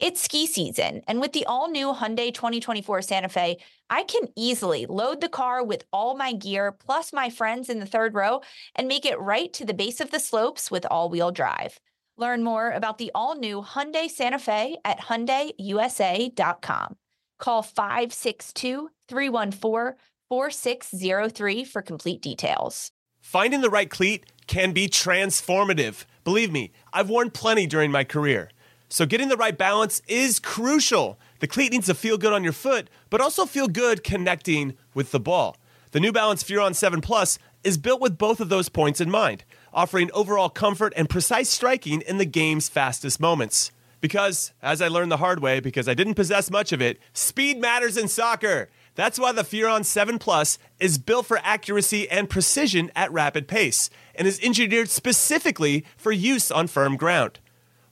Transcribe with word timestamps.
It's 0.00 0.20
ski 0.20 0.46
season, 0.48 1.02
and 1.06 1.20
with 1.20 1.32
the 1.32 1.46
all 1.46 1.70
new 1.70 1.92
Hyundai 1.92 2.34
2024 2.34 3.00
Santa 3.02 3.28
Fe, 3.28 3.58
I 3.88 4.02
can 4.02 4.28
easily 4.34 4.86
load 4.86 5.20
the 5.20 5.28
car 5.28 5.64
with 5.64 5.84
all 5.92 6.16
my 6.16 6.32
gear 6.32 6.72
plus 6.72 7.12
my 7.12 7.30
friends 7.30 7.68
in 7.68 7.78
the 7.78 7.86
third 7.86 8.12
row 8.14 8.40
and 8.74 8.88
make 8.88 9.06
it 9.06 9.20
right 9.20 9.52
to 9.52 9.64
the 9.64 9.72
base 9.72 10.00
of 10.00 10.10
the 10.10 10.18
slopes 10.18 10.68
with 10.68 10.84
all 10.90 11.08
wheel 11.08 11.30
drive. 11.30 11.78
Learn 12.16 12.42
more 12.42 12.72
about 12.72 12.98
the 12.98 13.12
all 13.14 13.36
new 13.36 13.62
Hyundai 13.62 14.10
Santa 14.10 14.40
Fe 14.40 14.78
at 14.84 14.98
HyundaiUSA.com. 14.98 16.96
Call 17.38 17.62
562 17.62 18.90
314 19.08 19.96
4603 20.28 21.64
for 21.64 21.82
complete 21.82 22.20
details. 22.20 22.90
Finding 23.20 23.60
the 23.60 23.70
right 23.70 23.88
cleat 23.88 24.26
can 24.48 24.72
be 24.72 24.88
transformative. 24.88 26.04
Believe 26.24 26.50
me, 26.50 26.72
I've 26.92 27.08
worn 27.08 27.30
plenty 27.30 27.68
during 27.68 27.92
my 27.92 28.02
career. 28.02 28.50
So 28.94 29.06
getting 29.06 29.26
the 29.26 29.36
right 29.36 29.58
balance 29.58 30.02
is 30.06 30.38
crucial. 30.38 31.18
The 31.40 31.48
cleat 31.48 31.72
needs 31.72 31.86
to 31.86 31.94
feel 31.94 32.16
good 32.16 32.32
on 32.32 32.44
your 32.44 32.52
foot, 32.52 32.88
but 33.10 33.20
also 33.20 33.44
feel 33.44 33.66
good 33.66 34.04
connecting 34.04 34.76
with 34.94 35.10
the 35.10 35.18
ball. 35.18 35.56
The 35.90 35.98
New 35.98 36.12
Balance 36.12 36.44
Furon 36.44 36.76
7 36.76 37.00
Plus 37.00 37.36
is 37.64 37.76
built 37.76 38.00
with 38.00 38.16
both 38.16 38.38
of 38.38 38.50
those 38.50 38.68
points 38.68 39.00
in 39.00 39.10
mind, 39.10 39.42
offering 39.72 40.12
overall 40.14 40.48
comfort 40.48 40.92
and 40.96 41.10
precise 41.10 41.50
striking 41.50 42.02
in 42.02 42.18
the 42.18 42.24
game's 42.24 42.68
fastest 42.68 43.18
moments. 43.18 43.72
Because, 44.00 44.52
as 44.62 44.80
I 44.80 44.86
learned 44.86 45.10
the 45.10 45.16
hard 45.16 45.40
way, 45.40 45.58
because 45.58 45.88
I 45.88 45.94
didn't 45.94 46.14
possess 46.14 46.48
much 46.48 46.70
of 46.70 46.80
it, 46.80 47.00
speed 47.12 47.60
matters 47.60 47.96
in 47.96 48.06
soccer. 48.06 48.68
That's 48.94 49.18
why 49.18 49.32
the 49.32 49.42
Furon 49.42 49.84
7 49.84 50.20
Plus 50.20 50.56
is 50.78 50.98
built 50.98 51.26
for 51.26 51.40
accuracy 51.42 52.08
and 52.08 52.30
precision 52.30 52.92
at 52.94 53.12
rapid 53.12 53.48
pace 53.48 53.90
and 54.14 54.28
is 54.28 54.38
engineered 54.38 54.88
specifically 54.88 55.84
for 55.96 56.12
use 56.12 56.52
on 56.52 56.68
firm 56.68 56.96
ground. 56.96 57.40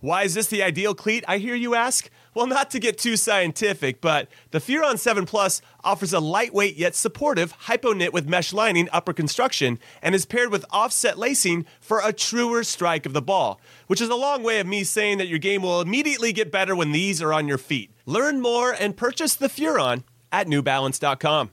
Why 0.02 0.24
is 0.24 0.34
this 0.34 0.48
the 0.48 0.64
ideal 0.64 0.96
cleat, 0.96 1.22
I 1.28 1.38
hear 1.38 1.54
you 1.54 1.76
ask? 1.76 2.10
Well, 2.34 2.48
not 2.48 2.72
to 2.72 2.80
get 2.80 2.98
too 2.98 3.16
scientific, 3.16 4.00
but 4.00 4.26
the 4.50 4.58
Furon 4.58 4.98
7 4.98 5.26
Plus 5.26 5.62
offers 5.84 6.12
a 6.12 6.18
lightweight 6.18 6.74
yet 6.74 6.96
supportive 6.96 7.52
hypo 7.52 7.92
knit 7.92 8.12
with 8.12 8.28
mesh 8.28 8.52
lining 8.52 8.88
upper 8.92 9.12
construction 9.12 9.78
and 10.02 10.12
is 10.12 10.26
paired 10.26 10.50
with 10.50 10.64
offset 10.72 11.20
lacing 11.20 11.66
for 11.80 12.00
a 12.02 12.12
truer 12.12 12.64
strike 12.64 13.06
of 13.06 13.12
the 13.12 13.22
ball, 13.22 13.60
which 13.86 14.00
is 14.00 14.08
a 14.08 14.16
long 14.16 14.42
way 14.42 14.58
of 14.58 14.66
me 14.66 14.82
saying 14.82 15.18
that 15.18 15.28
your 15.28 15.38
game 15.38 15.62
will 15.62 15.80
immediately 15.80 16.32
get 16.32 16.50
better 16.50 16.74
when 16.74 16.90
these 16.90 17.22
are 17.22 17.32
on 17.32 17.46
your 17.46 17.56
feet. 17.56 17.92
Learn 18.04 18.40
more 18.40 18.72
and 18.72 18.96
purchase 18.96 19.36
the 19.36 19.46
Furon 19.46 20.02
at 20.32 20.48
newbalance.com. 20.48 21.50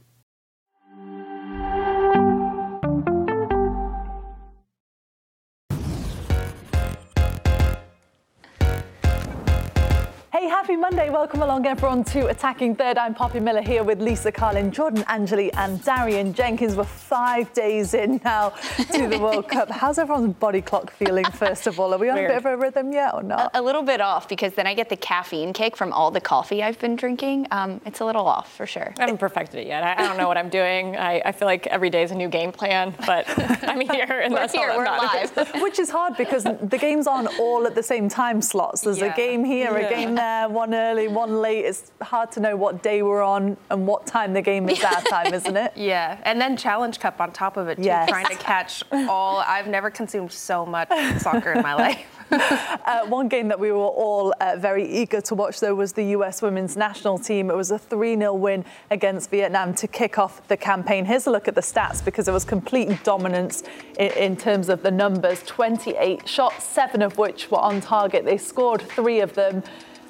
Hey, 10.40 10.48
happy 10.48 10.78
Monday. 10.78 11.09
Welcome 11.09 11.42
along, 11.42 11.66
everyone, 11.66 12.06
to 12.06 12.28
Attacking 12.28 12.73
Third. 12.73 12.98
I'm 12.98 13.14
Poppy 13.14 13.42
Miller 13.42 13.62
here 13.62 13.84
with 13.84 14.02
Lisa 14.02 14.32
Carlin, 14.32 14.72
Jordan 14.72 15.04
Angeli, 15.09 15.52
and 15.52 15.84
Darian 15.84 16.34
Jenkins. 16.34 16.78
We're 16.78 16.86
five 16.86 17.52
days 17.52 17.94
in 17.94 18.22
now 18.23 18.54
to 18.94 19.10
the 19.10 19.20
World 19.22 19.50
Cup. 19.50 19.70
How's 19.70 19.98
everyone's 19.98 20.34
body 20.36 20.62
clock 20.62 20.92
feeling, 20.92 21.26
first 21.26 21.67
of 21.67 21.78
all? 21.78 21.94
Are 21.94 21.98
we 21.98 22.08
on 22.08 22.16
Weird. 22.16 22.32
a 22.32 22.34
bit 22.36 22.38
of 22.38 22.45
a 22.45 22.56
rhythm 22.56 22.94
yet 22.94 23.16
or 23.16 23.22
not? 23.22 23.52
A, 23.54 23.60
a 23.60 23.62
little 23.62 23.84
bit 23.84 24.00
off 24.00 24.30
because 24.30 24.54
then 24.54 24.66
I 24.66 24.76
get 24.76 24.88
the 24.88 24.95
caffeine 24.95 25.52
kick 25.52 25.76
from 25.76 25.92
all 25.92 26.10
the 26.10 26.22
coffee 26.22 26.64
I've 26.64 26.80
been 26.80 26.95
drinking. 26.95 27.48
Um, 27.52 27.82
it's 27.86 28.00
a 28.00 28.06
little 28.06 28.26
off 28.26 28.56
for 28.56 28.66
sure. 28.66 28.94
I 28.98 29.02
haven't 29.02 29.17
perfected 29.17 29.60
it 29.60 29.67
yet. 29.67 29.83
I, 29.83 30.02
I 30.02 30.08
don't 30.08 30.16
know 30.16 30.30
what 30.30 30.38
I'm 30.38 30.50
doing. 30.50 30.95
I, 30.95 31.21
I 31.26 31.33
feel 31.33 31.50
like 31.50 31.67
every 31.67 31.89
day 31.89 32.04
is 32.04 32.11
a 32.11 32.16
new 32.16 32.30
game 32.30 32.54
plan, 32.54 32.95
but 33.06 33.26
I'm 33.67 33.82
here 33.82 34.21
and 34.23 34.33
We're 34.33 34.39
that's 34.39 34.54
here, 34.54 34.70
all 34.70 34.77
we're 34.77 34.86
that 34.86 35.36
live. 35.36 35.61
Which 35.61 35.80
is 35.80 35.89
hard 35.89 36.16
because 36.16 36.45
the 36.45 36.77
games 36.80 37.08
aren't 37.08 37.38
all 37.42 37.67
at 37.67 37.76
the 37.76 37.83
same 37.83 38.08
time 38.08 38.42
slots. 38.42 38.80
There's 38.80 39.02
a 39.02 39.14
game 39.17 39.44
here, 39.44 39.76
a 39.76 39.89
game 39.89 40.16
there, 40.16 40.30
one 40.48 40.73
early, 40.73 41.08
one 41.08 41.42
late. 41.42 41.66
It's 41.66 41.92
hard 42.02 42.32
to 42.33 42.39
know 42.39 42.55
what 42.55 42.82
day 42.83 43.02
we're 43.02 43.22
on 43.23 43.58
and 43.70 43.86
what 43.88 44.05
time 44.08 44.33
the 44.33 44.42
game 44.42 44.70
is 44.70 44.83
our 44.83 45.02
time, 45.04 45.33
isn't 45.33 45.58
it? 45.58 45.73
Yeah, 45.89 46.20
and 46.23 46.39
then 46.39 46.55
Challenge 46.58 47.00
Cup 47.00 47.20
on 47.22 47.32
top 47.32 47.58
of 47.58 47.67
it 47.67 47.76
too, 47.77 47.83
Yes. 47.83 48.10
trying 48.10 48.26
to 48.27 48.36
catch 48.36 48.83
all. 48.92 49.38
I've 49.39 49.67
never 49.67 49.89
consumed 49.89 50.32
so 50.32 50.66
much 50.66 50.89
soccer 51.20 51.54
in 51.54 51.61
my 51.64 51.73
life. 51.86 52.05
Uh, 52.32 53.05
one 53.08 53.27
game 53.27 53.48
that 53.48 53.60
we 53.60 53.72
were 53.72 53.77
all 53.80 54.33
uh, 54.39 54.55
very 54.58 54.88
eager 54.88 55.20
to 55.20 55.33
watch, 55.33 55.60
though, 55.60 55.73
was 55.73 55.94
the 55.94 56.04
US 56.17 56.42
women's 56.44 56.77
national 56.77 57.17
team. 57.17 57.50
It 57.50 57.56
was 57.56 57.71
a 57.71 57.80
3 57.80 58.16
0 58.17 58.33
win 58.36 58.66
against 58.92 59.32
Vietnam 59.32 59.73
to 59.76 59.88
kick 59.88 60.20
off 60.20 60.48
the 60.48 60.56
campaign. 60.58 61.06
Here's 61.06 61.26
a 61.26 61.32
look 61.32 61.48
at 61.48 61.56
the 61.56 61.61
stats 61.61 62.06
because 62.06 62.27
it 62.27 62.32
was 62.32 62.45
complete 62.45 63.04
dominance 63.04 63.64
in, 63.98 64.11
in 64.11 64.38
terms 64.38 64.70
of 64.70 64.83
the 64.83 64.92
numbers 64.92 65.42
28 65.44 66.27
shots, 66.27 66.64
seven 66.66 67.02
of 67.02 67.17
which 67.17 67.50
were 67.50 67.60
on 67.60 67.82
target. 67.82 68.26
They 68.26 68.38
scored 68.38 68.82
three 68.83 69.21
of 69.21 69.33
them. 69.33 69.64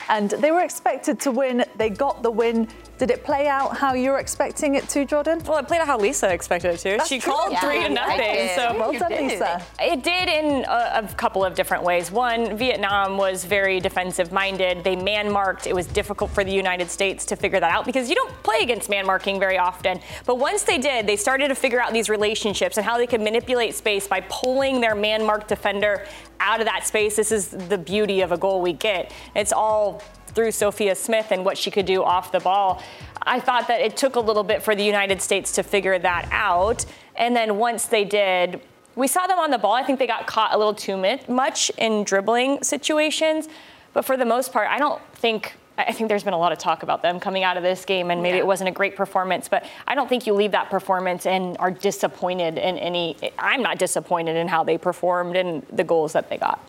And 0.10 0.32
they 0.32 0.52
were 0.52 0.62
expected 0.62 1.20
to 1.22 1.32
win. 1.32 1.64
They 1.78 1.90
got 1.90 2.24
the 2.24 2.32
win. 2.32 2.68
Did 2.98 3.12
it 3.12 3.24
play 3.24 3.48
out 3.48 3.78
how 3.78 3.94
you 3.94 4.12
were 4.12 4.20
expecting 4.20 4.76
it 4.76 4.90
to, 4.90 5.06
Jordan? 5.06 5.42
Well, 5.46 5.60
it 5.60 5.68
played 5.68 5.80
out 5.80 5.88
how 5.88 5.98
Lisa 5.98 6.34
expected 6.34 6.74
it 6.74 6.80
to. 6.80 6.98
That's 6.98 7.08
she 7.08 7.20
true. 7.20 7.32
called 7.32 7.54
Yeah, 7.54 7.62
three 7.62 7.84
to 7.84 7.90
nothing. 7.90 8.50
So 8.56 8.78
Well 8.78 8.92
done, 8.92 9.10
did. 9.12 9.32
Lisa. 9.32 9.64
It 9.80 10.04
did 10.04 10.28
in 10.28 10.66
a, 10.66 11.04
a 11.04 11.14
couple 11.16 11.46
of 11.46 11.54
different 11.56 11.84
ways. 11.84 12.12
One, 12.12 12.58
Vietnam 12.58 13.18
was 13.18 13.46
very 13.46 13.80
defensive 13.80 14.32
minded. 14.32 14.84
They 14.84 14.96
man 14.96 15.32
marked. 15.32 15.68
It 15.68 15.76
was 15.76 15.86
difficult 15.86 16.32
for 16.32 16.44
the 16.44 16.52
United 16.52 16.90
States 16.90 17.24
to 17.26 17.36
figure 17.36 17.60
that 17.60 17.72
out 17.72 17.86
because 17.86 18.10
you 18.10 18.16
don't 18.16 18.34
play 18.44 18.60
against 18.62 18.90
man 18.90 19.06
marking 19.06 19.40
very 19.40 19.58
often. 19.58 20.02
But 20.26 20.40
once 20.40 20.64
they 20.64 20.80
did, 20.80 21.08
they 21.08 21.16
started 21.16 21.50
to 21.50 21.56
figure 21.56 21.80
out 21.80 21.94
these 21.94 22.10
relationships 22.10 22.78
and 22.78 22.86
how 22.86 22.98
they 22.98 23.08
could 23.08 23.22
manipulate 23.22 23.76
space 23.76 24.08
by 24.08 24.22
pulling 24.28 24.82
their 24.82 24.96
man 24.96 25.26
marked 25.26 25.48
defender 25.48 26.06
out 26.40 26.60
of 26.60 26.66
that 26.66 26.86
space. 26.86 27.16
This 27.16 27.32
is 27.32 27.50
the 27.50 27.78
beauty 27.78 28.22
of 28.22 28.32
a 28.32 28.38
goal 28.38 28.62
we 28.62 28.74
get. 28.74 29.14
It's 29.36 29.52
all 29.52 30.02
through 30.28 30.52
Sophia 30.52 30.96
Smith 30.96 31.32
and 31.32 31.44
what 31.44 31.58
she 31.58 31.72
could 31.72 31.86
do 31.86 32.04
off 32.04 32.32
the 32.32 32.40
ball. 32.40 32.82
I 33.24 33.40
thought 33.40 33.68
that 33.68 33.82
it 33.82 33.98
took 33.98 34.16
a 34.16 34.20
little 34.20 34.44
bit 34.44 34.64
for 34.64 34.76
the 34.76 34.84
United 34.84 35.22
States 35.22 35.52
to 35.54 35.64
figure 35.64 35.98
that 36.00 36.28
out. 36.32 36.86
And 37.16 37.36
then 37.36 37.58
once 37.58 37.86
they 37.86 38.06
did, 38.06 38.62
we 38.96 39.08
saw 39.08 39.28
them 39.28 39.40
on 39.40 39.52
the 39.52 39.58
ball. 39.58 39.74
I 39.74 39.84
think 39.84 40.00
they 40.00 40.08
got 40.08 40.28
caught 40.28 40.54
a 40.54 40.58
little 40.58 40.74
too 40.74 40.98
much 41.28 41.72
in 41.78 42.04
dribbling 42.04 42.64
situations. 42.64 43.48
But 43.94 44.06
for 44.06 44.18
the 44.18 44.26
most 44.26 44.54
part, 44.54 44.70
I 44.70 44.78
don't 44.78 45.02
think. 45.14 45.56
I 45.88 45.94
think 45.94 46.10
there's 46.10 46.24
been 46.24 46.34
a 46.34 46.38
lot 46.38 46.52
of 46.52 46.58
talk 46.58 46.84
about 46.84 47.02
them 47.02 47.20
coming 47.20 47.44
out 47.44 47.58
of 47.58 47.64
this 47.64 47.86
game, 47.86 48.12
and 48.12 48.22
maybe 48.22 48.38
Yeah. 48.38 48.44
it 48.44 48.48
wasn't 48.48 48.68
a 48.68 48.72
great 48.72 48.96
performance. 48.96 49.48
But 49.48 49.66
I 49.88 49.96
don't 49.96 50.08
think 50.10 50.28
you 50.28 50.34
leave 50.34 50.52
that 50.52 50.70
performance 50.70 51.26
and 51.26 51.56
are 51.60 51.72
disappointed 51.72 52.58
in 52.58 52.78
any. 52.78 53.16
I'm 53.38 53.62
not 53.62 53.78
disappointed 53.78 54.36
in 54.36 54.48
how 54.48 54.64
they 54.64 54.78
performed 54.78 55.36
and 55.36 55.66
the 55.72 55.84
goals 55.84 56.14
that 56.14 56.30
they 56.30 56.38
got. 56.38 56.60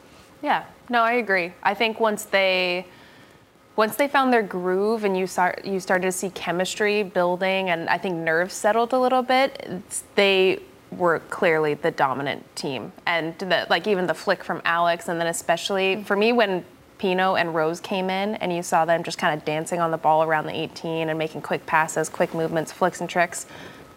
Yeah, 0.42 0.64
no, 0.88 1.02
I 1.02 1.12
agree. 1.14 1.52
I 1.62 1.74
think 1.74 2.00
once 2.00 2.24
they 2.24 2.86
once 3.76 3.96
they 3.96 4.08
found 4.08 4.32
their 4.32 4.42
groove 4.42 5.04
and 5.04 5.16
you 5.16 5.26
start 5.26 5.64
you 5.64 5.80
started 5.80 6.02
to 6.06 6.12
see 6.12 6.30
chemistry 6.30 7.02
building 7.02 7.70
and 7.70 7.88
I 7.88 7.98
think 7.98 8.16
nerves 8.16 8.52
settled 8.54 8.92
a 8.92 8.98
little 8.98 9.22
bit, 9.22 9.82
they 10.16 10.60
were 10.90 11.20
clearly 11.30 11.74
the 11.74 11.90
dominant 11.90 12.44
team. 12.56 12.92
And 13.06 13.38
the, 13.38 13.66
like 13.70 13.86
even 13.86 14.06
the 14.06 14.14
flick 14.14 14.42
from 14.42 14.60
Alex 14.64 15.08
and 15.08 15.20
then 15.20 15.28
especially 15.28 16.02
for 16.04 16.16
me 16.16 16.32
when 16.32 16.64
Pino 17.00 17.34
and 17.34 17.54
Rose 17.54 17.80
came 17.80 18.10
in 18.10 18.34
and 18.36 18.54
you 18.54 18.62
saw 18.62 18.84
them 18.84 19.02
just 19.02 19.16
kind 19.16 19.34
of 19.34 19.42
dancing 19.46 19.80
on 19.80 19.90
the 19.90 19.96
ball 19.96 20.22
around 20.22 20.44
the 20.44 20.54
18 20.54 21.08
and 21.08 21.18
making 21.18 21.40
quick 21.40 21.64
passes, 21.64 22.10
quick 22.10 22.34
movements, 22.34 22.72
flicks 22.72 23.00
and 23.00 23.08
tricks. 23.08 23.46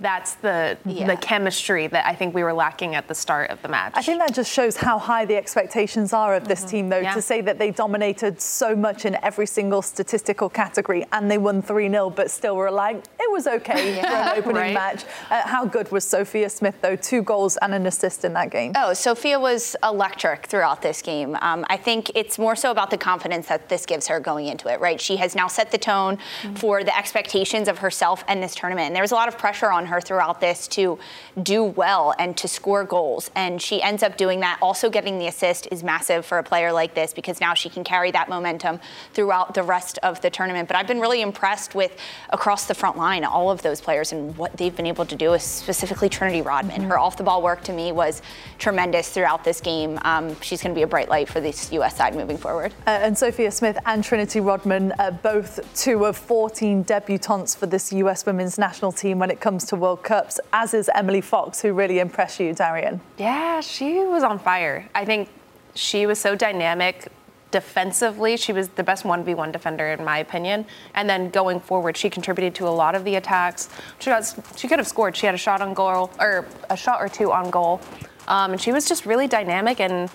That's 0.03 0.33
the 0.35 0.77
Yeah. 0.85 1.07
the 1.07 1.15
chemistry 1.15 1.87
that 1.87 2.05
I 2.05 2.13
think 2.13 2.35
we 2.35 2.43
were 2.43 2.53
lacking 2.53 2.93
at 2.93 3.07
the 3.07 3.15
start 3.15 3.49
of 3.49 3.61
the 3.61 3.69
match. 3.69 3.93
I 3.95 4.01
think 4.01 4.19
that 4.19 4.33
just 4.33 4.51
shows 4.51 4.75
how 4.75 4.99
high 4.99 5.23
the 5.23 5.37
expectations 5.37 6.11
are 6.11 6.35
of 6.35 6.45
this 6.47 6.63
team, 6.65 6.89
though, 6.89 6.97
Yeah. 6.99 7.13
to 7.13 7.21
say 7.21 7.39
that 7.41 7.57
they 7.57 7.71
dominated 7.71 8.41
so 8.41 8.75
much 8.75 9.05
in 9.05 9.17
every 9.23 9.45
single 9.47 9.81
statistical 9.81 10.49
category 10.49 11.05
and 11.13 11.31
they 11.31 11.37
won 11.37 11.61
3 11.61 11.89
0, 11.89 12.09
but 12.09 12.29
still 12.29 12.57
were 12.57 12.69
like, 12.69 12.97
it 13.17 13.31
was 13.31 13.47
okay 13.47 13.93
for 14.01 14.07
an 14.07 14.37
opening 14.37 14.55
Right. 14.61 14.73
match. 14.73 15.05
Uh, 15.31 15.41
how 15.47 15.63
good 15.65 15.89
was 15.91 16.03
Sophia 16.05 16.49
Smith, 16.49 16.75
though? 16.81 16.97
Two 16.97 17.21
goals 17.21 17.55
and 17.61 17.73
an 17.73 17.85
assist 17.87 18.25
in 18.25 18.33
that 18.33 18.49
game. 18.49 18.73
Oh, 18.75 18.91
Sophia 18.93 19.39
was 19.39 19.75
electric 19.83 20.47
throughout 20.47 20.81
this 20.81 21.01
game. 21.01 21.37
Um, 21.41 21.65
I 21.69 21.77
think 21.77 22.11
it's 22.13 22.37
more 22.37 22.57
so 22.57 22.71
about 22.71 22.89
the 22.89 22.97
confidence 22.97 23.47
that 23.47 23.69
this 23.69 23.85
gives 23.85 24.07
her 24.09 24.19
going 24.19 24.47
into 24.47 24.67
it, 24.67 24.81
right? 24.81 24.99
She 24.99 25.15
has 25.17 25.33
now 25.33 25.47
set 25.47 25.71
the 25.71 25.77
tone 25.77 26.17
for 26.55 26.83
the 26.83 26.95
expectations 26.97 27.69
of 27.69 27.77
herself 27.79 28.25
and 28.27 28.43
this 28.43 28.53
tournament. 28.53 28.87
And 28.87 28.95
there 28.95 29.03
was 29.03 29.13
a 29.13 29.15
lot 29.15 29.29
of 29.29 29.37
pressure 29.37 29.71
on 29.71 29.85
her 29.85 29.92
her 29.93 30.01
throughout 30.01 30.41
this 30.41 30.67
to 30.69 30.99
do 31.41 31.63
well 31.63 32.13
and 32.19 32.35
to 32.37 32.47
score 32.47 32.83
goals. 32.83 33.31
And 33.35 33.61
she 33.61 33.81
ends 33.81 34.03
up 34.03 34.17
doing 34.17 34.39
that. 34.41 34.57
Also, 34.61 34.89
getting 34.89 35.19
the 35.19 35.27
assist 35.27 35.67
is 35.71 35.83
massive 35.83 36.25
for 36.25 36.37
a 36.37 36.43
player 36.43 36.71
like 36.71 36.93
this 36.93 37.13
because 37.13 37.39
now 37.39 37.53
she 37.53 37.69
can 37.69 37.83
carry 37.83 38.11
that 38.11 38.29
momentum 38.29 38.79
throughout 39.13 39.53
the 39.53 39.63
rest 39.63 39.99
of 40.03 40.21
the 40.21 40.29
tournament. 40.29 40.67
But 40.67 40.77
I've 40.77 40.87
been 40.87 40.99
really 40.99 41.21
impressed 41.21 41.75
with 41.75 41.97
across 42.29 42.65
the 42.65 42.75
front 42.75 42.97
line, 42.97 43.23
all 43.23 43.49
of 43.49 43.61
those 43.61 43.81
players 43.81 44.11
and 44.11 44.35
what 44.37 44.57
they've 44.57 44.75
been 44.75 44.85
able 44.85 45.05
to 45.05 45.15
do, 45.15 45.37
specifically 45.39 46.09
Trinity 46.09 46.41
Rodman. 46.41 46.81
Mm-hmm. 46.81 46.89
Her 46.89 46.99
off 46.99 47.17
the 47.17 47.23
ball 47.23 47.41
work 47.41 47.63
to 47.63 47.73
me 47.73 47.91
was 47.91 48.21
tremendous 48.57 49.09
throughout 49.09 49.43
this 49.43 49.61
game. 49.61 49.99
Um, 50.03 50.39
she's 50.41 50.61
going 50.61 50.73
to 50.73 50.77
be 50.77 50.83
a 50.83 50.87
bright 50.87 51.09
light 51.09 51.29
for 51.29 51.39
this 51.39 51.71
U.S. 51.73 51.95
side 51.97 52.15
moving 52.15 52.37
forward. 52.37 52.73
Uh, 52.87 52.91
and 53.01 53.17
Sophia 53.17 53.51
Smith 53.51 53.77
and 53.85 54.03
Trinity 54.03 54.39
Rodman, 54.39 54.93
uh, 54.99 55.11
both 55.11 55.59
two 55.75 56.05
of 56.05 56.17
14 56.17 56.83
debutantes 56.83 57.55
for 57.55 57.65
this 57.65 57.91
U.S. 57.93 58.25
women's 58.25 58.57
national 58.57 58.91
team 58.91 59.19
when 59.19 59.29
it 59.29 59.39
comes 59.39 59.65
to 59.65 59.75
World 59.83 60.01
Cups, 60.01 60.39
as 60.53 60.73
is 60.73 60.89
Emily 60.95 61.19
Fox, 61.19 61.61
who 61.61 61.73
really 61.73 61.99
impressed 61.99 62.39
you, 62.39 62.53
Darian. 62.53 63.01
Yeah, 63.17 63.59
she 63.59 63.99
was 64.05 64.23
on 64.23 64.39
fire. 64.39 64.87
I 64.95 65.03
think 65.03 65.27
she 65.75 66.05
was 66.05 66.19
so 66.19 66.35
dynamic 66.35 67.09
defensively, 67.51 68.37
she 68.37 68.53
was 68.53 68.69
the 68.69 68.83
best 68.83 69.03
1v1 69.03 69.51
defender 69.51 69.87
in 69.91 70.03
my 70.05 70.19
opinion. 70.19 70.65
And 70.95 71.09
then 71.09 71.29
going 71.29 71.59
forward, 71.59 71.97
she 71.97 72.09
contributed 72.09 72.55
to 72.55 72.67
a 72.67 72.73
lot 72.83 72.95
of 72.95 73.03
the 73.03 73.15
attacks. 73.15 73.69
She, 73.99 74.09
got, 74.09 74.23
she 74.55 74.69
could 74.69 74.79
have 74.79 74.87
scored. 74.87 75.17
She 75.17 75.25
had 75.25 75.35
a 75.35 75.43
shot 75.47 75.61
on 75.61 75.73
goal 75.73 76.09
or 76.17 76.47
a 76.69 76.77
shot 76.77 77.01
or 77.01 77.09
two 77.09 77.33
on 77.33 77.51
goal. 77.51 77.81
Um, 78.29 78.53
and 78.53 78.61
she 78.61 78.71
was 78.71 78.87
just 78.87 79.05
really 79.05 79.27
dynamic 79.27 79.81
and 79.81 80.09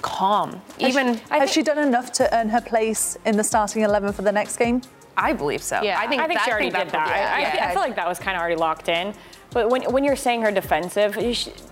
calm. 0.00 0.62
Even 0.78 1.06
has 1.06 1.18
she, 1.18 1.38
has 1.38 1.52
she 1.52 1.62
done 1.62 1.78
enough 1.78 2.12
to 2.12 2.34
earn 2.34 2.48
her 2.48 2.62
place 2.62 3.18
in 3.26 3.36
the 3.36 3.44
starting 3.44 3.82
11 3.82 4.14
for 4.14 4.22
the 4.22 4.32
next 4.32 4.56
game? 4.56 4.80
I 5.16 5.32
believe 5.32 5.62
so. 5.62 5.82
Yeah, 5.82 5.98
I 5.98 6.06
think, 6.06 6.22
I 6.22 6.28
think 6.28 6.40
she 6.40 6.50
already 6.50 6.70
did 6.70 6.90
that. 6.90 7.08
I, 7.08 7.40
yeah. 7.40 7.66
I, 7.66 7.70
I, 7.70 7.72
feel 7.72 7.82
like 7.82 7.96
that 7.96 8.06
was 8.06 8.18
kind 8.18 8.36
of 8.36 8.40
already 8.40 8.56
locked 8.56 8.88
in. 8.88 9.14
But 9.50 9.70
when, 9.70 9.82
when 9.84 10.04
you're 10.04 10.16
saying 10.16 10.42
her 10.42 10.50
defensive, 10.50 11.16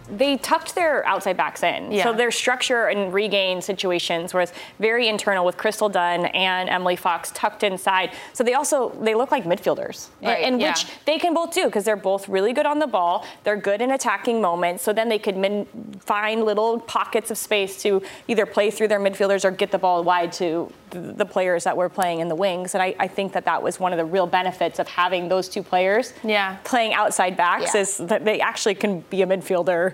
they 0.09 0.37
tucked 0.37 0.75
their 0.75 1.07
outside 1.07 1.37
backs 1.37 1.63
in. 1.63 1.91
Yeah. 1.91 2.05
So 2.05 2.13
their 2.13 2.31
structure 2.31 2.87
and 2.87 3.13
regain 3.13 3.63
situations 3.63 4.35
was 4.35 4.53
very 4.79 5.09
internal 5.09 5.45
with 5.45 5.57
Crystal 5.57 5.89
Dunn 5.89 6.27
and 6.27 6.69
Emily 6.69 6.97
Fox 6.97 7.31
tucked 7.35 7.63
inside. 7.63 8.11
So 8.33 8.45
they 8.45 8.55
also 8.55 8.91
they 9.01 9.15
look 9.15 9.31
like 9.31 9.45
midfielders, 9.45 10.09
right. 10.23 10.45
and, 10.45 10.61
yeah. 10.61 10.71
which 10.71 10.87
they 11.07 11.19
can 11.19 11.35
both 11.35 11.55
do 11.55 11.67
because 11.67 11.85
they're 11.85 11.97
both 11.97 12.29
really 12.29 12.53
good 12.53 12.67
on 12.67 12.79
the 12.79 12.87
ball. 12.87 13.25
They're 13.45 13.57
good 13.57 13.81
in 13.81 13.91
attacking 13.91 14.41
moments. 14.41 14.83
So 14.83 14.93
then 14.93 15.09
they 15.09 15.19
could 15.19 15.37
min- 15.37 15.67
find 16.01 16.45
little 16.45 16.81
pockets 16.81 17.31
of 17.31 17.39
space 17.39 17.81
to 17.83 18.03
either 18.29 18.47
play 18.47 18.71
through 18.71 18.89
their 18.89 19.01
midfielders 19.01 19.45
or 19.45 19.51
get 19.51 19.71
the 19.71 19.79
ball 19.79 20.05
wide 20.05 20.33
to 20.35 20.71
the 20.91 21.27
players 21.27 21.65
that 21.65 21.77
were 21.77 21.89
playing 21.89 22.21
in 22.21 22.29
the 22.29 22.35
wings. 22.35 22.75
And 22.75 22.83
I, 22.83 22.95
I 22.99 23.09
think 23.09 23.33
that 23.33 23.45
that 23.47 23.63
was 23.63 23.81
one 23.81 23.93
of 23.93 23.99
the 23.99 24.05
real 24.05 24.27
benefits 24.27 24.79
of 24.79 24.87
having 24.87 25.29
those 25.29 25.49
two 25.49 25.63
players 25.63 26.13
yeah. 26.23 26.57
playing 26.65 26.95
outside 26.95 27.37
backs 27.37 27.75
is 27.75 27.97
that 27.99 28.25
they 28.25 28.41
actually 28.41 28.75
can 28.77 29.01
be 29.11 29.23
a 29.23 29.27
midfielder 29.27 29.94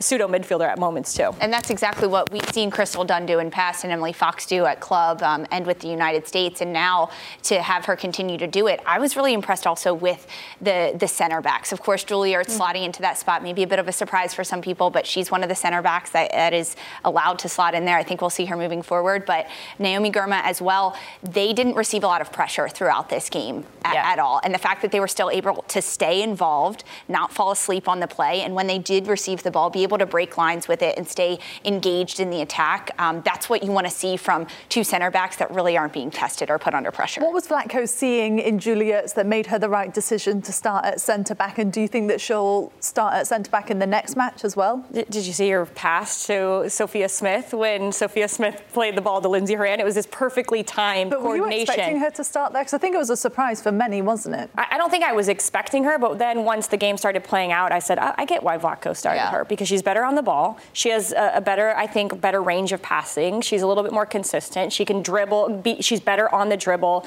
pseudo 0.00 0.26
midfielder 0.28 0.66
at 0.66 0.78
moments 0.78 1.14
too. 1.14 1.34
And 1.40 1.52
that's 1.52 1.70
exactly 1.70 2.08
what 2.08 2.30
we've 2.30 2.48
seen 2.50 2.70
Crystal 2.70 3.04
Dunn 3.04 3.26
do 3.26 3.38
in 3.38 3.50
past 3.50 3.84
and 3.84 3.92
Emily 3.92 4.12
Fox 4.12 4.46
do 4.46 4.66
at 4.66 4.80
club 4.80 5.22
um, 5.22 5.46
and 5.50 5.66
with 5.66 5.80
the 5.80 5.88
United 5.88 6.26
States. 6.26 6.60
And 6.60 6.72
now 6.72 7.10
to 7.44 7.62
have 7.62 7.84
her 7.86 7.96
continue 7.96 8.36
to 8.38 8.46
do 8.46 8.66
it, 8.66 8.80
I 8.86 8.98
was 8.98 9.16
really 9.16 9.32
impressed 9.32 9.66
also 9.66 9.94
with 9.94 10.26
the 10.60 10.94
the 10.98 11.08
center 11.08 11.40
backs. 11.40 11.72
Of 11.72 11.80
course, 11.80 12.04
Julie 12.04 12.32
Ertz 12.32 12.46
mm-hmm. 12.46 12.60
slotting 12.62 12.84
into 12.84 13.02
that 13.02 13.18
spot, 13.18 13.42
maybe 13.42 13.62
a 13.62 13.66
bit 13.66 13.78
of 13.78 13.88
a 13.88 13.92
surprise 13.92 14.34
for 14.34 14.44
some 14.44 14.60
people, 14.60 14.90
but 14.90 15.06
she's 15.06 15.30
one 15.30 15.42
of 15.42 15.48
the 15.48 15.54
center 15.54 15.82
backs 15.82 16.10
that, 16.10 16.30
that 16.32 16.52
is 16.52 16.76
allowed 17.04 17.38
to 17.40 17.48
slot 17.48 17.74
in 17.74 17.84
there. 17.84 17.96
I 17.96 18.02
think 18.02 18.20
we'll 18.20 18.30
see 18.30 18.46
her 18.46 18.56
moving 18.56 18.82
forward. 18.82 19.24
But 19.24 19.48
Naomi 19.78 20.10
Girma 20.10 20.42
as 20.44 20.60
well, 20.60 20.96
they 21.22 21.52
didn't 21.52 21.74
receive 21.74 22.04
a 22.04 22.06
lot 22.06 22.20
of 22.20 22.32
pressure 22.32 22.68
throughout 22.68 23.08
this 23.08 23.30
game 23.30 23.64
at, 23.84 23.94
yeah. 23.94 24.12
at 24.12 24.18
all. 24.18 24.40
And 24.42 24.54
the 24.54 24.58
fact 24.58 24.82
that 24.82 24.90
they 24.90 25.00
were 25.00 25.08
still 25.08 25.30
able 25.30 25.62
to 25.68 25.80
stay 25.80 26.22
involved, 26.22 26.84
not 27.08 27.32
fall 27.32 27.50
asleep 27.50 27.88
on 27.88 28.00
the 28.00 28.08
play, 28.08 28.42
and 28.42 28.54
when 28.54 28.66
they 28.66 28.78
did 28.78 29.06
receive 29.06 29.42
the 29.42 29.50
ball, 29.50 29.70
be 29.70 29.82
able 29.82 29.93
to 29.98 30.06
break 30.06 30.36
lines 30.36 30.68
with 30.68 30.82
it 30.82 30.96
and 30.96 31.06
stay 31.06 31.38
engaged 31.64 32.20
in 32.20 32.30
the 32.30 32.40
attack. 32.40 32.90
Um, 32.98 33.22
that's 33.24 33.48
what 33.48 33.62
you 33.62 33.70
want 33.72 33.86
to 33.86 33.92
see 33.92 34.16
from 34.16 34.46
two 34.68 34.84
center 34.84 35.10
backs 35.10 35.36
that 35.36 35.50
really 35.50 35.76
aren't 35.76 35.92
being 35.92 36.10
tested 36.10 36.50
or 36.50 36.58
put 36.58 36.74
under 36.74 36.90
pressure. 36.90 37.20
What 37.20 37.32
was 37.32 37.46
Vlatko 37.46 37.88
seeing 37.88 38.38
in 38.38 38.58
Julie 38.58 38.86
Ertz 38.86 39.14
that 39.14 39.26
made 39.26 39.46
her 39.46 39.58
the 39.58 39.68
right 39.68 39.92
decision 39.92 40.42
to 40.42 40.52
start 40.52 40.84
at 40.84 41.00
centre 41.00 41.34
back? 41.34 41.58
And 41.58 41.72
do 41.72 41.80
you 41.80 41.88
think 41.88 42.08
that 42.08 42.20
she'll 42.20 42.72
start 42.80 43.14
at 43.14 43.26
centre 43.26 43.50
back 43.50 43.70
in 43.70 43.78
the 43.78 43.86
next 43.86 44.16
match 44.16 44.44
as 44.44 44.56
well? 44.56 44.84
Did 44.92 45.14
you 45.14 45.32
see 45.32 45.50
her 45.50 45.66
pass 45.66 46.26
to 46.26 46.68
Sophia 46.68 47.08
Smith 47.08 47.52
when 47.52 47.92
Sophia 47.92 48.28
Smith 48.28 48.62
played 48.72 48.96
the 48.96 49.00
ball 49.00 49.20
to 49.20 49.28
Lindsey 49.28 49.54
Horan? 49.54 49.80
It 49.80 49.84
was 49.84 49.94
this 49.94 50.06
perfectly 50.10 50.62
timed 50.62 51.10
but 51.10 51.20
coordination. 51.20 51.50
Were 51.50 51.56
you 51.56 51.62
expecting 51.62 51.98
her 51.98 52.10
to 52.10 52.24
start 52.24 52.52
there? 52.52 52.62
Because 52.62 52.74
I 52.74 52.78
think 52.78 52.94
it 52.94 52.98
was 52.98 53.10
a 53.10 53.16
surprise 53.16 53.62
for 53.62 53.72
many, 53.72 54.02
wasn't 54.02 54.36
it? 54.36 54.50
I, 54.56 54.66
I, 54.72 54.78
don't 54.78 54.90
think 54.90 55.04
I 55.04 55.12
was 55.12 55.28
expecting 55.28 55.84
her, 55.84 55.98
but 55.98 56.18
then 56.18 56.44
once 56.44 56.66
the 56.66 56.76
game 56.76 56.96
started 56.96 57.24
playing 57.24 57.52
out, 57.52 57.72
I 57.72 57.78
said, 57.78 57.98
I, 57.98 58.14
I 58.18 58.24
get 58.24 58.42
why 58.42 58.58
Vlatko 58.58 58.96
started 58.96 59.20
yeah. 59.20 59.30
her 59.30 59.44
because 59.44 59.68
she's 59.74 59.82
better 59.82 60.04
on 60.04 60.14
the 60.14 60.22
ball. 60.22 60.56
She 60.72 60.90
has 60.90 61.10
a, 61.10 61.32
a, 61.34 61.40
better, 61.40 61.76
I 61.76 61.88
think, 61.88 62.20
better 62.20 62.40
range 62.40 62.70
of 62.70 62.80
passing. 62.80 63.40
She's 63.40 63.60
a 63.60 63.66
little 63.66 63.82
bit 63.82 63.92
more 63.92 64.06
consistent. 64.06 64.72
She 64.72 64.84
can 64.84 65.02
dribble. 65.02 65.62
Be, 65.64 65.82
she's 65.82 65.98
better 65.98 66.32
on 66.32 66.48
the 66.48 66.56
dribble, 66.56 67.04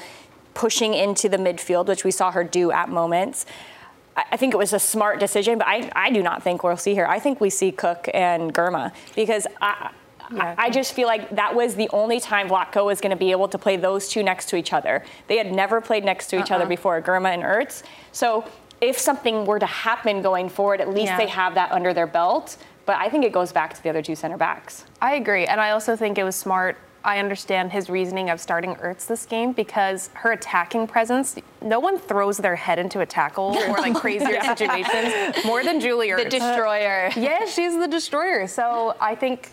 pushing 0.52 0.92
into 0.92 1.30
the 1.30 1.38
midfield, 1.38 1.86
which 1.86 2.04
we 2.04 2.10
saw 2.10 2.30
her 2.30 2.44
do 2.44 2.70
at 2.70 2.90
moments. 2.90 3.46
I, 4.14 4.24
I 4.32 4.36
think 4.36 4.52
it 4.52 4.58
was 4.58 4.74
a 4.74 4.78
smart 4.78 5.18
decision, 5.18 5.56
but 5.56 5.66
I, 5.66 5.90
I 5.96 6.10
do 6.10 6.22
not 6.22 6.42
think 6.42 6.62
we'll 6.62 6.76
see 6.76 6.94
her. 6.96 7.08
I 7.08 7.18
think 7.18 7.40
we 7.40 7.48
see 7.48 7.72
Cook 7.72 8.10
and 8.12 8.52
Girma 8.52 8.92
because 9.16 9.46
I, 9.62 9.90
yeah. 10.30 10.54
I 10.58 10.68
just 10.68 10.92
feel 10.92 11.08
like 11.08 11.30
that 11.30 11.54
was 11.54 11.74
the 11.74 11.88
only 11.94 12.20
time 12.20 12.50
Vlatko 12.50 12.84
was 12.84 13.00
going 13.00 13.12
to 13.12 13.16
be 13.16 13.30
able 13.30 13.48
to 13.48 13.56
play 13.56 13.76
those 13.76 14.10
two 14.10 14.22
next 14.22 14.50
to 14.50 14.56
each 14.56 14.74
other. 14.74 15.06
They 15.26 15.38
had 15.38 15.50
never 15.54 15.80
played 15.80 16.04
next 16.04 16.26
to 16.28 16.36
each 16.36 16.50
uh-uh. 16.50 16.56
other 16.56 16.66
before, 16.66 17.00
Girma 17.00 17.32
and 17.32 17.42
Ertz. 17.42 17.82
So 18.12 18.44
if 18.80 18.98
something 18.98 19.44
were 19.44 19.58
to 19.58 19.66
happen 19.66 20.22
going 20.22 20.48
forward, 20.48 20.80
at 20.80 20.88
least 20.88 21.06
yeah. 21.06 21.16
they 21.16 21.26
have 21.26 21.54
that 21.54 21.72
under 21.72 21.92
their 21.92 22.06
belt. 22.06 22.56
But 22.86 22.96
I 22.96 23.08
think 23.10 23.24
it 23.24 23.32
goes 23.32 23.52
back 23.52 23.74
to 23.74 23.82
the 23.82 23.90
other 23.90 24.02
two 24.02 24.14
center 24.14 24.36
backs. 24.36 24.84
I 25.02 25.16
agree. 25.16 25.44
And 25.44 25.60
I 25.60 25.70
also 25.70 25.94
think 25.94 26.16
it 26.16 26.24
was 26.24 26.36
smart. 26.36 26.76
I 27.04 27.18
understand 27.18 27.70
his 27.70 27.88
reasoning 27.88 28.28
of 28.30 28.40
starting 28.40 28.74
Ertz 28.76 29.06
this 29.06 29.24
game 29.24 29.52
because 29.52 30.10
her 30.14 30.32
attacking 30.32 30.86
presence, 30.86 31.36
no 31.62 31.80
one 31.80 31.98
throws 31.98 32.38
their 32.38 32.56
head 32.56 32.78
into 32.78 33.00
a 33.00 33.06
tackle 33.06 33.56
or 33.68 33.78
like 33.78 33.94
crazier 34.00 34.40
situations 34.42 35.44
more 35.44 35.62
than 35.62 35.80
Julie 35.80 36.08
Ertz. 36.08 36.24
The 36.24 36.30
destroyer. 36.30 37.10
yeah, 37.16 37.44
she's 37.46 37.76
the 37.78 37.88
destroyer. 37.88 38.46
So 38.46 38.96
I 39.00 39.14
think 39.14 39.50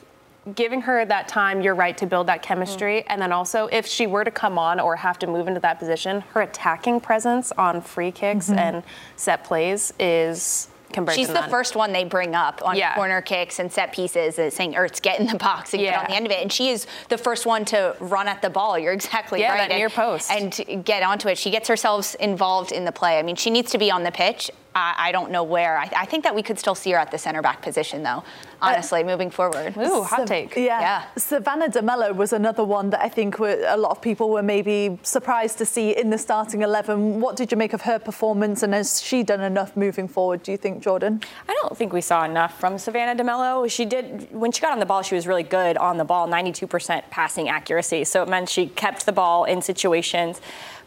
giving 0.53 0.81
her 0.81 1.05
that 1.05 1.27
time, 1.27 1.61
you're 1.61 1.75
right, 1.75 1.97
to 1.97 2.05
build 2.05 2.27
that 2.27 2.41
chemistry. 2.41 3.01
Mm. 3.01 3.05
And 3.07 3.21
then 3.21 3.31
also, 3.31 3.67
if 3.67 3.85
she 3.87 4.05
were 4.05 4.23
to 4.23 4.31
come 4.31 4.59
on 4.59 4.79
or 4.79 4.95
have 4.95 5.17
to 5.19 5.27
move 5.27 5.47
into 5.47 5.59
that 5.61 5.79
position, 5.79 6.21
her 6.33 6.41
attacking 6.41 6.99
presence 6.99 7.51
on 7.53 7.81
free 7.81 8.11
kicks 8.11 8.49
mm-hmm. 8.49 8.59
and 8.59 8.83
set 9.15 9.43
plays 9.43 9.93
is 9.99 10.69
She's 11.13 11.27
the 11.27 11.43
first 11.49 11.75
one 11.75 11.91
they 11.91 12.05
bring 12.05 12.35
up 12.35 12.61
on 12.63 12.77
yeah. 12.77 12.95
corner 12.95 13.21
kicks 13.21 13.59
and 13.59 13.71
set 13.71 13.91
pieces, 13.91 14.39
uh, 14.39 14.49
saying 14.49 14.73
Ertz 14.73 15.01
get 15.01 15.19
in 15.19 15.27
the 15.27 15.37
box 15.37 15.73
and 15.73 15.81
yeah. 15.81 15.91
get 15.91 15.99
on 15.99 16.05
the 16.09 16.15
end 16.15 16.25
of 16.25 16.31
it. 16.31 16.41
And 16.41 16.51
she 16.51 16.69
is 16.69 16.87
the 17.09 17.17
first 17.17 17.45
one 17.45 17.65
to 17.65 17.95
run 17.99 18.27
at 18.27 18.41
the 18.41 18.49
ball. 18.49 18.79
You're 18.79 18.93
exactly 18.93 19.41
yeah, 19.41 19.57
right. 19.57 19.69
That 19.69 19.75
near 19.75 19.89
post. 19.89 20.31
And 20.31 20.85
get 20.85 21.03
onto 21.03 21.27
it. 21.27 21.37
She 21.37 21.49
gets 21.51 21.67
herself 21.67 22.15
involved 22.15 22.71
in 22.71 22.85
the 22.85 22.91
play. 22.91 23.19
I 23.19 23.23
mean, 23.23 23.35
she 23.35 23.49
needs 23.49 23.71
to 23.71 23.77
be 23.77 23.91
on 23.91 24.03
the 24.03 24.11
pitch. 24.11 24.51
I, 24.75 24.93
I 24.97 25.11
don't 25.13 25.31
know 25.31 25.43
where. 25.43 25.77
I, 25.77 25.89
I, 25.95 26.05
think 26.05 26.25
that 26.25 26.35
we 26.35 26.43
could 26.43 26.59
still 26.59 26.75
see 26.75 26.91
her 26.91 26.97
at 26.97 27.09
the 27.09 27.17
center 27.17 27.41
back 27.41 27.61
position, 27.61 28.03
though. 28.03 28.23
Honestly, 28.61 29.01
uh, 29.01 29.05
moving 29.05 29.31
forward. 29.31 29.75
Ooh, 29.77 30.03
hot 30.03 30.19
Sav- 30.19 30.27
take. 30.27 30.55
Yeah. 30.55 30.81
yeah. 30.81 31.05
Savannah 31.15 31.69
DeMelo 31.69 32.13
was 32.13 32.33
another 32.33 32.63
one 32.63 32.89
that 32.89 33.01
I 33.01 33.07
think 33.07 33.39
were, 33.39 33.63
a 33.67 33.77
lot 33.77 33.91
of 33.91 34.01
people 34.01 34.29
were 34.29 34.43
maybe 34.43 34.99
surprised 35.01 35.57
to 35.59 35.65
see 35.65 35.95
in 35.95 36.09
the 36.09 36.17
starting 36.17 36.61
eleven. 36.61 37.21
What 37.21 37.37
did 37.37 37.51
you 37.51 37.57
make 37.57 37.71
of 37.71 37.81
her 37.83 37.97
performance, 37.99 38.63
and 38.63 38.73
has 38.73 39.01
she 39.01 39.23
done 39.23 39.41
enough 39.41 39.77
moving 39.77 40.09
forward? 40.09 40.43
Do 40.43 40.51
you 40.51 40.57
think, 40.57 40.83
Jordan? 40.83 41.21
I 41.47 41.53
don't 41.61 41.77
think 41.77 41.93
we 41.93 42.01
saw 42.01 42.25
enough 42.25 42.59
from 42.59 42.77
Savannah 42.77 43.21
DeMelo. 43.21 43.71
She 43.71 43.85
did 43.85 44.27
when 44.33 44.51
she 44.51 44.61
got 44.61 44.73
on 44.73 44.79
the 44.79 44.85
ball. 44.85 45.03
She 45.03 45.15
was 45.15 45.25
really 45.25 45.43
good 45.43 45.77
on 45.77 45.97
the 45.97 46.05
ball, 46.05 46.27
92% 46.27 47.09
passing 47.09 47.47
accuracy. 47.47 48.03
So 48.03 48.23
it 48.23 48.27
meant 48.27 48.49
she 48.49 48.67
kept 48.67 49.05
the 49.05 49.13
ball 49.13 49.45
in 49.45 49.61
situations, 49.61 50.41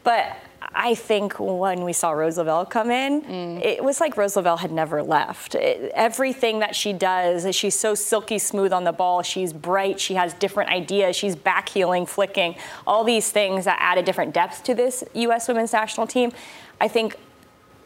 but 0.04 0.37
I 0.60 0.94
think 0.94 1.38
when 1.38 1.84
we 1.84 1.92
saw 1.92 2.10
Rose 2.10 2.38
Lavelle 2.38 2.66
come 2.66 2.90
in, 2.90 3.22
mm. 3.22 3.64
it 3.64 3.82
was 3.82 4.00
like 4.00 4.16
Rose 4.16 4.36
Lavelle 4.36 4.56
had 4.56 4.72
never 4.72 5.02
left. 5.02 5.54
It, 5.54 5.92
everything 5.94 6.58
that 6.60 6.74
she 6.74 6.92
does, 6.92 7.54
she's 7.54 7.78
so 7.78 7.94
silky 7.94 8.38
smooth 8.38 8.72
on 8.72 8.84
the 8.84 8.92
ball. 8.92 9.22
She's 9.22 9.52
bright. 9.52 10.00
She 10.00 10.14
has 10.14 10.34
different 10.34 10.70
ideas. 10.70 11.16
She's 11.16 11.36
back 11.36 11.68
heeling, 11.68 12.06
flicking, 12.06 12.56
all 12.86 13.04
these 13.04 13.30
things 13.30 13.64
that 13.66 13.78
add 13.80 13.98
a 13.98 14.02
different 14.02 14.34
depth 14.34 14.64
to 14.64 14.74
this 14.74 15.04
U.S. 15.14 15.48
women's 15.48 15.72
national 15.72 16.06
team. 16.06 16.32
I 16.80 16.88
think 16.88 17.16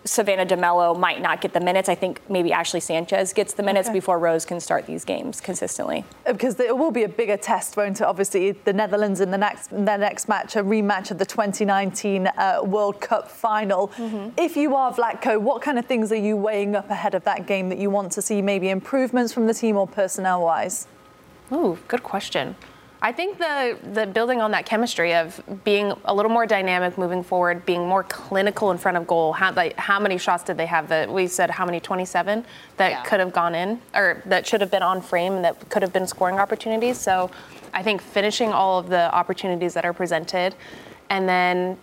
Savannah 0.04 0.46
DeMelo 0.46 0.98
might 0.98 1.20
not 1.20 1.40
get 1.40 1.52
the 1.52 1.60
minutes. 1.60 1.88
I 1.88 1.94
think 1.94 2.20
maybe 2.28 2.52
Ashley 2.52 2.80
Sanchez 2.80 3.32
gets 3.32 3.54
the 3.54 3.62
minutes 3.62 3.88
okay. 3.88 3.98
before 3.98 4.18
Rose 4.18 4.44
can 4.44 4.60
start 4.60 4.86
these 4.86 5.04
games 5.04 5.40
consistently. 5.40 6.04
Uh, 6.26 6.32
because 6.32 6.58
it 6.58 6.76
will 6.76 6.90
be 6.90 7.04
a 7.04 7.08
bigger 7.08 7.36
test, 7.36 7.76
won't 7.76 8.00
it? 8.00 8.04
Obviously, 8.04 8.52
the 8.52 8.72
Netherlands 8.72 9.20
in 9.20 9.30
the 9.30 9.38
next 9.38 9.70
their 9.70 9.98
next 9.98 10.28
match, 10.28 10.56
a 10.56 10.62
rematch 10.62 11.10
of 11.10 11.18
the 11.18 11.26
2019 11.26 12.26
uh, 12.26 12.60
World 12.64 13.00
Cup 13.00 13.30
final. 13.30 13.88
Mm-hmm. 13.88 14.30
If 14.36 14.56
you 14.56 14.74
are 14.74 14.92
Vlatko, 14.92 15.40
what 15.40 15.62
kind 15.62 15.78
of 15.78 15.86
things 15.86 16.10
are 16.10 16.16
you 16.16 16.36
weighing 16.36 16.74
up 16.74 16.90
ahead 16.90 17.14
of 17.14 17.24
that 17.24 17.46
game 17.46 17.68
that 17.68 17.78
you 17.78 17.90
want 17.90 18.12
to 18.12 18.22
see 18.22 18.42
maybe 18.42 18.70
improvements 18.70 19.32
from 19.32 19.46
the 19.46 19.54
team 19.54 19.76
or 19.76 19.86
personnel 19.86 20.42
wise? 20.42 20.86
Ooh, 21.52 21.78
good 21.88 22.02
question. 22.02 22.56
I 23.04 23.10
think 23.10 23.38
the 23.38 23.76
the 23.94 24.06
building 24.06 24.40
on 24.40 24.52
that 24.52 24.64
chemistry 24.64 25.12
of 25.12 25.42
being 25.64 25.92
a 26.04 26.14
little 26.14 26.30
more 26.30 26.46
dynamic 26.46 26.96
moving 26.96 27.24
forward, 27.24 27.66
being 27.66 27.88
more 27.88 28.04
clinical 28.04 28.70
in 28.70 28.78
front 28.78 28.96
of 28.96 29.08
goal. 29.08 29.32
How 29.32 29.52
like 29.52 29.76
how 29.76 29.98
many 29.98 30.18
shots 30.18 30.44
did 30.44 30.56
they 30.56 30.66
have 30.66 30.88
that 30.88 31.12
we 31.12 31.26
said 31.26 31.50
how 31.50 31.66
many 31.66 31.80
27 31.80 32.44
that 32.76 32.90
yeah. 32.90 33.02
could 33.02 33.18
have 33.18 33.32
gone 33.32 33.56
in 33.56 33.80
or 33.92 34.22
that 34.26 34.46
should 34.46 34.60
have 34.60 34.70
been 34.70 34.84
on 34.84 35.02
frame 35.02 35.32
and 35.32 35.44
that 35.44 35.68
could 35.68 35.82
have 35.82 35.92
been 35.92 36.06
scoring 36.06 36.38
opportunities. 36.38 36.96
So 36.96 37.28
I 37.74 37.82
think 37.82 38.00
finishing 38.00 38.52
all 38.52 38.78
of 38.78 38.88
the 38.88 39.12
opportunities 39.12 39.74
that 39.74 39.84
are 39.84 39.92
presented 39.92 40.54
and 41.10 41.28
then 41.28 41.78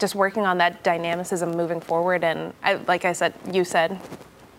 just 0.00 0.16
working 0.16 0.44
on 0.44 0.58
that 0.58 0.82
dynamicism 0.82 1.52
moving 1.52 1.80
forward 1.80 2.24
and 2.24 2.52
I, 2.64 2.74
like 2.74 3.04
I 3.04 3.12
said 3.12 3.32
you 3.52 3.64
said 3.64 4.00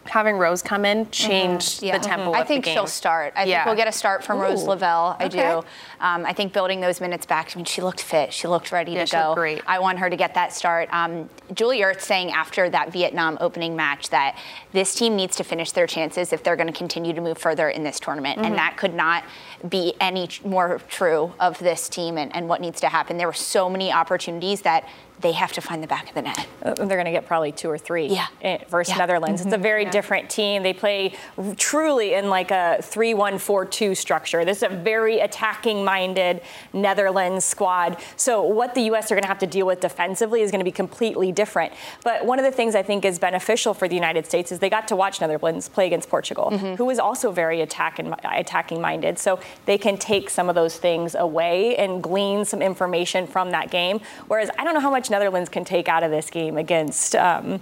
having 0.05 0.38
Rose 0.38 0.62
come 0.62 0.85
in 0.85 1.09
change 1.12 1.63
mm-hmm. 1.63 1.85
yeah. 1.85 1.97
the 1.97 2.03
tempo. 2.03 2.25
Mm-hmm. 2.25 2.41
I 2.41 2.43
think 2.43 2.65
she'll 2.65 2.88
start. 2.88 3.33
I 3.35 3.43
yeah. 3.43 3.57
think 3.57 3.65
we'll 3.67 3.75
get 3.75 3.88
a 3.88 3.91
start 3.91 4.24
from 4.24 4.39
Ooh. 4.39 4.43
Rose 4.43 4.63
Lavelle. 4.63 5.15
I 5.19 5.25
okay. 5.25 5.38
do. 5.38 5.57
Um, 6.00 6.25
I 6.25 6.33
think 6.33 6.53
building 6.53 6.81
those 6.81 7.01
minutes 7.01 7.25
back. 7.25 7.51
I 7.53 7.55
mean, 7.57 7.65
she 7.65 7.81
looked 7.81 8.01
fit. 8.01 8.33
She 8.33 8.47
looked 8.47 8.71
ready 8.71 8.93
yeah, 8.93 9.05
to 9.05 9.12
go. 9.12 9.35
Great. 9.35 9.62
I 9.65 9.79
want 9.79 10.00
her 10.00 10.09
to 10.09 10.15
get 10.15 10.33
that 10.35 10.53
start. 10.53 10.89
Um, 10.93 11.29
Julie 11.53 11.79
Ertz 11.79 12.01
saying 12.01 12.31
after 12.31 12.69
that 12.69 12.91
Vietnam 12.91 13.38
opening 13.41 13.75
match 13.75 14.09
that 14.09 14.38
this 14.71 14.95
team 14.95 15.15
needs 15.15 15.35
to 15.38 15.43
finish 15.43 15.71
their 15.71 15.88
chances 15.88 16.33
if 16.33 16.43
they're 16.43 16.55
going 16.55 16.71
to 16.71 16.74
continue 16.74 17.13
to 17.13 17.21
move 17.21 17.38
further 17.38 17.69
in 17.69 17.83
this 17.83 18.00
tournament, 18.00 18.38
mm-hmm. 18.38 18.47
and 18.47 18.55
that 18.55 18.77
could 18.77 18.93
not 18.93 19.24
be 19.69 19.93
any 20.00 20.29
more 20.43 20.79
true 20.88 21.33
of 21.39 21.57
this 21.59 21.89
team 21.89 22.17
and, 22.17 22.35
and 22.35 22.47
what 22.47 22.62
needs 22.62 22.79
to 22.81 22.89
happen. 22.89 23.17
There 23.17 23.27
were 23.27 23.33
so 23.33 23.69
many 23.69 23.91
opportunities 23.91 24.62
that 24.62 24.88
they 25.22 25.31
have 25.31 25.51
to 25.53 25.62
find 25.62 25.81
the 25.81 25.88
back 25.88 26.10
of 26.10 26.15
the 26.15 26.22
net. 26.22 26.48
Uh, 26.62 26.74
they're 26.74 26.88
going 26.88 27.05
to 27.05 27.12
get 27.12 27.25
probably 27.25 27.51
two 27.51 27.69
or 27.69 27.77
three 27.77 28.07
yeah. 28.07 28.27
versus 28.69 28.93
yeah. 28.93 28.98
Netherlands. 28.98 29.41
Mm-hmm. 29.41 29.50
It's 29.50 29.55
a 29.55 29.62
very 29.62 29.84
yeah. 29.84 29.91
different 29.91 30.29
team. 30.29 30.63
They 30.63 30.74
play 30.74 31.13
truly 31.57 32.13
in 32.13 32.29
like 32.29 32.51
a 32.51 32.79
3 32.81 33.13
1 33.13 33.38
4 33.38 33.65
2 33.65 33.95
structure. 33.95 34.45
This 34.45 34.57
is 34.57 34.63
a 34.63 34.69
very 34.69 35.19
attacking 35.19 35.84
minded 35.84 36.41
Netherlands 36.74 37.45
squad. 37.45 37.98
So, 38.15 38.43
what 38.43 38.75
the 38.75 38.81
U.S. 38.81 39.12
are 39.12 39.15
going 39.15 39.24
to 39.24 39.27
have 39.27 39.39
to 39.39 39.48
deal 39.48 39.65
with 39.65 39.79
defensively 39.79 40.41
is 40.41 40.51
going 40.51 40.60
to 40.60 40.65
be 40.65 40.72
completely 40.72 41.31
different. 41.31 41.74
But 42.03 42.25
one 42.25 42.39
of 42.39 42.45
the 42.45 42.51
things 42.51 42.75
I 42.75 42.84
think 42.84 43.05
is 43.05 43.19
beneficial 43.19 43.74
for 43.74 43.88
the 43.88 43.95
United 43.95 44.25
States 44.25 44.51
is 44.51 44.60
they 44.60 44.69
got 44.69 44.88
to 44.89 44.95
watch 44.95 45.22
Netherlands 45.22 45.69
play 45.69 45.88
against 45.88 46.10
Portugal, 46.10 46.50
mm-hmm. 46.51 46.75
who 46.75 46.89
is 46.89 47.00
also 47.00 47.31
very 47.31 47.62
attacking, 47.62 48.13
attacking 48.24 48.81
minded. 48.81 49.17
So, 49.17 49.39
they 49.65 49.77
can 49.77 49.98
take 49.98 50.29
some 50.29 50.50
of 50.50 50.55
those 50.55 50.77
things 50.77 51.15
away 51.15 51.75
and 51.77 52.03
glean 52.03 52.45
some 52.45 52.62
information 52.62 53.27
from 53.27 53.51
that 53.51 53.72
game. 53.72 54.01
Whereas 54.27 54.50
I 54.57 54.63
don't 54.63 54.74
know 54.74 54.79
how 54.79 54.91
much 54.91 55.04
much 55.05 55.12
Netherlands 55.12 55.50
can 55.50 55.65
take 55.65 55.88
out 55.88 56.03
of 56.03 56.12
this 56.12 56.29
game 56.29 56.57
against. 56.57 57.15
Um, 57.15 57.62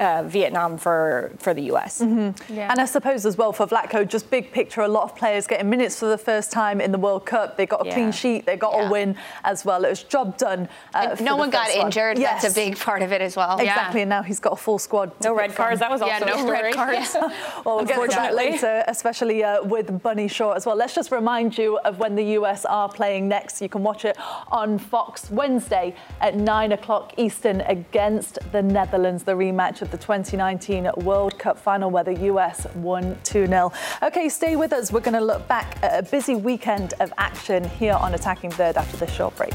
uh, 0.00 0.22
Vietnam 0.24 0.78
for, 0.78 1.32
for 1.38 1.54
the 1.54 1.62
US. 1.72 2.00
Mm-hmm. 2.00 2.54
Yeah. 2.54 2.70
And 2.70 2.80
I 2.80 2.86
suppose 2.86 3.26
as 3.26 3.36
well 3.36 3.52
for 3.52 3.66
Vlatko, 3.66 4.08
just 4.08 4.30
big 4.30 4.50
picture, 4.50 4.80
a 4.80 4.88
lot 4.88 5.04
of 5.04 5.14
players 5.14 5.46
getting 5.46 5.68
minutes 5.70 5.98
for 5.98 6.06
the 6.06 6.18
first 6.18 6.50
time 6.50 6.80
in 6.80 6.90
the 6.90 6.98
World 6.98 7.26
Cup. 7.26 7.56
They 7.56 7.66
got 7.66 7.82
a 7.82 7.88
yeah. 7.88 7.94
clean 7.94 8.12
sheet, 8.12 8.46
they 8.46 8.56
got 8.56 8.72
yeah. 8.74 8.88
a 8.88 8.90
win 8.90 9.16
as 9.44 9.64
well. 9.64 9.84
It 9.84 9.90
was 9.90 10.02
job 10.02 10.38
done. 10.38 10.68
Uh, 10.94 11.16
no 11.20 11.36
one 11.36 11.50
got 11.50 11.68
one. 11.68 11.86
injured. 11.86 12.18
Yes. 12.18 12.42
That's 12.42 12.54
a 12.54 12.60
big 12.60 12.78
part 12.78 13.02
of 13.02 13.12
it 13.12 13.20
as 13.20 13.36
well. 13.36 13.58
Exactly, 13.58 14.00
and 14.02 14.08
now 14.08 14.22
he's 14.22 14.40
got 14.40 14.54
a 14.54 14.56
full 14.56 14.78
squad. 14.78 15.12
No 15.22 15.34
red 15.34 15.54
cards. 15.54 15.80
That 15.80 15.90
was 15.90 16.00
also 16.00 16.26
yeah, 16.26 16.34
no 16.34 16.50
red 16.50 16.74
cards. 16.74 17.14
well, 17.64 17.76
we'll 17.76 17.84
get 17.84 18.00
to 18.10 18.16
that 18.16 18.34
later, 18.34 18.84
especially 18.88 19.44
uh, 19.44 19.62
with 19.62 20.02
Bunny 20.02 20.28
Shaw 20.28 20.52
as 20.52 20.64
well. 20.64 20.76
Let's 20.76 20.94
just 20.94 21.12
remind 21.12 21.58
you 21.58 21.78
of 21.84 21.98
when 21.98 22.14
the 22.14 22.24
US 22.38 22.64
are 22.64 22.88
playing 22.88 23.28
next. 23.28 23.60
You 23.60 23.68
can 23.68 23.82
watch 23.82 24.04
it 24.04 24.16
on 24.50 24.78
Fox 24.78 25.30
Wednesday 25.30 25.94
at 26.20 26.36
9 26.36 26.72
o'clock 26.72 27.14
Eastern 27.16 27.60
against 27.62 28.38
the 28.52 28.62
Netherlands, 28.62 29.24
the 29.24 29.32
rematch 29.32 29.82
of 29.82 29.89
the 29.90 29.98
2019 29.98 30.90
World 30.98 31.38
Cup 31.38 31.58
final 31.58 31.90
where 31.90 32.04
the 32.04 32.18
US 32.26 32.66
won 32.74 33.18
2 33.24 33.46
0. 33.46 33.72
Okay, 34.02 34.28
stay 34.28 34.56
with 34.56 34.72
us. 34.72 34.92
We're 34.92 35.00
going 35.00 35.14
to 35.14 35.20
look 35.20 35.46
back 35.48 35.76
at 35.82 35.98
a 35.98 36.08
busy 36.10 36.36
weekend 36.36 36.94
of 37.00 37.12
action 37.18 37.64
here 37.64 37.94
on 37.94 38.14
Attacking 38.14 38.50
Third 38.50 38.76
after 38.76 38.96
this 38.96 39.12
short 39.12 39.36
break. 39.36 39.54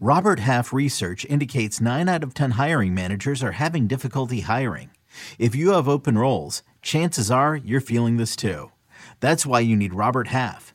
Robert 0.00 0.40
Half 0.40 0.72
research 0.72 1.24
indicates 1.24 1.80
9 1.80 2.08
out 2.08 2.22
of 2.22 2.34
10 2.34 2.52
hiring 2.52 2.94
managers 2.94 3.42
are 3.42 3.52
having 3.52 3.86
difficulty 3.86 4.40
hiring. 4.40 4.90
If 5.38 5.54
you 5.54 5.70
have 5.70 5.88
open 5.88 6.18
roles, 6.18 6.62
chances 6.82 7.30
are 7.30 7.56
you're 7.56 7.80
feeling 7.80 8.18
this 8.18 8.36
too. 8.36 8.72
That's 9.20 9.46
why 9.46 9.60
you 9.60 9.76
need 9.76 9.94
Robert 9.94 10.28
Half. 10.28 10.74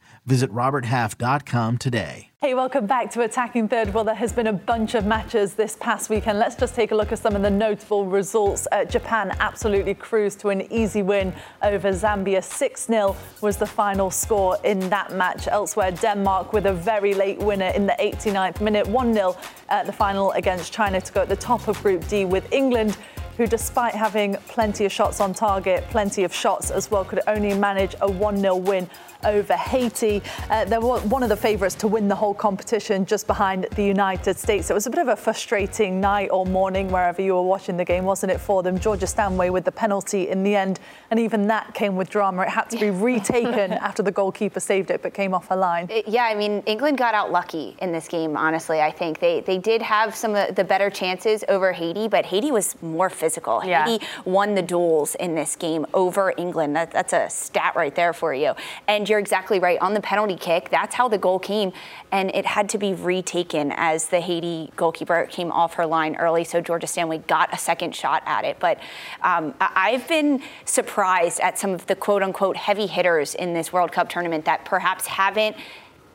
Visit 0.25 0.51
RobertHalf.com 0.51 1.79
today. 1.79 2.29
Hey, 2.39 2.53
welcome 2.53 2.85
back 2.85 3.09
to 3.11 3.21
Attacking 3.21 3.67
Third. 3.67 3.91
Well, 3.91 4.03
there 4.03 4.13
has 4.13 4.31
been 4.31 4.45
a 4.45 4.53
bunch 4.53 4.93
of 4.93 5.03
matches 5.03 5.55
this 5.55 5.75
past 5.79 6.11
weekend. 6.11 6.37
Let's 6.37 6.55
just 6.55 6.75
take 6.75 6.91
a 6.91 6.95
look 6.95 7.11
at 7.11 7.17
some 7.17 7.35
of 7.35 7.41
the 7.41 7.49
notable 7.49 8.05
results. 8.05 8.67
Uh, 8.71 8.85
Japan 8.85 9.35
absolutely 9.39 9.95
cruised 9.95 10.39
to 10.41 10.49
an 10.49 10.71
easy 10.71 11.01
win 11.01 11.33
over 11.63 11.89
Zambia. 11.89 12.43
6 12.43 12.85
0 12.85 13.15
was 13.41 13.57
the 13.57 13.65
final 13.65 14.11
score 14.11 14.57
in 14.63 14.79
that 14.89 15.11
match. 15.11 15.47
Elsewhere, 15.47 15.91
Denmark 15.91 16.53
with 16.53 16.67
a 16.67 16.73
very 16.73 17.15
late 17.15 17.39
winner 17.39 17.69
in 17.69 17.87
the 17.87 17.95
89th 17.99 18.61
minute, 18.61 18.87
1 18.87 19.13
0 19.15 19.35
at 19.69 19.87
the 19.87 19.93
final 19.93 20.31
against 20.33 20.71
China 20.71 21.01
to 21.01 21.13
go 21.13 21.21
at 21.21 21.29
the 21.29 21.35
top 21.35 21.67
of 21.67 21.81
Group 21.81 22.07
D 22.07 22.25
with 22.25 22.51
England 22.53 22.95
who, 23.37 23.47
despite 23.47 23.95
having 23.95 24.35
plenty 24.47 24.85
of 24.85 24.91
shots 24.91 25.19
on 25.19 25.33
target, 25.33 25.83
plenty 25.89 26.23
of 26.23 26.33
shots 26.33 26.69
as 26.69 26.91
well, 26.91 27.03
could 27.03 27.21
only 27.27 27.53
manage 27.53 27.95
a 28.01 28.11
1 28.11 28.37
0 28.37 28.55
win 28.57 28.89
over 29.23 29.55
Haiti. 29.55 30.21
Uh, 30.49 30.65
they 30.65 30.77
were 30.77 30.99
one 31.01 31.23
of 31.23 31.29
the 31.29 31.35
favourites 31.35 31.75
to 31.75 31.87
win 31.87 32.07
the 32.07 32.15
whole 32.15 32.33
competition 32.33 33.05
just 33.05 33.27
behind 33.27 33.67
the 33.75 33.83
United 33.83 34.37
States. 34.37 34.69
It 34.69 34.73
was 34.73 34.87
a 34.87 34.89
bit 34.89 34.99
of 34.99 35.07
a 35.07 35.15
frustrating 35.15 35.99
night 36.01 36.29
or 36.31 36.45
morning 36.45 36.89
wherever 36.91 37.21
you 37.21 37.33
were 37.33 37.41
watching 37.41 37.77
the 37.77 37.85
game, 37.85 38.05
wasn't 38.05 38.31
it, 38.31 38.39
for 38.39 38.63
them? 38.63 38.79
Georgia 38.79 39.07
Stanway 39.07 39.49
with 39.49 39.65
the 39.65 39.71
penalty 39.71 40.29
in 40.29 40.43
the 40.43 40.55
end, 40.55 40.79
and 41.09 41.19
even 41.19 41.47
that 41.47 41.73
came 41.73 41.95
with 41.95 42.09
drama. 42.09 42.43
It 42.43 42.49
had 42.49 42.69
to 42.71 42.79
be 42.79 42.89
retaken 43.11 43.73
after 43.73 44.03
the 44.03 44.11
goalkeeper 44.11 44.59
saved 44.59 44.91
it 44.91 45.01
but 45.01 45.13
came 45.13 45.33
off 45.33 45.51
a 45.51 45.55
line. 45.55 45.89
Yeah, 46.07 46.23
I 46.23 46.35
mean, 46.35 46.63
England 46.65 46.97
got 46.97 47.13
out 47.13 47.31
lucky 47.31 47.75
in 47.81 47.91
this 47.91 48.07
game, 48.07 48.37
honestly. 48.37 48.81
I 48.81 48.91
think 48.91 49.19
they, 49.19 49.41
they 49.41 49.57
did 49.57 49.81
have 49.81 50.15
some 50.15 50.35
of 50.35 50.55
the 50.55 50.63
better 50.63 50.89
chances 50.89 51.43
over 51.49 51.71
Haiti, 51.71 52.07
but 52.07 52.25
Haiti 52.25 52.51
was 52.51 52.81
more 52.81 53.09
physical. 53.09 53.61
Yeah. 53.63 53.85
Haiti 53.85 54.05
won 54.25 54.55
the 54.55 54.61
duels 54.61 55.15
in 55.15 55.35
this 55.35 55.55
game 55.55 55.85
over 55.93 56.33
England. 56.37 56.75
That, 56.75 56.91
that's 56.91 57.13
a 57.13 57.29
stat 57.29 57.73
right 57.75 57.93
there 57.95 58.13
for 58.13 58.33
you. 58.33 58.53
And 58.87 59.07
you're 59.11 59.19
exactly 59.19 59.59
right. 59.59 59.77
On 59.79 59.93
the 59.93 60.01
penalty 60.01 60.35
kick, 60.35 60.69
that's 60.69 60.95
how 60.95 61.07
the 61.07 61.17
goal 61.17 61.37
came, 61.37 61.73
and 62.11 62.33
it 62.33 62.45
had 62.45 62.69
to 62.69 62.77
be 62.77 62.93
retaken 62.93 63.73
as 63.75 64.07
the 64.07 64.21
Haiti 64.21 64.71
goalkeeper 64.77 65.27
came 65.29 65.51
off 65.51 65.73
her 65.75 65.85
line 65.85 66.15
early. 66.15 66.45
So 66.45 66.61
Georgia 66.61 66.87
Stanway 66.87 67.19
got 67.19 67.53
a 67.53 67.57
second 67.57 67.93
shot 67.93 68.23
at 68.25 68.45
it. 68.45 68.57
But 68.59 68.79
um, 69.21 69.53
I've 69.59 70.07
been 70.07 70.41
surprised 70.65 71.41
at 71.41 71.59
some 71.59 71.71
of 71.71 71.85
the 71.87 71.95
quote 71.95 72.23
unquote 72.23 72.55
heavy 72.55 72.87
hitters 72.87 73.35
in 73.35 73.53
this 73.53 73.73
World 73.73 73.91
Cup 73.91 74.09
tournament 74.09 74.45
that 74.45 74.63
perhaps 74.63 75.07
haven't 75.07 75.57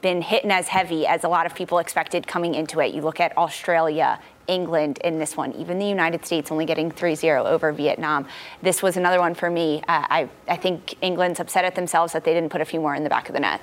been 0.01 0.23
hitting 0.23 0.51
as 0.51 0.69
heavy 0.69 1.07
as 1.07 1.25
a 1.25 1.29
lot 1.29 1.47
of 1.47 1.55
people 1.55 1.79
expected 1.79 2.27
coming 2.27 2.55
into 2.55 2.81
it. 2.81 2.95
You 2.95 3.03
look 3.03 3.21
at 3.21 3.37
Australia, 3.37 4.19
England 4.49 4.99
in 5.05 5.19
this 5.19 5.37
one, 5.37 5.53
even 5.55 5.79
the 5.79 5.87
United 5.87 6.25
States 6.25 6.51
only 6.51 6.65
getting 6.65 6.91
3 6.91 7.15
0 7.15 7.45
over 7.45 7.73
Vietnam. 7.73 8.27
This 8.63 8.83
was 8.83 8.97
another 8.97 9.19
one 9.19 9.35
for 9.35 9.51
me. 9.51 9.83
Uh, 9.89 10.07
I, 10.09 10.29
I 10.49 10.57
think 10.57 10.95
England's 11.01 11.41
upset 11.41 11.65
at 11.65 11.75
themselves 11.75 12.13
that 12.13 12.25
they 12.25 12.35
didn't 12.35 12.51
put 12.51 12.61
a 12.61 12.65
few 12.65 12.81
more 12.81 12.95
in 12.95 13.05
the 13.05 13.11
back 13.11 13.29
of 13.29 13.35
the 13.35 13.41
net. 13.41 13.61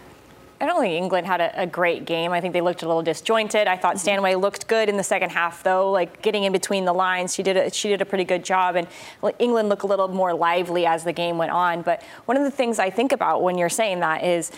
I 0.63 0.65
don't 0.65 0.79
think 0.79 0.93
England 0.93 1.27
had 1.27 1.41
a, 1.41 1.63
a, 1.63 1.67
great 1.67 2.05
game. 2.05 2.31
I 2.31 2.39
think 2.39 2.53
they 2.53 2.61
looked 2.61 2.83
a 2.83 2.87
little 2.87 3.01
disjointed. 3.01 3.67
I 3.67 3.75
thought 3.75 3.99
Stanway 3.99 4.35
looked 4.35 4.67
good 4.67 4.87
in 4.87 4.95
the 4.95 5.03
second 5.03 5.31
half, 5.31 5.61
though, 5.61 5.91
like 5.91 6.21
getting 6.21 6.45
in 6.45 6.53
between 6.53 6.85
the 6.85 6.93
lines. 6.93 7.33
She 7.33 7.43
did 7.43 7.57
a, 7.57 7.69
she 7.69 7.89
did 7.89 8.01
a 8.01 8.05
pretty 8.05 8.23
good 8.23 8.45
job, 8.45 8.77
and 8.77 8.87
England 9.39 9.67
looked 9.67 9.83
a 9.83 9.87
little 9.87 10.07
more 10.07 10.33
lively 10.33 10.85
as 10.85 11.03
the 11.03 11.11
game 11.11 11.37
went 11.37 11.51
on. 11.51 11.81
But 11.81 12.01
one 12.25 12.37
of 12.37 12.43
the 12.43 12.51
things 12.51 12.79
I 12.79 12.89
think 12.89 13.11
about 13.11 13.43
when 13.43 13.57
you're 13.57 13.67
saying 13.67 13.99
that 13.99 14.23
is 14.23 14.53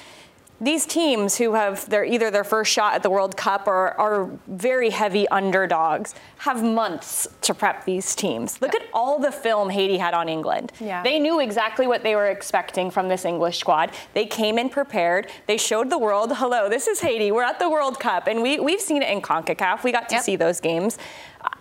these 0.61 0.85
teams 0.85 1.37
who 1.37 1.53
have 1.53 1.89
their 1.89 2.05
either 2.05 2.31
their 2.31 2.43
first 2.43 2.71
shot 2.71 2.93
at 2.93 3.03
the 3.03 3.09
World 3.09 3.35
Cup 3.35 3.67
or 3.67 3.99
are 3.99 4.29
very 4.47 4.89
heavy 4.89 5.27
underdogs 5.27 6.15
have 6.37 6.63
months 6.63 7.27
to 7.41 7.53
prep 7.53 7.83
these 7.85 8.15
teams. 8.15 8.61
Look 8.61 8.73
at 8.73 8.83
all 8.93 9.19
the 9.19 9.31
film 9.31 9.69
Haiti 9.69 9.97
had 9.97 10.13
on 10.13 10.29
England. 10.29 10.71
Yeah. 10.79 11.03
They 11.03 11.19
knew 11.19 11.39
exactly 11.39 11.87
what 11.87 12.03
they 12.03 12.15
were 12.15 12.27
expecting 12.27 12.89
from 12.89 13.09
this 13.09 13.25
English 13.25 13.59
squad. 13.59 13.91
They 14.13 14.25
came 14.25 14.57
in 14.57 14.69
prepared. 14.69 15.29
They 15.45 15.57
showed 15.57 15.89
the 15.89 15.97
world, 15.97 16.37
hello, 16.37 16.69
this 16.69 16.87
is 16.87 17.01
Haiti. 17.01 17.31
We're 17.31 17.43
at 17.43 17.59
the 17.59 17.69
World 17.69 17.99
Cup. 17.99 18.27
And 18.27 18.41
we, 18.41 18.59
we've 18.59 18.81
seen 18.81 19.01
it 19.01 19.09
in 19.09 19.21
CONCACAF. 19.21 19.83
We 19.83 19.91
got 19.91 20.07
to 20.09 20.15
yep. 20.15 20.23
see 20.23 20.35
those 20.37 20.61
games. 20.61 20.97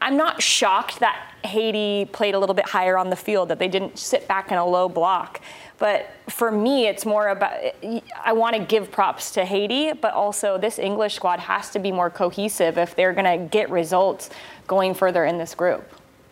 I'm 0.00 0.16
not 0.16 0.40
shocked 0.40 1.00
that 1.00 1.32
Haiti 1.44 2.06
played 2.06 2.34
a 2.34 2.38
little 2.38 2.54
bit 2.54 2.68
higher 2.68 2.96
on 2.96 3.10
the 3.10 3.16
field, 3.16 3.48
that 3.50 3.58
they 3.58 3.68
didn't 3.68 3.98
sit 3.98 4.26
back 4.28 4.50
in 4.50 4.56
a 4.56 4.64
low 4.64 4.88
block. 4.88 5.40
But 5.78 6.11
for 6.28 6.50
me, 6.50 6.87
it's 6.87 7.04
more 7.04 7.28
about 7.28 7.54
I 8.25 8.33
want 8.33 8.57
to 8.57 8.62
give 8.62 8.90
props 8.90 9.33
to 9.33 9.45
Haiti, 9.45 9.93
but 9.93 10.14
also 10.14 10.57
this 10.57 10.78
English 10.78 11.14
squad 11.14 11.40
has 11.40 11.71
to 11.71 11.78
be 11.78 11.90
more 11.90 12.11
cohesive 12.11 12.78
if 12.78 12.95
they're 12.95 13.12
going 13.12 13.40
to 13.40 13.47
get 13.47 13.71
results 13.71 14.31
going 14.66 14.95
further 14.95 15.25
in 15.25 15.38
this 15.38 15.54
group. 15.54 15.85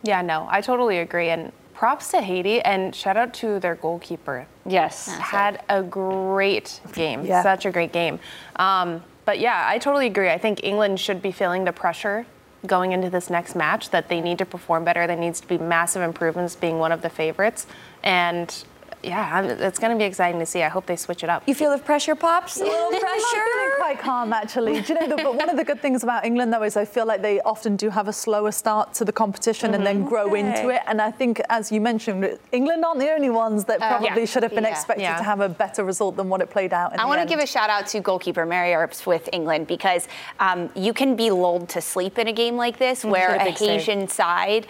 Yeah, 0.05 0.23
no, 0.23 0.47
I 0.51 0.61
totally 0.61 0.99
agree. 0.99 1.31
And 1.31 1.53
props 1.75 2.11
to 2.13 2.21
Haiti 2.21 2.61
and 2.61 2.95
shout 2.95 3.17
out 3.17 3.35
to 3.35 3.59
their 3.59 3.75
goalkeeper. 3.75 4.47
Yes. 4.65 5.09
Had 5.09 5.65
a 5.69 5.83
great 5.83 6.81
game. 6.93 7.25
Yeah. 7.25 7.43
Such 7.43 7.67
a 7.67 7.73
great 7.73 7.93
game. 7.93 8.21
Um, 8.57 9.03
but 9.25 9.41
yeah, 9.41 9.65
I 9.67 9.79
totally 9.79 10.07
agree. 10.07 10.31
I 10.31 10.39
think 10.39 10.63
England 10.63 11.01
should 11.01 11.21
be 11.21 11.33
feeling 11.33 11.65
the 11.65 11.73
pressure 11.73 12.27
going 12.67 12.93
into 12.93 13.11
this 13.11 13.29
next 13.31 13.57
match 13.57 13.91
that 13.91 14.09
they 14.09 14.21
need 14.21 14.39
to 14.39 14.47
perform 14.47 14.85
better. 14.85 15.07
There 15.07 15.17
needs 15.17 15.41
to 15.41 15.49
be 15.49 15.59
massive 15.59 16.03
improvements 16.03 16.55
being 16.55 16.79
one 16.79 16.93
of 16.93 17.03
the 17.03 17.11
favorites. 17.11 17.67
And 18.05 18.65
yeah, 19.03 19.31
I'm- 19.33 19.51
it's 19.51 19.79
going 19.79 19.93
to 19.93 19.99
be 19.99 20.05
exciting 20.05 20.39
to 20.41 20.47
see. 20.47 20.63
I 20.63 20.69
hope 20.69 20.87
they 20.87 20.97
switch 20.97 21.23
it 21.25 21.31
up. 21.31 21.43
You 21.47 21.55
feel 21.55 21.71
the 21.71 21.83
pressure 21.83 22.15
pops? 22.15 22.61
A 22.61 22.65
little 22.65 22.91
pressure? 23.01 23.07
I'm 23.07 23.49
feeling 23.53 23.73
quite 23.79 23.99
calm, 23.99 24.33
actually. 24.33 24.81
Do 24.81 24.93
you 24.93 25.01
know, 25.01 25.17
the, 25.17 25.23
but 25.23 25.35
one 25.35 25.51
of 25.51 25.57
the 25.57 25.65
good 25.65 25.81
things 25.81 26.03
about 26.03 26.25
England, 26.25 26.53
though, 26.53 26.63
is 26.63 26.77
I 26.77 26.85
feel 26.85 27.07
like 27.07 27.23
they 27.23 27.41
often 27.41 27.77
do 27.77 27.91
have 27.91 28.09
a 28.09 28.13
slower 28.13 28.53
start 28.53 28.95
to 28.95 29.05
the 29.05 29.13
competition 29.13 29.75
and 29.75 29.85
then 29.85 30.01
mm-hmm. 30.01 30.09
grow 30.09 30.35
into 30.35 30.69
it. 30.69 30.83
And 30.87 31.01
I 31.01 31.11
think, 31.11 31.41
as 31.49 31.73
you 31.73 31.81
mentioned, 31.81 32.39
England 32.53 32.85
aren't 32.85 33.01
the 33.01 33.11
only 33.11 33.31
ones 33.31 33.65
that 33.65 33.79
oh, 33.83 33.89
probably 33.89 34.21
yeah. 34.21 34.27
should 34.27 34.43
have 34.43 34.55
been 34.55 34.65
Yeah. 34.65 34.71
expected 34.71 35.03
Yeah. 35.03 35.17
to 35.17 35.25
have 35.25 35.41
a 35.41 35.49
better 35.49 35.85
result 35.85 36.17
than 36.17 36.29
what 36.29 36.41
it 36.41 36.51
played 36.51 36.73
out. 36.73 36.93
In 36.93 37.01
I 37.01 37.05
want 37.05 37.21
to 37.21 37.27
give 37.27 37.41
a 37.41 37.47
shout 37.47 37.71
out 37.71 37.87
to 37.89 38.01
goalkeeper 38.01 38.47
Mary 38.47 38.75
Earps 38.75 39.07
with 39.07 39.29
England 39.33 39.67
because 39.67 40.09
um, 40.41 40.71
you 40.75 40.93
can 40.93 41.17
be 41.17 41.31
lulled 41.31 41.69
to 41.71 41.81
sleep 41.81 42.19
in 42.19 42.29
a 42.29 42.33
game 42.33 42.57
like 42.57 42.79
this 42.79 43.01
mm-hmm. 43.01 43.11
where 43.11 43.39
had 43.39 43.49
a 43.49 43.51
a. 43.51 43.53
Haitian 43.53 44.09
side 44.09 44.67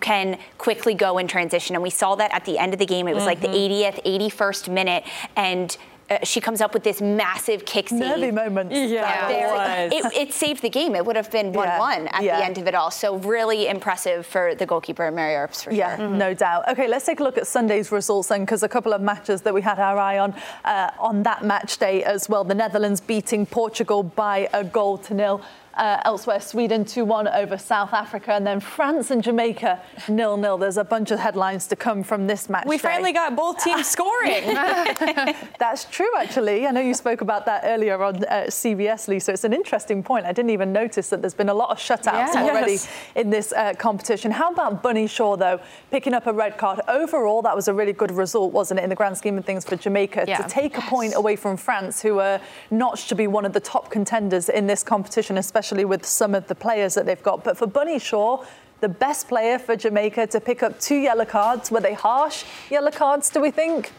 can 0.00 0.38
quickly 0.58 0.94
go 0.94 1.18
in 1.18 1.26
transition. 1.26 1.74
And 1.74 1.82
we 1.82 1.90
saw 1.90 2.14
that 2.16 2.32
at 2.32 2.44
the 2.44 2.58
end 2.58 2.72
of 2.72 2.78
the 2.78 2.86
game. 2.86 3.08
It 3.08 3.14
was 3.14 3.26
like 3.26 3.40
the 3.40 3.48
mm-hmm. 3.48 3.56
80th, 3.72 4.04
81st 4.04 4.68
minute. 4.68 5.04
And 5.36 5.76
uh, 6.10 6.18
she 6.24 6.40
comes 6.40 6.60
up 6.60 6.74
with 6.74 6.82
this 6.84 7.00
massive 7.00 7.64
kick 7.64 7.88
save. 7.88 8.00
nervy 8.00 8.30
moments. 8.32 8.74
Yeah, 8.74 9.28
There- 9.28 9.46
it 9.90 9.92
was. 10.02 10.12
It, 10.12 10.28
it 10.28 10.32
saved 10.34 10.60
the 10.60 10.68
game. 10.68 10.94
It 10.94 11.06
would 11.06 11.16
have 11.16 11.30
been 11.30 11.52
1 11.52 11.66
Yeah, 11.66 11.78
1 11.78 12.08
at 12.08 12.22
yeah. 12.22 12.36
the 12.38 12.44
end 12.44 12.58
of 12.58 12.66
it 12.66 12.74
all. 12.74 12.90
So, 12.90 13.16
really 13.16 13.68
impressive 13.68 14.26
for 14.26 14.54
the 14.54 14.66
goalkeeper, 14.66 15.10
Mary 15.10 15.34
Earps, 15.36 15.62
for 15.62 15.72
Yeah, 15.72 15.96
sure. 15.96 16.08
no 16.10 16.34
doubt. 16.34 16.68
Okay, 16.68 16.86
let's 16.88 17.06
take 17.06 17.20
a 17.20 17.22
look 17.22 17.38
at 17.38 17.46
Sunday's 17.46 17.90
results 17.92 18.28
then, 18.28 18.40
because 18.40 18.62
a 18.62 18.68
couple 18.68 18.92
of 18.92 19.00
matches 19.00 19.40
that 19.42 19.54
we 19.54 19.62
had 19.62 19.78
our 19.78 19.96
eye 19.96 20.18
on 20.18 20.34
uh, 20.64 20.90
on 20.98 21.22
that 21.22 21.44
match 21.44 21.78
day 21.78 22.04
as 22.04 22.28
well. 22.28 22.44
The 22.44 22.54
Netherlands 22.56 23.00
beating 23.00 23.46
Portugal 23.46 24.02
by 24.02 24.48
a 24.52 24.64
goal 24.64 24.98
to 24.98 25.14
nil. 25.14 25.40
Uh, 25.74 25.98
elsewhere, 26.04 26.38
Sweden 26.38 26.84
2 26.84 27.02
1 27.04 27.28
over 27.28 27.56
South 27.56 27.94
Africa, 27.94 28.32
and 28.34 28.46
then 28.46 28.60
France 28.60 29.10
and 29.10 29.22
Jamaica 29.22 29.80
nil 30.06 30.36
nil. 30.36 30.58
There's 30.58 30.76
a 30.76 30.84
bunch 30.84 31.10
of 31.10 31.18
headlines 31.18 31.66
to 31.68 31.76
come 31.76 32.02
from 32.02 32.26
this 32.26 32.50
match. 32.50 32.66
We 32.66 32.76
day. 32.76 32.82
finally 32.82 33.12
got 33.14 33.34
both 33.34 33.62
teams 33.64 33.86
scoring. 33.96 34.44
That's 35.58 35.84
true, 35.86 36.10
actually. 36.18 36.66
I 36.66 36.72
know 36.72 36.82
you 36.82 36.92
spoke 36.92 37.22
about 37.22 37.46
that 37.46 37.62
earlier 37.64 38.02
on 38.02 38.16
uh, 38.24 38.44
CBS, 38.48 39.08
Lisa. 39.08 39.32
It's 39.32 39.44
an 39.44 39.54
interesting 39.54 40.02
point. 40.02 40.26
I 40.26 40.32
didn't 40.32 40.50
even 40.50 40.74
notice 40.74 41.08
that 41.08 41.22
there's 41.22 41.32
been 41.32 41.48
a 41.48 41.54
lot 41.54 41.70
of 41.70 41.78
shutouts 41.78 42.34
Yeah. 42.34 42.42
already 42.44 42.72
Yes. 42.72 42.88
in 43.14 43.30
this 43.30 43.52
uh, 43.54 43.72
competition. 43.78 44.30
How 44.30 44.50
about 44.50 44.82
Bunny 44.82 45.06
Shaw, 45.06 45.36
though, 45.36 45.58
picking 45.90 46.12
up 46.12 46.26
a 46.26 46.34
red 46.34 46.58
card? 46.58 46.80
Overall, 46.86 47.40
that 47.42 47.56
was 47.56 47.68
a 47.68 47.72
really 47.74 47.94
good 47.94 48.10
result, 48.12 48.52
wasn't 48.52 48.78
it, 48.80 48.82
in 48.82 48.90
the 48.90 48.96
grand 48.96 49.16
scheme 49.16 49.38
of 49.38 49.46
things 49.46 49.64
for 49.64 49.76
Jamaica 49.76 50.26
Yeah. 50.28 50.36
to 50.36 50.48
take 50.48 50.76
a 50.76 50.82
point 50.82 51.14
away 51.16 51.34
from 51.36 51.56
France, 51.56 52.02
who 52.02 52.18
are 52.18 52.40
notched 52.70 53.08
to 53.08 53.14
be 53.14 53.26
one 53.26 53.46
of 53.46 53.54
the 53.54 53.60
top 53.60 53.90
contenders 53.90 54.50
in 54.50 54.66
this 54.66 54.82
competition, 54.82 55.38
especially 55.38 55.61
with 55.70 56.04
some 56.04 56.34
of 56.34 56.48
the 56.48 56.54
players 56.54 56.94
that 56.94 57.06
they've 57.06 57.22
got. 57.22 57.44
But 57.44 57.56
for 57.56 57.66
Bunny 57.66 57.98
Shaw, 57.98 58.44
the 58.80 58.88
best 58.88 59.28
player 59.28 59.58
for 59.58 59.76
Jamaica 59.76 60.26
to 60.28 60.40
pick 60.40 60.62
up 60.62 60.80
two 60.80 60.96
yellow 60.96 61.24
cards. 61.24 61.70
Were 61.70 61.80
they 61.80 61.94
harsh 61.94 62.44
yellow 62.70 62.90
cards, 62.90 63.30
do 63.30 63.40
we 63.40 63.50
think? 63.50 63.92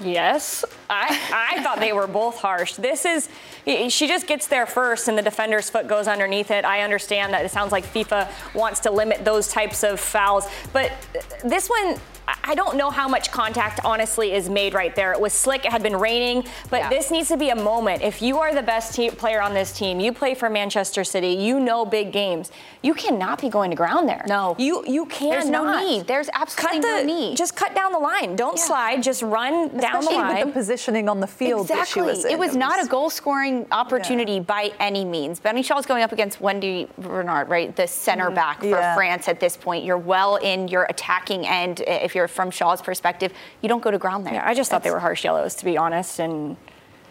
Yes, 0.00 0.64
I, 0.88 1.18
I 1.32 1.62
thought 1.64 1.80
they 1.80 1.92
were 1.92 2.06
both 2.06 2.38
harsh. 2.38 2.74
This 2.74 3.04
is, 3.04 3.28
she 3.66 4.06
just 4.06 4.28
gets 4.28 4.46
there 4.46 4.64
first 4.64 5.08
and 5.08 5.18
the 5.18 5.22
defender's 5.22 5.68
foot 5.68 5.88
goes 5.88 6.06
underneath 6.06 6.52
it. 6.52 6.64
I 6.64 6.82
understand 6.82 7.32
that 7.32 7.44
it 7.44 7.50
sounds 7.50 7.72
like 7.72 7.84
FIFA 7.84 8.30
wants 8.54 8.78
to 8.80 8.92
limit 8.92 9.24
those 9.24 9.48
types 9.48 9.82
of 9.82 9.98
fouls, 9.98 10.46
but 10.72 10.92
uh, 10.92 11.48
this 11.48 11.68
one, 11.68 11.96
I 12.44 12.54
don't 12.54 12.76
know 12.76 12.90
how 12.90 13.08
much 13.08 13.30
contact 13.30 13.80
honestly 13.84 14.32
is 14.32 14.48
made 14.48 14.74
right 14.74 14.94
there. 14.94 15.12
It 15.12 15.20
was 15.20 15.32
slick, 15.32 15.64
it 15.64 15.72
had 15.72 15.82
been 15.82 15.96
raining, 15.96 16.44
but 16.70 16.80
Yeah. 16.80 16.88
this 16.88 17.10
needs 17.10 17.28
to 17.28 17.36
be 17.36 17.50
a 17.50 17.56
moment. 17.56 18.02
If 18.02 18.20
you 18.22 18.38
are 18.38 18.54
the 18.54 18.62
best 18.62 18.94
team, 18.94 19.12
player 19.12 19.40
on 19.40 19.54
this 19.54 19.72
team, 19.72 20.00
you 20.00 20.12
play 20.12 20.34
for 20.34 20.48
Manchester 20.50 21.04
City, 21.04 21.28
you 21.28 21.60
know 21.60 21.84
big 21.84 22.12
games, 22.12 22.50
you 22.82 22.94
cannot 22.94 23.40
be 23.40 23.48
going 23.48 23.70
to 23.70 23.76
ground 23.76 24.08
there. 24.08 24.24
No. 24.28 24.54
You, 24.58 24.84
you 24.86 25.06
cannot. 25.06 25.30
There's 25.32 25.50
no 25.50 25.80
need. 25.80 26.06
There's 26.06 26.28
absolutely 26.32 26.80
the, 26.80 26.86
no 26.86 27.02
need. 27.04 27.36
Just 27.36 27.56
cut 27.56 27.74
down 27.74 27.92
the 27.92 27.98
line. 27.98 28.36
Don't 28.36 28.56
Yeah. 28.56 28.64
slide. 28.64 29.02
Just 29.02 29.22
run 29.22 29.68
down 29.68 29.78
the 29.78 29.86
Especially 29.98 30.14
line. 30.16 30.36
with 30.36 30.46
the 30.46 30.52
positioning 30.52 31.08
on 31.08 31.20
the 31.20 31.26
field 31.26 31.70
Exactly. 31.70 32.02
was. 32.02 32.24
It 32.24 32.38
was 32.38 32.56
not 32.56 32.82
a 32.82 32.86
goal 32.88 33.10
scoring 33.10 33.66
opportunity 33.72 34.40
by 34.40 34.72
any 34.80 35.04
means. 35.04 35.40
Bunny 35.40 35.62
Shaw's 35.62 35.86
going 35.86 36.02
up 36.02 36.12
against 36.12 36.40
Wendie 36.40 36.88
Renard, 36.98 37.48
right? 37.48 37.74
The 37.74 37.86
center 37.86 38.26
mm-hmm. 38.26 38.34
back 38.34 38.60
for. 38.60 38.66
Yeah. 38.66 38.94
France 38.94 39.28
at 39.28 39.38
this 39.38 39.56
point. 39.56 39.84
You're 39.84 39.96
well 39.98 40.36
in 40.36 40.66
your 40.68 40.84
attacking 40.84 41.46
end. 41.46 41.80
If 41.86 42.14
you're 42.14 42.17
from 42.26 42.50
Shaw's 42.50 42.82
perspective, 42.82 43.32
you 43.62 43.68
don't 43.68 43.82
go 43.82 43.90
to 43.90 43.98
ground 43.98 44.26
there. 44.26 44.34
Yeah, 44.34 44.48
I 44.48 44.54
just 44.54 44.70
thought 44.70 44.82
they 44.82 44.90
were 44.90 44.98
harsh 44.98 45.24
yellows, 45.24 45.54
to 45.56 45.64
be 45.64 45.76
honest. 45.76 46.18
And 46.18 46.56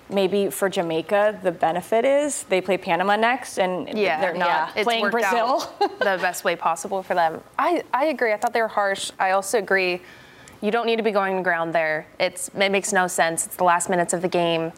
maybe 0.10 0.49
for 0.49 0.69
Jamaica, 0.69 1.39
the 1.43 1.51
benefit 1.51 2.05
is 2.05 2.43
they 2.43 2.62
play 2.62 2.77
Panama 2.77 3.15
next, 3.15 3.58
and 3.60 3.97
Yeah, 3.97 4.19
they're 4.19 4.34
not 4.34 4.75
It's 4.75 4.84
playing 4.84 5.03
worked 5.03 5.13
Brazil. 5.13 5.62
out 5.62 5.79
the 5.99 6.17
best 6.21 6.43
way 6.43 6.55
possible 6.55 7.03
for 7.03 7.13
them. 7.13 7.41
I, 7.58 7.84
I 7.93 8.05
agree. 8.05 8.34
I 8.34 8.38
thought 8.38 8.53
they 8.53 8.62
were 8.62 8.67
harsh. 8.67 9.12
I 9.19 9.32
also 9.32 9.58
agree. 9.58 10.01
You 10.62 10.71
don't 10.71 10.86
need 10.88 10.95
to 10.95 11.03
be 11.03 11.12
going 11.12 11.38
to 11.38 11.43
ground 11.43 11.73
there. 11.73 12.08
It's 12.19 12.49
it 12.49 12.71
makes 12.71 12.91
no 12.91 13.08
sense. 13.08 13.45
It's 13.45 13.58
the 13.58 13.63
last 13.63 13.89
minutes 13.89 14.13
of 14.13 14.21
the 14.21 14.27
game. 14.27 14.71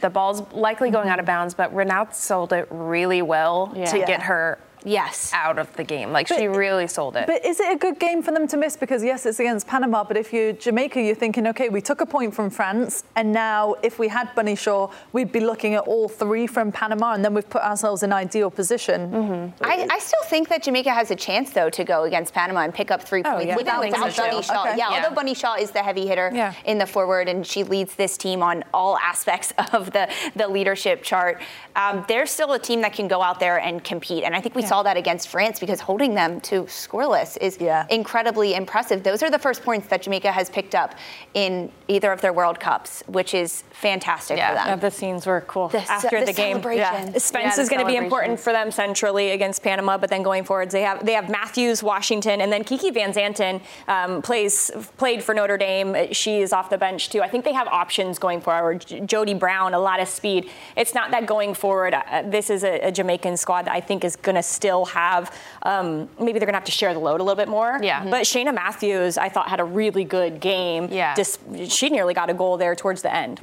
The 0.00 0.10
ball's 0.10 0.42
likely 0.52 0.90
going 0.90 1.04
mm-hmm. 1.04 1.12
out 1.12 1.20
of 1.20 1.24
bounds, 1.24 1.54
but 1.54 1.74
Renard 1.74 2.14
sold 2.14 2.52
it 2.52 2.68
really 2.70 3.22
well 3.22 3.68
to 3.68 3.78
Yeah. 3.98 4.06
get 4.06 4.22
her 4.24 4.58
Yes. 4.84 5.32
out 5.34 5.58
of 5.58 5.72
the 5.76 5.84
game. 5.84 6.12
Like 6.12 6.28
she 6.28 6.46
really 6.48 6.86
sold 6.86 7.16
it. 7.16 7.26
But 7.26 7.44
is 7.44 7.58
it 7.60 7.72
a 7.72 7.76
good 7.76 7.98
game 7.98 8.22
for 8.22 8.30
them 8.32 8.46
to 8.48 8.56
miss? 8.56 8.76
Because 8.76 9.02
yes, 9.02 9.24
it's 9.26 9.40
against 9.40 9.66
Panama, 9.66 10.04
but 10.04 10.16
if 10.16 10.32
you're 10.32 10.52
Jamaica, 10.52 11.00
you're 11.00 11.14
thinking, 11.14 11.46
okay, 11.48 11.68
we 11.68 11.80
took 11.80 12.00
a 12.00 12.06
point 12.06 12.34
from 12.34 12.50
France, 12.50 13.04
and 13.16 13.32
now 13.32 13.74
if 13.82 13.98
we 13.98 14.08
had 14.08 14.34
Bunny 14.34 14.54
Shaw, 14.56 14.90
we'd 15.12 15.32
be 15.32 15.40
looking 15.40 15.74
at 15.74 15.84
all 15.86 16.08
three 16.08 16.46
from 16.46 16.70
Panama, 16.72 17.12
and 17.14 17.24
then 17.24 17.34
we've 17.34 17.48
put 17.48 17.62
ourselves 17.62 18.02
in 18.02 18.12
ideal 18.12 18.50
position. 18.50 19.10
Mm-hmm. 19.10 19.64
I, 19.64 19.86
I 19.90 19.98
still 19.98 20.22
think 20.26 20.48
that 20.48 20.62
Jamaica 20.62 20.90
has 20.90 21.10
a 21.10 21.16
chance, 21.16 21.50
though, 21.50 21.70
to 21.70 21.84
go 21.84 22.04
against 22.04 22.34
Panama 22.34 22.60
and 22.60 22.74
pick 22.74 22.90
up 22.90 23.02
three 23.02 23.22
Oh, 23.24 23.32
points 23.32 23.46
yeah. 23.46 23.56
without, 23.56 23.84
without 23.84 24.12
so, 24.12 24.22
Bunny. 24.28 24.42
Shaw. 24.42 24.60
Okay. 24.68 24.76
Yeah, 24.76 24.90
Yeah. 24.90 25.02
although 25.04 25.14
Bunny 25.14 25.34
Shaw 25.34 25.54
is 25.54 25.70
the 25.70 25.82
heavy 25.82 26.06
hitter 26.06 26.30
Yeah. 26.34 26.52
in 26.64 26.78
the 26.78 26.86
forward 26.86 27.28
and 27.28 27.46
she 27.46 27.64
leads 27.64 27.94
this 27.94 28.16
team 28.16 28.42
on 28.42 28.64
all 28.74 28.98
aspects 28.98 29.52
of 29.72 29.92
the, 29.92 30.08
the 30.36 30.46
leadership 30.48 31.02
chart, 31.02 31.40
um, 31.76 32.04
they're 32.08 32.26
still 32.26 32.52
a 32.52 32.58
team 32.58 32.82
that 32.82 32.92
can 32.92 33.08
go 33.08 33.22
out 33.22 33.40
there 33.40 33.58
and 33.58 33.82
compete. 33.82 34.24
And 34.24 34.34
I 34.36 34.40
think 34.40 34.54
we 34.54 34.62
saw 34.62 34.73
that 34.82 34.96
against 34.96 35.28
France 35.28 35.60
because 35.60 35.80
holding 35.80 36.14
them 36.14 36.40
to 36.42 36.62
scoreless 36.64 37.38
is 37.40 37.58
Yeah. 37.60 37.86
incredibly 37.90 38.54
impressive. 38.54 39.02
Those 39.02 39.22
are 39.22 39.30
the 39.30 39.38
first 39.38 39.62
points 39.62 39.88
that 39.88 40.02
Jamaica 40.02 40.32
has 40.32 40.50
picked 40.50 40.74
up 40.74 40.94
in 41.34 41.70
either 41.88 42.10
of 42.12 42.20
their 42.20 42.32
World 42.32 42.58
Cups, 42.60 43.02
which 43.06 43.34
is 43.34 43.62
fantastic 43.70 44.38
Yeah. 44.38 44.48
for 44.48 44.54
them. 44.56 44.66
Yeah, 44.68 44.76
the 44.76 44.90
scenes 44.90 45.26
were 45.26 45.42
cool 45.42 45.68
The 45.68 45.78
after 45.90 46.20
the 46.20 46.26
the, 46.26 46.32
game. 46.32 46.62
celebration. 46.62 47.18
Spence 47.20 47.56
Yeah, 47.56 47.62
is 47.62 47.68
going 47.68 47.80
to 47.80 47.86
be 47.86 47.96
important 47.96 48.40
for 48.40 48.52
them 48.52 48.70
centrally 48.70 49.30
against 49.30 49.62
Panama, 49.62 49.98
but 49.98 50.10
then 50.10 50.22
going 50.22 50.44
forwards, 50.44 50.72
they 50.72 50.82
have 50.82 51.04
they 51.04 51.12
have 51.12 51.28
Matthews, 51.28 51.82
Washington, 51.82 52.40
and 52.40 52.52
then 52.52 52.64
Kiki 52.64 52.90
Van 52.90 53.12
Zanten 53.12 53.60
um, 53.88 54.22
plays 54.22 54.70
played 54.96 55.22
for 55.22 55.34
Notre 55.34 55.56
Dame. 55.58 56.12
She 56.12 56.40
is 56.40 56.52
off 56.52 56.70
the 56.70 56.78
bench 56.78 57.10
too. 57.10 57.22
I 57.22 57.28
think 57.28 57.44
they 57.44 57.52
have 57.52 57.68
options 57.68 58.18
going 58.18 58.40
forward. 58.40 58.86
J- 58.86 59.00
Jody 59.00 59.34
Brown, 59.34 59.74
a 59.74 59.78
lot 59.78 60.00
of 60.00 60.08
speed. 60.08 60.50
It's 60.76 60.94
not 60.94 61.10
that 61.10 61.26
going 61.26 61.54
forward. 61.54 61.94
Uh, 61.94 62.22
this 62.24 62.48
is 62.50 62.64
a, 62.64 62.80
a 62.80 62.92
Jamaican 62.92 63.36
squad 63.36 63.66
that 63.66 63.72
I 63.74 63.80
think 63.80 64.04
is 64.04 64.16
going 64.16 64.36
to 64.36 64.42
still 64.64 64.86
have. 64.86 65.30
Um, 65.62 66.08
maybe 66.18 66.38
they're 66.38 66.46
going 66.46 66.54
to 66.54 66.62
have 66.62 66.64
to 66.64 66.70
share 66.72 66.94
the 66.94 66.98
load 67.00 67.20
a 67.20 67.22
little 67.22 67.36
bit 67.36 67.48
more. 67.48 67.78
Yeah. 67.82 68.00
Mhm. 68.02 68.10
But 68.10 68.24
Cheyna 68.24 68.50
Matthews, 68.52 69.18
I 69.18 69.28
thought 69.28 69.48
had 69.48 69.60
a 69.60 69.64
really 69.64 70.04
good 70.04 70.40
game. 70.40 70.88
Yeah. 70.90 71.14
Dis- 71.14 71.38
she 71.68 71.90
nearly 71.90 72.14
got 72.14 72.30
a 72.30 72.34
goal 72.34 72.56
there 72.56 72.74
towards 72.74 73.02
the 73.02 73.14
end. 73.14 73.34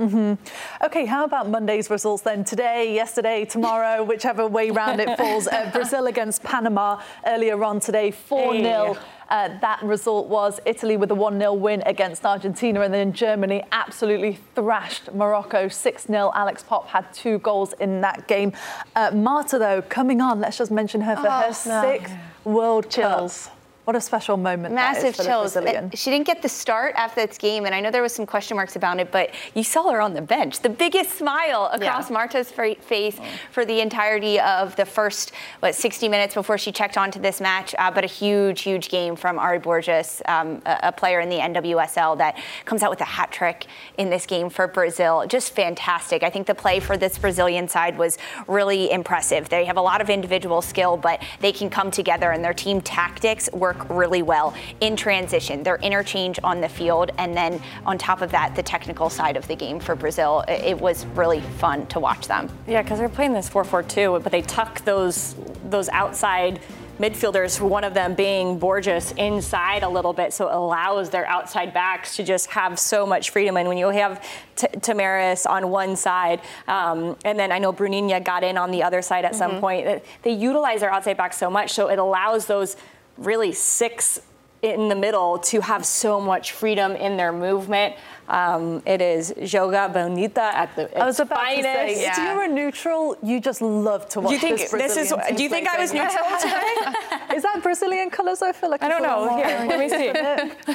Okay, 0.83 1.05
how 1.05 1.23
about 1.23 1.47
Monday's 1.47 1.89
results 1.91 2.23
then? 2.23 2.43
Today, 2.43 2.95
yesterday, 2.95 3.45
tomorrow, 3.45 4.03
whichever 4.11 4.47
way 4.47 4.71
round 4.71 4.99
it 4.99 5.15
falls. 5.15 5.47
Uh, 5.47 5.69
Brazil 5.71 6.07
against 6.07 6.41
Panama 6.41 6.99
earlier 7.27 7.63
on 7.63 7.79
today, 7.79 8.09
4 8.09 8.53
0. 8.53 8.93
Hey. 8.95 8.99
Uh, 9.31 9.57
that 9.61 9.81
result 9.81 10.27
was 10.27 10.59
Italy 10.65 10.97
with 10.97 11.09
a 11.09 11.15
1 11.15 11.39
0 11.39 11.53
win 11.53 11.81
against 11.85 12.25
Argentina, 12.25 12.81
and 12.81 12.93
then 12.93 13.13
Germany 13.13 13.63
absolutely 13.71 14.37
thrashed 14.55 15.13
Morocco 15.13 15.69
6 15.69 16.03
0. 16.05 16.31
Alex 16.35 16.63
Popp 16.63 16.89
had 16.89 17.11
two 17.13 17.39
goals 17.39 17.71
in 17.79 18.01
that 18.01 18.27
game. 18.27 18.51
Uh, 18.93 19.09
Marta, 19.11 19.57
though, 19.57 19.81
coming 19.83 20.19
on, 20.19 20.41
let's 20.41 20.57
just 20.57 20.69
mention 20.69 20.99
her 20.99 21.15
for 21.15 21.29
her 21.29 21.53
sixth 21.53 22.13
World 22.43 22.89
Chills. 22.89 23.47
Cup. 23.47 23.57
What 23.83 23.95
a 23.95 24.01
special 24.01 24.37
moment. 24.37 24.75
that 24.75 24.97
is 24.97 25.03
Massive 25.03 25.15
for 25.15 25.23
chills. 25.23 25.53
Brazilian. 25.53 25.89
She 25.95 26.11
didn't 26.11 26.27
get 26.27 26.43
the 26.43 26.47
start 26.49 26.93
after 26.95 27.25
that 27.25 27.37
game, 27.39 27.65
and 27.65 27.73
I 27.73 27.79
know 27.81 27.89
there 27.89 28.03
was 28.03 28.13
some 28.13 28.27
question 28.27 28.55
marks 28.55 28.75
about 28.75 28.99
it, 28.99 29.11
but 29.11 29.31
you 29.55 29.63
saw 29.63 29.89
her 29.91 29.99
on 29.99 30.13
the 30.13 30.21
bench. 30.21 30.59
The 30.59 30.69
biggest 30.69 31.17
smile 31.17 31.67
across 31.73 32.09
Yeah. 32.09 32.13
Marta's 32.13 32.51
fa- 32.51 32.75
face 32.79 33.17
for 33.51 33.65
the 33.65 33.81
entirety 33.81 34.39
of 34.39 34.75
the 34.75 34.85
first, 34.85 35.31
what, 35.61 35.73
60 35.73 36.07
minutes 36.09 36.35
before 36.35 36.59
she 36.59 36.71
checked 36.71 36.95
onto 36.95 37.19
this 37.19 37.41
match. 37.41 37.73
Uh, 37.79 37.89
but 37.89 38.03
a 38.03 38.07
huge, 38.07 38.61
huge 38.61 38.89
game 38.89 39.15
from 39.15 39.39
Ary 39.39 39.57
Borges, 39.57 40.21
um, 40.27 40.61
a, 40.67 40.77
a 40.83 40.91
player 40.91 41.19
in 41.19 41.29
the 41.29 41.37
NWSL 41.39 42.19
that 42.19 42.37
comes 42.65 42.83
out 42.83 42.91
with 42.91 43.01
a 43.01 43.05
hat 43.05 43.31
trick 43.31 43.65
in 43.97 44.11
this 44.11 44.27
game 44.27 44.51
for 44.51 44.67
Brazil. 44.67 45.25
Just 45.27 45.55
fantastic. 45.55 46.21
I 46.21 46.29
think 46.29 46.45
the 46.45 46.55
play 46.55 46.79
for 46.79 46.97
this 46.97 47.17
Brazilian 47.17 47.67
side 47.67 47.97
was 47.97 48.19
really 48.47 48.91
impressive. 48.91 49.49
They 49.49 49.65
have 49.65 49.77
a 49.77 49.81
lot 49.81 50.01
of 50.01 50.09
individual 50.11 50.61
skill, 50.61 50.97
but 50.97 51.19
they 51.39 51.51
can 51.51 51.71
come 51.71 51.89
together, 51.89 52.29
and 52.31 52.43
their 52.43 52.53
team 52.53 52.79
tactics 52.79 53.49
were 53.51 53.70
work 53.71 53.89
really 53.89 54.21
well 54.21 54.53
in 54.81 54.95
transition, 54.95 55.63
their 55.63 55.77
interchange 55.77 56.39
on 56.43 56.61
the 56.61 56.69
field, 56.69 57.11
and 57.17 57.35
then 57.35 57.61
on 57.85 57.97
top 57.97 58.21
of 58.21 58.31
that, 58.31 58.55
the 58.55 58.63
technical 58.63 59.09
side 59.09 59.37
of 59.37 59.47
the 59.47 59.55
game 59.55 59.79
for 59.79 59.95
Brazil. 59.95 60.43
It 60.47 60.79
was 60.79 61.05
really 61.07 61.41
fun 61.41 61.87
to 61.87 61.99
watch 61.99 62.27
them. 62.27 62.49
Yeah, 62.67 62.81
because 62.81 62.99
they're 62.99 63.09
playing 63.09 63.33
this 63.33 63.49
4-4-2, 63.49 64.23
but 64.23 64.31
they 64.31 64.41
tuck 64.41 64.83
those 64.85 65.35
those 65.69 65.87
outside 65.89 66.59
midfielders, 66.99 67.59
one 67.59 67.83
of 67.83 67.93
them 67.93 68.13
being 68.13 68.59
Borges, 68.59 69.11
inside 69.13 69.81
a 69.81 69.89
little 69.89 70.13
bit, 70.13 70.33
so 70.33 70.49
it 70.49 70.53
allows 70.53 71.09
their 71.09 71.25
outside 71.25 71.73
backs 71.73 72.15
to 72.17 72.23
just 72.23 72.51
have 72.51 72.77
so 72.77 73.07
much 73.07 73.31
freedom. 73.31 73.57
And 73.57 73.67
when 73.67 73.77
you 73.77 73.87
have 73.89 74.23
T- 74.55 74.67
Tamires 74.67 75.49
on 75.49 75.69
one 75.69 75.95
side, 75.95 76.41
um, 76.67 77.17
and 77.25 77.39
then 77.39 77.51
I 77.51 77.57
know 77.57 77.73
Bruninha 77.73 78.23
got 78.23 78.43
in 78.43 78.55
on 78.57 78.69
the 78.69 78.83
other 78.83 79.01
side 79.01 79.25
at 79.25 79.31
mm-hmm. 79.31 79.39
some 79.39 79.59
point, 79.59 80.03
they 80.21 80.31
utilize 80.31 80.81
their 80.81 80.93
outside 80.93 81.17
backs 81.17 81.37
so 81.37 81.49
much, 81.49 81.71
so 81.71 81.87
it 81.87 81.97
allows 81.97 82.45
those 82.45 82.77
really 83.21 83.53
six 83.53 84.21
in 84.61 84.89
the 84.89 84.95
middle 84.95 85.39
to 85.39 85.59
have 85.61 85.85
so 85.85 86.19
much 86.21 86.51
freedom 86.51 86.91
in 86.91 87.17
their 87.17 87.31
movement. 87.31 87.95
Um, 88.27 88.81
it 88.85 89.01
is 89.01 89.33
jogo 89.39 89.91
bonito 89.91 90.39
at 90.39 90.75
the 90.75 90.97
I 90.97 91.05
was 91.05 91.19
about 91.19 91.39
finest. 91.39 91.63
To 91.63 91.95
say, 91.95 92.01
yeah. 92.01 92.11
If 92.11 92.17
you're 92.17 92.43
a 92.43 92.47
neutral, 92.47 93.17
you 93.23 93.39
just 93.41 93.61
love 93.61 94.07
to 94.09 94.21
watch 94.21 94.29
do 94.29 94.33
you 94.35 94.39
think 94.39 94.59
this, 94.59 94.71
this 94.71 94.97
is? 94.97 95.13
Do 95.35 95.43
you 95.43 95.49
think 95.49 95.67
I 95.67 95.79
was 95.79 95.91
neutral 95.91 96.23
today? 96.39 97.35
is 97.35 97.43
that 97.43 97.59
Brazilian 97.63 98.09
colours? 98.09 98.41
I 98.41 98.51
feel 98.51 98.69
like 98.69 98.83
I 98.83 98.87
don't 98.87 99.03
know. 99.03 99.35
Here, 99.35 99.65
let 99.67 99.79
me 99.79 99.89
see. 99.97 100.11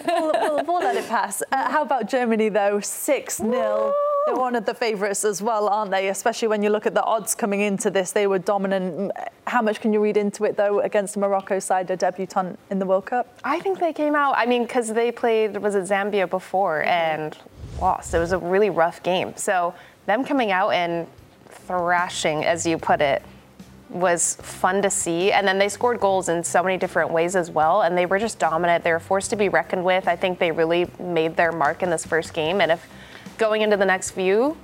we'll, 0.07 0.33
we'll, 0.33 0.65
we'll, 0.65 0.81
let 0.81 0.97
it 0.97 1.09
pass. 1.09 1.43
Uh, 1.53 1.71
how 1.71 1.83
about 1.83 2.09
Germany 2.09 2.49
though? 2.49 2.81
Six 2.81 3.39
0 3.39 3.95
they're 4.27 4.35
one 4.35 4.57
of 4.57 4.67
the 4.67 4.75
favourites 4.75 5.25
as 5.25 5.41
well, 5.41 5.69
aren't 5.69 5.93
they? 5.93 6.09
Especially 6.09 6.49
when 6.49 6.63
you 6.63 6.69
look 6.69 6.85
at 6.85 6.95
the 6.95 7.05
odds 7.05 7.35
coming 7.35 7.61
into 7.61 7.91
this, 7.91 8.11
they 8.11 8.27
were 8.27 8.41
dominant. 8.41 9.13
How 9.47 9.63
much 9.63 9.81
can 9.81 9.93
you 9.93 10.01
read 10.01 10.17
into 10.17 10.45
it 10.45 10.57
though 10.57 10.81
against 10.81 11.15
the 11.15 11.21
Morocco 11.21 11.61
side, 11.61 11.91
a 11.91 11.97
debutant 11.97 12.59
in 12.71 12.81
the 12.81 12.87
World 12.87 13.07
Cup? 13.07 13.39
I 13.45 13.61
think 13.61 13.79
they 13.79 13.93
came 13.93 14.17
out. 14.17 14.35
I 14.37 14.47
mean, 14.47 14.65
because 14.65 14.93
they 14.93 15.13
played 15.13 15.57
was 15.59 15.77
it 15.77 15.85
Zambia 15.85 16.29
before 16.29 16.83
and 16.83 17.39
lost. 17.81 18.15
It 18.15 18.19
was 18.19 18.33
a 18.33 18.39
really 18.39 18.71
rough 18.71 19.01
game. 19.03 19.33
So 19.37 19.75
them 20.07 20.25
coming 20.25 20.51
out 20.51 20.71
and 20.71 21.07
thrashing, 21.49 22.45
as 22.45 22.67
you 22.67 22.79
put 22.79 23.01
it, 23.01 23.23
was 23.91 24.35
fun 24.43 24.83
to 24.83 24.91
see. 24.91 25.31
And 25.31 25.47
then 25.47 25.59
they 25.59 25.69
scored 25.69 26.01
goals 26.01 26.29
in 26.29 26.43
so 26.43 26.65
many 26.65 26.77
different 26.77 27.13
ways 27.13 27.37
as 27.37 27.49
well. 27.49 27.83
And 27.83 27.97
they 27.97 28.07
were 28.07 28.19
just 28.19 28.41
dominant. 28.41 28.83
They 28.83 28.91
were 28.91 28.99
forced 28.99 29.31
to 29.31 29.37
be 29.37 29.49
reckoned 29.49 29.85
with. 29.85 30.09
I 30.09 30.17
think 30.17 30.41
they 30.41 30.51
really 30.51 30.91
made 30.99 31.37
their 31.37 31.53
mark 31.53 31.85
in 31.85 31.91
this 31.91 32.05
first 32.05 32.35
game. 32.35 32.61
And 32.61 32.73
if 32.73 32.89
going 33.39 33.63
into 33.63 33.77
the 33.77 33.85
next 33.85 34.11
few, 34.11 34.57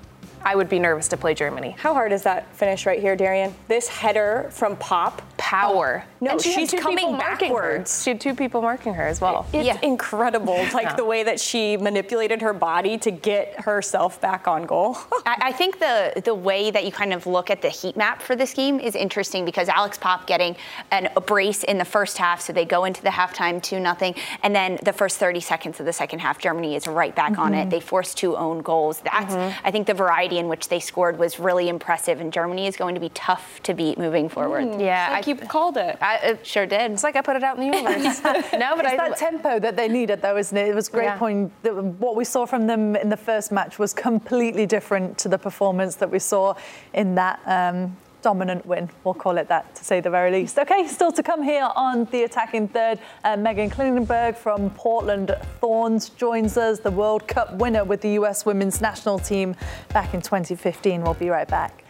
I 0.44 0.56
would 0.56 0.68
be 0.68 0.78
nervous 0.78 1.08
to 1.08 1.16
play 1.16 1.34
Germany. 1.34 1.76
How 1.78 1.94
hard 1.94 2.12
is 2.12 2.22
that 2.22 2.54
finish 2.54 2.86
right 2.86 3.00
here, 3.00 3.16
Darian? 3.16 3.54
This 3.68 3.88
header 3.88 4.48
from 4.50 4.76
Popp. 4.76 5.22
Power. 5.36 6.04
Oh, 6.06 6.24
no, 6.24 6.38
she 6.38 6.52
she's 6.52 6.72
coming 6.72 7.18
backwards. 7.18 8.04
She 8.04 8.10
had 8.10 8.20
two 8.20 8.34
people 8.34 8.62
marking 8.62 8.94
her 8.94 9.02
as 9.02 9.20
well. 9.20 9.44
It's 9.52 9.66
yeah. 9.66 9.78
incredible, 9.82 10.54
like 10.72 10.84
yeah. 10.84 10.96
the 10.96 11.04
way 11.04 11.24
that 11.24 11.40
she 11.40 11.76
manipulated 11.76 12.40
her 12.42 12.52
body 12.52 12.96
to 12.98 13.10
get 13.10 13.60
herself 13.60 14.20
back 14.20 14.46
on 14.46 14.64
goal. 14.64 14.96
I, 15.26 15.36
I, 15.48 15.52
think 15.52 15.80
the 15.80 16.22
the 16.24 16.34
way 16.34 16.70
that 16.70 16.84
you 16.84 16.92
kind 16.92 17.12
of 17.12 17.26
look 17.26 17.50
at 17.50 17.60
the 17.60 17.68
heat 17.68 17.96
map 17.96 18.22
for 18.22 18.36
this 18.36 18.54
game 18.54 18.78
is 18.78 18.94
interesting 18.94 19.44
because 19.44 19.68
Alex 19.68 19.98
Popp 19.98 20.26
getting 20.26 20.56
an, 20.90 21.08
a 21.16 21.20
brace 21.20 21.64
in 21.64 21.76
the 21.76 21.84
first 21.84 22.18
half, 22.18 22.40
so 22.40 22.52
they 22.52 22.64
go 22.64 22.84
into 22.84 23.02
the 23.02 23.10
halftime 23.10 23.60
two 23.60 23.80
nothing, 23.80 24.14
and 24.42 24.54
then 24.54 24.78
the 24.84 24.92
first 24.92 25.18
30 25.18 25.40
seconds 25.40 25.80
of 25.80 25.86
the 25.86 25.92
second 25.92 26.20
half, 26.20 26.38
Germany 26.38 26.76
is 26.76 26.86
right 26.86 27.14
back 27.14 27.32
mm-hmm. 27.32 27.42
on 27.42 27.54
it. 27.54 27.62
Mm-hmm. 27.62 27.70
They 27.70 27.80
force 27.80 28.14
two 28.14 28.36
own 28.36 28.62
goals. 28.62 29.00
That's 29.00 29.34
mm-hmm. 29.34 29.66
I 29.66 29.70
think 29.70 29.86
the 29.86 29.94
variety 29.94 30.31
variety 30.32 30.38
in 30.38 30.48
which 30.48 30.68
they 30.68 30.80
scored 30.80 31.18
was 31.18 31.38
really 31.38 31.68
impressive, 31.68 32.20
and 32.20 32.32
Germany 32.32 32.66
is 32.66 32.76
going 32.76 32.94
to 32.94 33.00
be 33.00 33.10
tough 33.10 33.60
to 33.64 33.74
beat 33.74 33.98
moving 33.98 34.28
forward. 34.28 34.64
Mm, 34.64 34.80
yeah, 34.80 35.10
like 35.10 35.28
I 35.28 35.30
you 35.30 35.36
called 35.36 35.76
it. 35.76 35.98
I, 36.00 36.16
it 36.16 36.46
sure 36.46 36.66
did. 36.66 36.92
It's 36.92 37.04
like 37.04 37.16
I 37.16 37.22
put 37.22 37.36
it 37.36 37.42
out 37.42 37.58
in 37.58 37.70
the 37.70 37.78
universe. 37.78 38.22
no, 38.24 38.76
but 38.76 38.84
it's 38.84 38.94
I, 38.94 39.08
that 39.08 39.16
tempo 39.16 39.58
that 39.58 39.76
they 39.76 39.88
needed, 39.88 40.22
though, 40.22 40.36
isn't 40.36 40.56
it? 40.56 40.68
It 40.68 40.74
was 40.74 40.88
great 40.88 41.04
yeah. 41.04 41.18
point. 41.18 41.52
What 41.62 42.16
we 42.16 42.24
saw 42.24 42.46
from 42.46 42.66
them 42.66 42.96
in 42.96 43.08
the 43.08 43.16
first 43.16 43.52
match 43.52 43.78
was 43.78 43.92
completely 43.92 44.66
different 44.66 45.18
to 45.18 45.28
the 45.28 45.38
performance 45.38 45.96
that 45.96 46.10
we 46.10 46.18
saw 46.18 46.54
in 46.92 47.14
that 47.16 47.40
um, 47.46 47.96
dominant 48.22 48.64
win. 48.64 48.88
We'll 49.04 49.14
call 49.14 49.36
it 49.36 49.48
that 49.48 49.74
to 49.74 49.84
say 49.84 50.00
the 50.00 50.10
very 50.10 50.30
least. 50.30 50.58
Okay, 50.58 50.86
still 50.86 51.12
to 51.12 51.22
come 51.22 51.42
here 51.42 51.68
on 51.76 52.04
the 52.06 52.22
attacking 52.22 52.68
third. 52.68 52.98
Uh, 53.24 53.36
Meghan 53.36 53.70
Klingenberg 53.70 54.36
from 54.36 54.70
Portland 54.70 55.36
Thorns 55.60 56.08
joins 56.10 56.56
us, 56.56 56.78
the 56.78 56.90
World 56.90 57.26
Cup 57.28 57.54
winner 57.54 57.84
with 57.84 58.00
the 58.00 58.12
US 58.20 58.46
women's 58.46 58.80
national 58.80 59.18
team 59.18 59.54
back 59.88 60.14
in 60.14 60.22
2015. 60.22 61.02
We'll 61.02 61.14
be 61.14 61.28
right 61.28 61.48
back. 61.48 61.84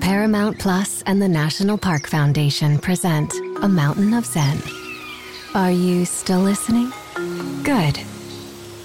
Paramount 0.00 0.58
Plus 0.58 1.02
and 1.02 1.22
the 1.22 1.28
National 1.28 1.78
Park 1.78 2.08
Foundation 2.08 2.78
present 2.78 3.32
A 3.62 3.68
Mountain 3.68 4.12
of 4.14 4.26
Zen. 4.26 4.60
Are 5.54 5.70
you 5.70 6.04
still 6.04 6.40
listening? 6.40 6.92
Good. 7.62 8.00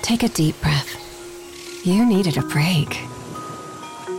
Take 0.01 0.23
a 0.23 0.29
deep 0.29 0.59
breath. 0.61 0.97
You 1.85 2.05
needed 2.05 2.37
a 2.37 2.43
break. 2.43 3.10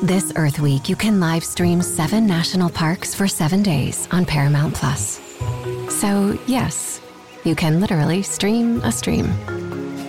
This 0.02 0.32
Earth 0.34 0.58
Week, 0.58 0.88
you 0.88 0.96
can 0.96 1.20
live 1.20 1.44
stream 1.44 1.80
seven 1.80 2.26
national 2.26 2.68
parks 2.68 3.14
for 3.14 3.28
seven 3.28 3.62
days 3.62 4.08
on 4.10 4.26
Paramount 4.26 4.74
Plus. 4.74 5.20
So, 5.90 6.36
yes, 6.48 7.00
you 7.44 7.54
can 7.54 7.80
literally 7.80 8.20
stream 8.22 8.80
a 8.80 8.90
stream. 8.90 9.32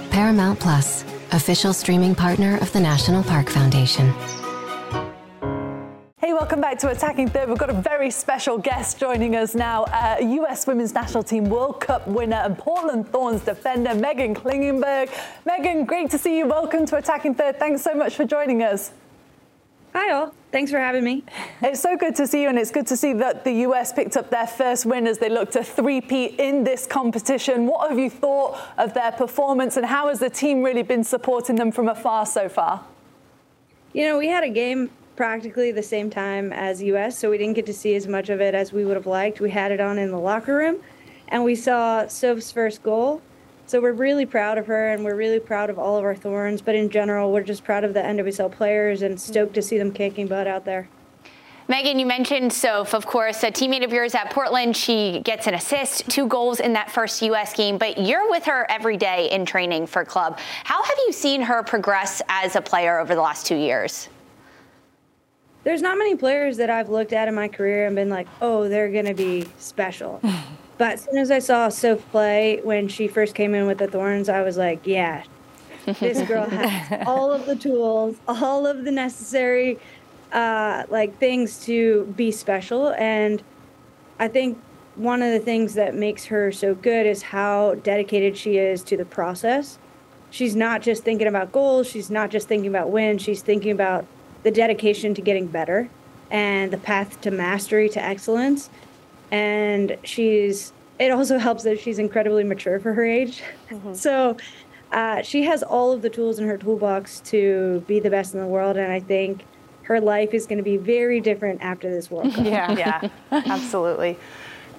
Paramount 0.09 0.59
Plus, 0.59 1.03
official 1.31 1.73
streaming 1.73 2.15
partner 2.15 2.57
of 2.57 2.73
the 2.73 2.79
National 2.79 3.21
Park 3.21 3.49
Foundation. 3.49 4.11
Hey, 6.17 6.33
welcome 6.33 6.59
back 6.59 6.79
to 6.79 6.89
Attacking 6.89 7.29
Third. 7.29 7.47
We've 7.47 7.59
got 7.59 7.69
a 7.69 7.79
very 7.79 8.09
special 8.09 8.57
guest 8.57 8.99
joining 8.99 9.35
us 9.35 9.53
now. 9.53 9.83
Uh, 9.83 10.17
US 10.21 10.65
Women's 10.65 10.95
National 10.95 11.21
Team 11.21 11.43
World 11.43 11.79
Cup 11.79 12.07
winner 12.07 12.37
and 12.37 12.57
Portland 12.57 13.09
Thorns 13.09 13.41
defender, 13.41 13.91
Meghan 13.91 14.33
Klingenberg. 14.33 15.11
Meghan, 15.47 15.85
great 15.85 16.09
to 16.09 16.17
see 16.17 16.39
you. 16.39 16.47
Welcome 16.47 16.87
to 16.87 16.95
Attacking 16.95 17.35
Third. 17.35 17.59
Thanks 17.59 17.83
so 17.83 17.93
much 17.93 18.15
for 18.15 18.25
joining 18.25 18.63
us. 18.63 18.91
Hi, 19.93 20.11
all. 20.11 20.33
Thanks 20.51 20.71
for 20.71 20.79
having 20.79 21.03
me. 21.03 21.23
It's 21.61 21.79
so 21.79 21.95
good 21.95 22.15
to 22.15 22.25
see 22.25 22.41
you, 22.41 22.49
and 22.49 22.57
it's 22.57 22.71
good 22.71 22.87
to 22.87 22.97
see 22.97 23.13
that 23.13 23.43
the 23.43 23.51
US 23.67 23.93
picked 23.93 24.17
up 24.17 24.31
their 24.31 24.47
first 24.47 24.87
win 24.87 25.05
as 25.05 25.19
they 25.19 25.29
look 25.29 25.51
to 25.51 25.63
three-peat 25.63 26.39
in 26.39 26.63
this 26.63 26.87
competition. 26.87 27.67
What 27.67 27.91
have 27.91 27.99
you 27.99 28.09
thought 28.09 28.59
of 28.79 28.95
their 28.95 29.11
performance, 29.11 29.77
and 29.77 29.85
how 29.85 30.07
has 30.07 30.17
the 30.17 30.31
team 30.31 30.63
really 30.63 30.81
been 30.81 31.03
supporting 31.03 31.57
them 31.57 31.71
from 31.71 31.87
afar 31.87 32.25
so 32.25 32.49
far? 32.49 32.83
You 33.93 34.07
know, 34.07 34.17
we 34.17 34.29
had 34.29 34.43
a 34.43 34.49
game 34.49 34.89
practically 35.15 35.71
the 35.71 35.83
same 35.83 36.09
time 36.09 36.51
as 36.51 36.81
US, 36.81 37.19
so 37.19 37.29
we 37.29 37.37
didn't 37.37 37.53
get 37.53 37.67
to 37.67 37.73
see 37.73 37.93
as 37.93 38.07
much 38.07 38.29
of 38.29 38.41
it 38.41 38.55
as 38.55 38.73
we 38.73 38.85
would 38.85 38.95
have 38.95 39.05
liked. 39.05 39.39
We 39.41 39.51
had 39.51 39.71
it 39.71 39.79
on 39.79 39.99
in 39.99 40.09
the 40.09 40.19
locker 40.19 40.55
room, 40.55 40.77
and 41.27 41.43
we 41.43 41.53
saw 41.53 42.07
Soph's 42.07 42.51
first 42.51 42.81
goal 42.81 43.21
so 43.73 43.81
we're 43.81 43.91
really 43.91 44.27
proud 44.27 44.59
of 44.59 44.67
her 44.67 44.91
and 44.91 45.03
we're 45.03 45.15
really 45.15 45.39
proud 45.39 45.67
of 45.71 45.79
all 45.79 45.97
of 45.97 46.03
our 46.03 46.13
Thorns. 46.13 46.61
But 46.61 46.75
in 46.75 46.91
general, 46.91 47.33
we're 47.33 47.41
just 47.41 47.63
proud 47.63 47.83
of 47.83 47.95
the 47.95 48.01
NWSL 48.01 48.51
players 48.51 49.01
and 49.01 49.19
stoked 49.19 49.55
to 49.55 49.63
see 49.63 49.79
them 49.79 49.91
kicking 49.91 50.27
butt 50.27 50.45
out 50.45 50.63
there. 50.63 50.89
Meghan, 51.67 51.99
you 51.99 52.05
mentioned 52.05 52.53
Soph, 52.53 52.93
of 52.93 53.07
course, 53.07 53.41
a 53.41 53.49
teammate 53.49 53.83
of 53.83 53.91
yours 53.91 54.13
at 54.13 54.29
Portland. 54.29 54.77
She 54.77 55.21
gets 55.21 55.47
an 55.47 55.55
assist, 55.55 56.07
two 56.07 56.27
goals 56.27 56.59
in 56.59 56.73
that 56.73 56.91
first 56.91 57.19
U.S. 57.23 57.55
game, 57.55 57.79
but 57.79 57.97
you're 57.97 58.29
with 58.29 58.45
her 58.45 58.69
every 58.69 58.95
day 58.95 59.31
in 59.31 59.43
training 59.43 59.87
for 59.87 60.05
club. 60.05 60.37
How 60.65 60.83
have 60.83 60.97
you 61.07 61.11
seen 61.11 61.41
her 61.41 61.63
progress 61.63 62.21
as 62.29 62.55
a 62.55 62.61
player 62.61 62.99
over 62.99 63.15
the 63.15 63.21
last 63.21 63.47
two 63.47 63.55
years? 63.55 64.07
There's 65.63 65.81
not 65.81 65.97
many 65.97 66.15
players 66.15 66.57
that 66.57 66.69
I've 66.69 66.89
looked 66.89 67.11
at 67.11 67.27
in 67.27 67.33
my 67.33 67.47
career 67.47 67.87
and 67.87 67.95
been 67.95 68.09
like, 68.09 68.27
oh, 68.39 68.69
they're 68.69 68.91
going 68.91 69.05
to 69.05 69.15
be 69.15 69.47
special. 69.57 70.21
But 70.83 70.95
as 70.95 71.03
soon 71.05 71.17
as 71.17 71.31
I 71.31 71.39
saw 71.39 71.69
Soph 71.69 72.05
play 72.11 72.59
when 72.61 72.89
she 72.89 73.07
first 73.07 73.35
came 73.35 73.55
in 73.55 73.67
with 73.67 73.77
the 73.77 73.87
Thorns, 73.87 74.27
I 74.27 74.41
was 74.41 74.57
like, 74.57 74.85
yeah, 74.85 75.23
this 75.85 76.21
girl 76.27 76.43
has 76.43 77.03
all 77.07 77.31
of 77.31 77.45
the 77.45 77.55
tools, 77.55 78.17
all 78.27 78.67
of 78.67 78.83
the 78.83 78.91
necessary 78.91 79.79
uh, 80.33 80.83
like 80.89 81.17
things 81.19 81.63
to 81.67 82.13
be 82.17 82.31
special. 82.31 82.89
And 82.95 83.41
I 84.19 84.27
think 84.27 84.61
one 84.95 85.21
of 85.21 85.31
the 85.31 85.39
things 85.39 85.75
that 85.75 85.95
makes 85.95 86.25
her 86.25 86.51
so 86.51 86.75
good 86.75 87.05
is 87.05 87.21
how 87.21 87.75
dedicated 87.75 88.35
she 88.35 88.57
is 88.57 88.83
to 88.83 88.97
the 88.97 89.05
process. 89.05 89.79
She's 90.31 90.53
not 90.53 90.81
just 90.81 91.05
thinking 91.05 91.27
about 91.27 91.53
goals, 91.53 91.87
she's 91.87 92.11
not 92.11 92.29
just 92.29 92.49
thinking 92.49 92.67
about 92.67 92.89
wins, 92.89 93.21
she's 93.21 93.41
thinking 93.41 93.71
about 93.71 94.05
the 94.43 94.51
dedication 94.51 95.13
to 95.13 95.21
getting 95.21 95.47
better 95.47 95.89
and 96.29 96.73
the 96.73 96.77
path 96.77 97.21
to 97.21 97.31
mastery 97.31 97.87
to 97.87 98.03
excellence 98.03 98.69
and 99.33 99.97
she's 100.03 100.71
it 100.99 101.11
also 101.11 101.39
helps 101.39 101.63
that 101.63 101.79
she's 101.79 101.97
incredibly 101.97 102.43
mature 102.43 102.79
for 102.79 102.93
her 102.93 103.03
age. 103.03 103.41
Mm-hmm. 103.69 103.95
So 103.95 104.37
uh, 104.91 105.23
she 105.23 105.43
has 105.43 105.63
all 105.63 105.91
of 105.91 106.03
the 106.03 106.09
tools 106.09 106.37
in 106.37 106.47
her 106.47 106.55
toolbox 106.55 107.19
to 107.21 107.83
be 107.87 107.99
the 107.99 108.11
best 108.11 108.35
in 108.35 108.39
the 108.39 108.47
world, 108.47 108.77
and 108.77 108.91
I 108.91 108.99
think 108.99 109.43
her 109.83 109.99
life 109.99 110.35
is 110.35 110.45
going 110.45 110.59
to 110.59 110.63
be 110.63 110.77
very 110.77 111.19
different 111.19 111.61
after 111.61 111.89
this 111.89 112.11
World 112.11 112.31
Cup. 112.33 112.45
yeah, 112.45 112.71
yeah, 113.01 113.09
absolutely. 113.31 114.17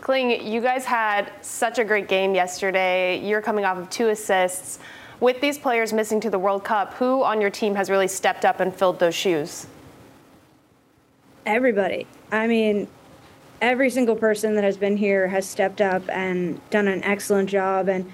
Kling, 0.00 0.46
you 0.46 0.60
guys 0.60 0.84
had 0.84 1.32
such 1.42 1.80
a 1.80 1.84
great 1.84 2.06
game 2.06 2.34
yesterday. 2.34 3.20
You're 3.26 3.42
coming 3.42 3.64
off 3.64 3.76
of 3.76 3.90
two 3.90 4.08
assists. 4.08 4.78
With 5.18 5.40
these 5.40 5.58
players 5.58 5.92
missing 5.92 6.20
to 6.20 6.30
the 6.30 6.38
World 6.38 6.62
Cup, 6.62 6.94
who 6.94 7.24
on 7.24 7.40
your 7.40 7.50
team 7.50 7.74
has 7.74 7.90
really 7.90 8.08
stepped 8.08 8.44
up 8.44 8.60
and 8.60 8.74
filled 8.74 9.00
those 9.00 9.14
shoes? 9.14 9.66
Everybody. 11.44 12.06
I 12.30 12.46
mean, 12.46 12.86
every 13.64 13.88
single 13.88 14.14
person 14.14 14.54
that 14.54 14.64
has 14.64 14.76
been 14.76 14.96
here 14.96 15.28
has 15.28 15.48
stepped 15.48 15.80
up 15.80 16.02
and 16.10 16.60
done 16.68 16.86
an 16.86 17.02
excellent 17.02 17.48
job. 17.48 17.88
And 17.88 18.12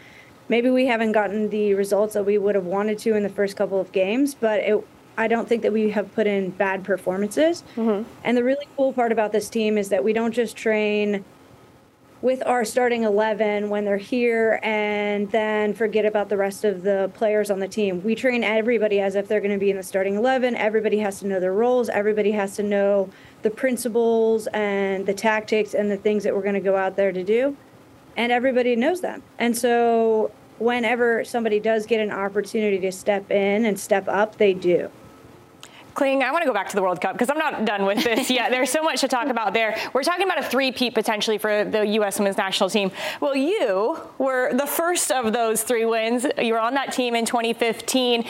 maybe 0.49 0.71
we 0.71 0.87
haven't 0.87 1.13
gotten 1.13 1.51
the 1.51 1.75
results 1.75 2.15
that 2.15 2.25
we 2.25 2.39
would 2.39 2.55
have 2.55 2.67
wanted 2.67 2.99
to 3.01 3.15
in 3.15 3.25
the 3.25 3.29
first 3.29 3.57
couple 3.57 3.81
of 3.81 3.91
games, 3.91 4.35
but 4.35 4.61
it, 4.61 4.87
I 5.19 5.27
don't 5.27 5.49
think 5.49 5.63
that 5.63 5.73
we 5.73 5.91
have 5.91 6.15
put 6.15 6.29
in 6.29 6.51
bad 6.51 6.85
performances. 6.85 7.65
Mm-hmm. 7.77 8.09
And 8.23 8.37
the 8.37 8.45
really 8.45 8.67
cool 8.77 8.93
part 8.93 9.11
about 9.11 9.33
this 9.33 9.49
team 9.49 9.77
is 9.77 9.89
that 9.89 10.05
we 10.05 10.13
don't 10.13 10.33
just 10.33 10.57
train 10.57 11.25
with 12.23 12.47
our 12.47 12.65
starting 12.65 13.03
11 13.03 13.71
when 13.71 13.85
they're 13.85 13.97
here 13.97 14.61
and 14.63 15.31
then 15.33 15.73
forget 15.73 16.05
about 16.05 16.29
the 16.29 16.37
rest 16.37 16.65
of 16.65 16.83
the 16.83 17.11
players 17.15 17.51
on 17.51 17.59
the 17.59 17.69
team. 17.69 18.03
We 18.05 18.15
train 18.15 18.45
everybody 18.45 19.01
as 19.01 19.15
if 19.15 19.27
they're 19.27 19.41
going 19.41 19.53
to 19.53 19.59
be 19.59 19.71
in 19.71 19.79
the 19.79 19.83
starting 19.83 20.17
11. 20.17 20.55
Everybody 20.55 20.99
has 20.99 21.21
to 21.21 21.27
know 21.27 21.41
their 21.41 21.55
roles, 21.55 21.89
everybody 21.89 22.33
has 22.33 22.57
to 22.57 22.63
know 22.63 23.11
the 23.42 23.50
principles 23.50 24.46
and 24.48 25.07
the 25.07 25.14
tactics 25.14 25.74
and 25.74 25.90
the 25.90 25.96
things 25.96 26.24
that 26.24 26.35
we're 26.35 26.42
going 26.42 26.55
to 26.55 26.61
go 26.61 26.76
out 26.76 26.96
there 26.96 27.12
to 27.12 27.24
do. 27.24 27.57
And 28.16 28.33
everybody 28.33 28.76
knows 28.76 29.00
them. 29.00 29.22
And 29.38 29.57
so 29.57 30.33
whenever 30.59 31.24
somebody 31.24 31.59
does 31.59 31.87
get 31.87 32.00
an 32.00 32.11
opportunity 32.11 32.79
to 32.79 32.92
step 32.92 33.31
in 33.31 33.64
and 33.64 33.79
step 33.79 34.09
up, 34.09 34.37
they 34.37 34.53
do. 34.53 34.90
Kling, 35.94 36.22
I 36.22 36.31
want 36.31 36.42
to 36.42 36.46
go 36.46 36.55
back 36.55 36.68
to 36.68 36.76
the 36.76 36.83
World 36.83 37.00
Cup 37.00 37.12
because 37.14 37.31
I'm 37.31 37.38
not 37.38 37.64
done 37.64 37.85
with 37.85 38.03
this 38.05 38.31
yet. 38.31 38.50
There's 38.53 38.70
so 38.70 38.83
much 38.83 39.00
to 39.00 39.09
talk 39.09 39.29
about 39.29 39.53
there. 39.53 39.76
We're 39.92 40.03
talking 40.03 40.24
about 40.24 40.38
a 40.38 40.42
three-peat 40.42 40.94
potentially 40.94 41.38
for 41.38 41.64
the 41.64 41.85
U.S. 41.87 42.18
women's 42.18 42.37
national 42.37 42.70
team. 42.70 42.90
Well, 43.20 43.37
you 43.37 43.98
were 44.18 44.55
the 44.55 44.66
first 44.66 45.11
of 45.11 45.33
those 45.33 45.62
three 45.62 45.85
wins. 45.85 46.26
You 46.38 46.55
were 46.55 46.61
on 46.61 46.74
that 46.74 46.92
team 46.92 47.14
in 47.14 47.26
2015. 47.26 48.24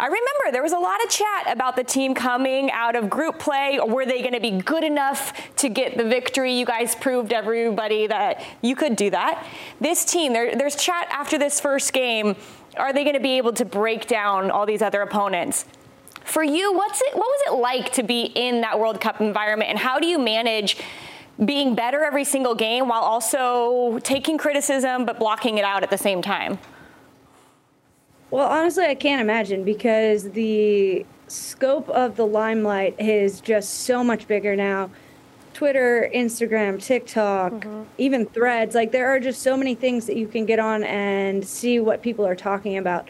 I 0.00 0.06
remember 0.06 0.50
there 0.50 0.62
was 0.62 0.72
a 0.72 0.78
lot 0.78 1.04
of 1.04 1.10
chat 1.10 1.52
about 1.52 1.76
the 1.76 1.84
team 1.84 2.14
coming 2.14 2.70
out 2.70 2.96
of 2.96 3.10
group 3.10 3.38
play. 3.38 3.78
Were 3.86 4.06
they 4.06 4.22
going 4.22 4.32
to 4.32 4.40
be 4.40 4.52
good 4.52 4.82
enough 4.82 5.54
to 5.56 5.68
get 5.68 5.98
the 5.98 6.04
victory? 6.04 6.54
You 6.54 6.64
guys 6.64 6.94
proved 6.94 7.34
everybody 7.34 8.06
that 8.06 8.42
you 8.62 8.74
could 8.74 8.96
do 8.96 9.10
that. 9.10 9.46
This 9.78 10.06
team, 10.06 10.32
there, 10.32 10.56
there's 10.56 10.74
chat 10.74 11.06
after 11.10 11.36
this 11.36 11.60
first 11.60 11.92
game. 11.92 12.34
Are 12.78 12.94
they 12.94 13.04
going 13.04 13.14
to 13.14 13.20
be 13.20 13.36
able 13.36 13.52
to 13.52 13.66
break 13.66 14.06
down 14.06 14.50
all 14.50 14.64
these 14.64 14.80
other 14.80 15.02
opponents? 15.02 15.66
For 16.24 16.42
you, 16.42 16.72
what's 16.72 17.02
it, 17.02 17.14
what 17.14 17.26
was 17.26 17.42
it 17.48 17.60
like 17.60 17.92
to 17.92 18.02
be 18.02 18.22
in 18.22 18.62
that 18.62 18.80
World 18.80 19.02
Cup 19.02 19.20
environment, 19.20 19.68
and 19.68 19.78
how 19.78 19.98
do 19.98 20.06
you 20.06 20.18
manage 20.18 20.78
being 21.44 21.74
better 21.74 22.04
every 22.04 22.24
single 22.24 22.54
game 22.54 22.88
while 22.88 23.02
also 23.02 23.98
taking 23.98 24.38
criticism 24.38 25.04
but 25.04 25.18
blocking 25.18 25.58
it 25.58 25.64
out 25.64 25.82
at 25.82 25.90
the 25.90 25.98
same 25.98 26.22
time? 26.22 26.58
Well, 28.30 28.46
honestly, 28.46 28.84
I 28.84 28.94
can't 28.94 29.20
imagine 29.20 29.64
because 29.64 30.30
the 30.30 31.04
scope 31.26 31.88
of 31.88 32.16
the 32.16 32.26
limelight 32.26 32.94
is 32.98 33.40
just 33.40 33.80
so 33.80 34.04
much 34.04 34.28
bigger 34.28 34.54
now. 34.54 34.90
Twitter, 35.52 36.08
Instagram, 36.14 36.82
TikTok, 36.82 37.52
mm-hmm. 37.52 37.82
even 37.98 38.26
threads. 38.26 38.74
Like, 38.74 38.92
there 38.92 39.08
are 39.08 39.18
just 39.18 39.42
so 39.42 39.56
many 39.56 39.74
things 39.74 40.06
that 40.06 40.16
you 40.16 40.28
can 40.28 40.46
get 40.46 40.58
on 40.58 40.84
and 40.84 41.46
see 41.46 41.80
what 41.80 42.02
people 42.02 42.26
are 42.26 42.36
talking 42.36 42.78
about. 42.78 43.08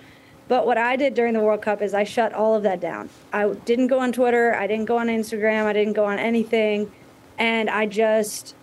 But 0.48 0.66
what 0.66 0.78
I 0.78 0.96
did 0.96 1.14
during 1.14 1.34
the 1.34 1.40
World 1.40 1.62
Cup 1.62 1.80
is 1.80 1.94
I 1.94 2.02
shut 2.02 2.32
all 2.32 2.56
of 2.56 2.62
that 2.64 2.80
down. 2.80 3.08
I 3.32 3.48
didn't 3.50 3.86
go 3.86 4.00
on 4.00 4.10
Twitter, 4.10 4.54
I 4.54 4.66
didn't 4.66 4.86
go 4.86 4.98
on 4.98 5.06
Instagram, 5.06 5.66
I 5.66 5.72
didn't 5.72 5.92
go 5.92 6.06
on 6.06 6.18
anything. 6.18 6.90
And 7.38 7.70
I 7.70 7.86
just 7.86 8.56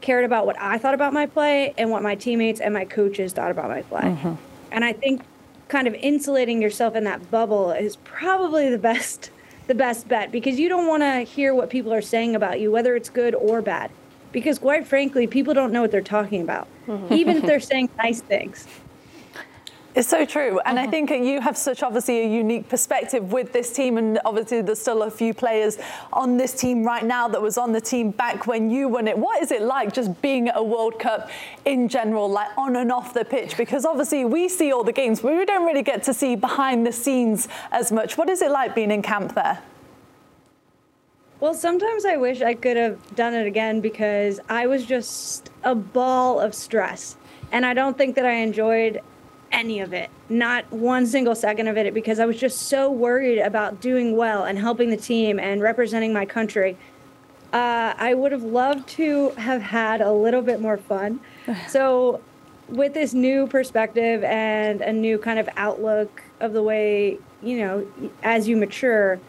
cared 0.00 0.24
about 0.24 0.44
what 0.44 0.60
I 0.60 0.76
thought 0.78 0.94
about 0.94 1.12
my 1.12 1.26
play 1.26 1.72
and 1.78 1.90
what 1.90 2.02
my 2.02 2.14
teammates 2.14 2.60
and 2.60 2.74
my 2.74 2.84
coaches 2.84 3.32
thought 3.32 3.50
about 3.50 3.68
my 3.68 3.82
play. 3.82 4.00
Mm-hmm. 4.00 4.34
And 4.72 4.84
I 4.84 4.92
think 4.92 5.22
kind 5.68 5.86
of 5.86 5.94
insulating 5.94 6.60
yourself 6.60 6.94
in 6.94 7.04
that 7.04 7.30
bubble 7.30 7.70
is 7.70 7.96
probably 7.96 8.68
the 8.68 8.78
best 8.78 9.30
the 9.66 9.74
best 9.74 10.06
bet 10.08 10.30
because 10.30 10.58
you 10.58 10.68
don't 10.68 10.86
want 10.86 11.02
to 11.02 11.20
hear 11.20 11.54
what 11.54 11.70
people 11.70 11.92
are 11.92 12.02
saying 12.02 12.34
about 12.34 12.60
you 12.60 12.70
whether 12.70 12.94
it's 12.96 13.08
good 13.08 13.34
or 13.34 13.62
bad. 13.62 13.90
Because 14.32 14.58
quite 14.58 14.86
frankly 14.86 15.26
people 15.26 15.54
don't 15.54 15.72
know 15.72 15.82
what 15.82 15.90
they're 15.90 16.00
talking 16.00 16.42
about. 16.42 16.68
Mm-hmm. 16.86 17.14
even 17.14 17.36
if 17.38 17.44
they're 17.44 17.60
saying 17.72 17.88
nice 17.96 18.20
things 18.20 18.66
it's 19.94 20.08
so 20.08 20.24
true. 20.24 20.58
And 20.60 20.78
I 20.78 20.82
mm-hmm. 20.82 21.08
think 21.08 21.24
you 21.24 21.40
have 21.40 21.56
such 21.56 21.82
obviously 21.82 22.20
a 22.22 22.28
unique 22.28 22.68
perspective 22.68 23.32
with 23.32 23.52
this 23.52 23.72
team. 23.72 23.96
And 23.96 24.18
obviously, 24.24 24.60
there's 24.60 24.80
still 24.80 25.02
a 25.02 25.10
few 25.10 25.32
players 25.32 25.78
on 26.12 26.36
this 26.36 26.52
team 26.52 26.84
right 26.84 27.04
now 27.04 27.28
that 27.28 27.40
was 27.40 27.56
on 27.56 27.72
the 27.72 27.80
team 27.80 28.10
back 28.10 28.46
when 28.46 28.70
you 28.70 28.88
won 28.88 29.06
it. 29.06 29.16
What 29.16 29.42
is 29.42 29.52
it 29.52 29.62
like 29.62 29.92
just 29.92 30.20
being 30.20 30.48
at 30.48 30.56
a 30.56 30.62
World 30.62 30.98
Cup 30.98 31.30
in 31.64 31.88
general, 31.88 32.28
like 32.28 32.50
on 32.58 32.74
and 32.76 32.90
off 32.90 33.14
the 33.14 33.24
pitch? 33.24 33.56
Because 33.56 33.84
obviously, 33.84 34.24
we 34.24 34.48
see 34.48 34.72
all 34.72 34.82
the 34.82 34.92
games, 34.92 35.20
but 35.20 35.36
we 35.36 35.44
don't 35.44 35.64
really 35.64 35.82
get 35.82 36.02
to 36.04 36.14
see 36.14 36.34
behind 36.34 36.84
the 36.84 36.92
scenes 36.92 37.48
as 37.70 37.92
much. 37.92 38.18
What 38.18 38.28
is 38.28 38.42
it 38.42 38.50
like 38.50 38.74
being 38.74 38.90
in 38.90 39.02
camp 39.02 39.34
there? 39.34 39.60
Well, 41.38 41.54
sometimes 41.54 42.04
I 42.04 42.16
wish 42.16 42.42
I 42.42 42.54
could 42.54 42.76
have 42.76 43.14
done 43.14 43.34
it 43.34 43.46
again 43.46 43.80
because 43.80 44.40
I 44.48 44.66
was 44.66 44.86
just 44.86 45.50
a 45.62 45.74
ball 45.74 46.40
of 46.40 46.54
stress. 46.54 47.16
And 47.52 47.66
I 47.66 47.74
don't 47.74 47.96
think 47.98 48.16
that 48.16 48.24
I 48.24 48.32
enjoyed 48.32 49.00
any 49.54 49.80
of 49.80 49.92
it, 49.92 50.10
not 50.28 50.70
one 50.70 51.06
single 51.06 51.34
second 51.34 51.68
of 51.68 51.76
it, 51.76 51.94
because 51.94 52.18
I 52.18 52.26
was 52.26 52.36
just 52.36 52.62
so 52.62 52.90
worried 52.90 53.38
about 53.38 53.80
doing 53.80 54.16
well 54.16 54.44
and 54.44 54.58
helping 54.58 54.90
the 54.90 54.96
team 54.96 55.38
and 55.38 55.62
representing 55.62 56.12
my 56.12 56.26
country. 56.26 56.76
Uh, 57.52 57.94
I 57.96 58.14
would 58.14 58.32
have 58.32 58.42
loved 58.42 58.88
to 58.90 59.30
have 59.30 59.62
had 59.62 60.00
a 60.00 60.12
little 60.12 60.42
bit 60.42 60.60
more 60.60 60.76
fun. 60.76 61.20
So, 61.68 62.20
with 62.68 62.94
this 62.94 63.12
new 63.12 63.46
perspective 63.46 64.24
and 64.24 64.80
a 64.80 64.92
new 64.92 65.18
kind 65.18 65.38
of 65.38 65.48
outlook 65.56 66.22
of 66.40 66.54
the 66.54 66.62
way, 66.62 67.18
you 67.42 67.58
know, 67.58 67.86
as 68.22 68.48
you 68.48 68.56
mature, 68.56 69.20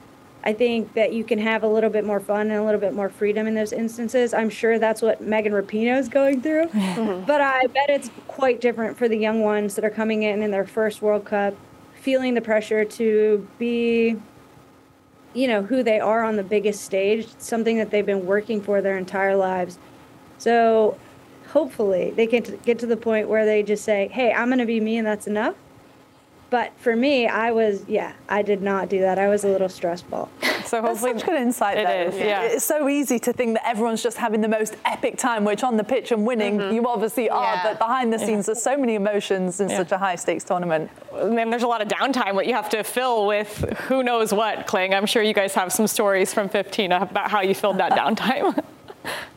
I 0.45 0.53
think 0.53 0.93
that 0.93 1.11
you 1.11 1.23
can 1.23 1.39
have 1.39 1.63
a 1.63 1.67
little 1.67 1.89
bit 1.89 2.05
more 2.05 2.19
fun 2.19 2.51
and 2.51 2.59
a 2.59 2.63
little 2.63 2.79
bit 2.79 2.93
more 2.93 3.09
freedom 3.09 3.47
in 3.47 3.55
those 3.55 3.73
instances. 3.73 4.31
I'm 4.31 4.51
sure 4.51 4.77
that's 4.77 5.01
what 5.01 5.19
Megan 5.19 5.53
Rapinoe 5.53 5.97
is 5.97 6.07
going 6.07 6.41
through. 6.41 6.69
Mm-hmm. 6.95 7.25
But 7.25 7.41
I 7.41 7.65
bet 7.67 7.89
it's 7.89 8.09
quite 8.27 8.61
different 8.61 8.95
for 8.95 9.09
the 9.09 9.17
young 9.17 9.41
ones 9.41 9.75
that 9.75 9.83
are 9.83 9.89
coming 9.89 10.23
in 10.23 10.41
in 10.41 10.51
their 10.51 10.65
first 10.65 11.01
World 11.01 11.25
Cup, 11.25 11.55
feeling 11.99 12.35
the 12.35 12.41
pressure 12.41 12.85
to 12.85 13.47
be, 13.57 14.15
you 15.33 15.47
know, 15.47 15.63
who 15.63 15.83
they 15.83 15.99
are 15.99 16.23
on 16.23 16.35
the 16.35 16.43
biggest 16.43 16.83
stage, 16.83 17.27
something 17.37 17.77
that 17.77 17.91
they've 17.91 18.05
been 18.05 18.25
working 18.25 18.61
for 18.61 18.81
their 18.81 18.97
entire 18.97 19.35
lives. 19.35 19.77
So 20.37 20.97
hopefully 21.49 22.11
they 22.11 22.27
can 22.27 22.59
get 22.65 22.79
to 22.79 22.85
the 22.85 22.97
point 22.97 23.27
where 23.27 23.45
they 23.45 23.63
just 23.63 23.83
say, 23.83 24.07
hey, 24.09 24.31
I'm 24.31 24.47
going 24.47 24.59
to 24.59 24.65
be 24.65 24.79
me 24.79 24.97
and 24.97 25.07
that's 25.07 25.27
enough. 25.27 25.55
But 26.55 26.71
for 26.77 26.95
me, 26.95 27.27
I 27.27 27.51
was, 27.51 27.83
yeah, 27.85 28.13
I 28.29 28.41
did 28.41 28.61
not 28.61 28.87
do 28.87 29.01
that. 29.01 29.19
I 29.19 29.27
was 29.27 29.43
a 29.43 29.49
little 29.49 29.67
stress 29.67 30.01
ball. 30.01 30.29
So 30.65 30.81
hopefully, 30.81 31.11
That's 31.11 31.23
such 31.23 31.29
good 31.29 31.39
insight. 31.39 31.77
It 31.77 31.85
though. 31.85 32.17
is, 32.17 32.17
yeah. 32.17 32.41
It's 32.41 32.65
so 32.65 32.89
easy 32.89 33.19
to 33.19 33.31
think 33.31 33.53
that 33.53 33.67
everyone's 33.67 34.01
just 34.01 34.17
having 34.17 34.41
the 34.41 34.47
most 34.47 34.75
epic 34.83 35.15
time, 35.15 35.45
which 35.45 35.63
on 35.63 35.77
the 35.77 35.83
pitch 35.83 36.11
and 36.11 36.25
winning, 36.25 36.57
mm-hmm. 36.57 36.73
you 36.73 36.87
obviously 36.87 37.29
are. 37.29 37.53
Yeah. 37.53 37.63
But 37.63 37.77
behind 37.77 38.11
the 38.11 38.17
scenes, 38.17 38.47
yeah. 38.47 38.53
there's 38.53 38.63
so 38.63 38.75
many 38.75 38.95
emotions 38.95 39.59
in 39.59 39.69
yeah. 39.69 39.77
such 39.77 39.91
a 39.91 39.99
high 39.99 40.15
stakes 40.15 40.43
tournament. 40.43 40.89
And 41.13 41.37
there's 41.51 41.61
a 41.61 41.67
lot 41.67 41.83
of 41.83 41.87
downtime 41.87 42.33
what 42.33 42.47
you 42.47 42.55
have 42.55 42.69
to 42.69 42.83
fill 42.83 43.27
with 43.27 43.57
who 43.81 44.01
knows 44.01 44.33
what, 44.33 44.65
Kling. 44.65 44.95
I'm 44.95 45.05
sure 45.05 45.21
you 45.21 45.35
guys 45.35 45.53
have 45.53 45.71
some 45.71 45.85
stories 45.85 46.33
from 46.33 46.49
15 46.49 46.91
about 46.93 47.29
how 47.29 47.41
you 47.41 47.53
filled 47.53 47.77
that 47.77 47.91
downtime. 47.91 48.63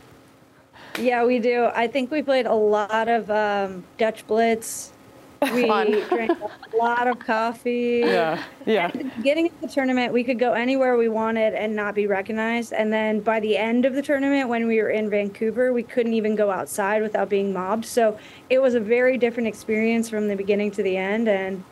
yeah, 0.99 1.27
we 1.27 1.41
do. 1.41 1.67
I 1.75 1.89
think 1.89 2.11
we 2.11 2.23
played 2.23 2.47
a 2.47 2.55
lot 2.55 3.07
of 3.09 3.31
um, 3.31 3.85
Dutch 3.99 4.27
Blitz 4.27 4.95
we 5.55 5.65
drank 6.09 6.39
a 6.41 6.77
lot 6.77 7.07
of 7.07 7.19
coffee. 7.19 8.03
Yeah, 8.05 8.43
yeah. 8.67 8.91
Getting 9.23 9.47
into 9.47 9.61
the 9.61 9.69
tournament, 9.69 10.13
we 10.13 10.25
could 10.25 10.39
go 10.39 10.53
anywhere 10.53 10.97
we 10.97 11.09
wanted 11.09 11.55
and 11.55 11.77
not 11.77 11.95
be 11.95 12.07
recognized. 12.07 12.73
And 12.73 12.93
then 12.93 13.21
by 13.21 13.39
the 13.39 13.57
end 13.57 13.85
of 13.85 13.95
the 13.95 14.03
tournament, 14.03 14.49
when 14.49 14.67
we 14.67 14.83
were 14.83 14.91
in 14.91 15.09
Vancouver, 15.09 15.73
we 15.73 15.83
couldn't 15.83 16.15
even 16.15 16.35
go 16.35 16.51
outside 16.51 17.03
without 17.03 17.29
being 17.29 17.53
mobbed. 17.53 17.85
So 17.85 18.19
it 18.51 18.61
was 18.61 18.75
a 18.75 18.81
very 18.81 19.17
different 19.17 19.47
experience 19.47 20.09
from 20.09 20.29
the 20.29 20.37
beginning 20.37 20.71
to 20.73 20.83
the 20.83 20.97
end. 20.97 21.29
And 21.29 21.63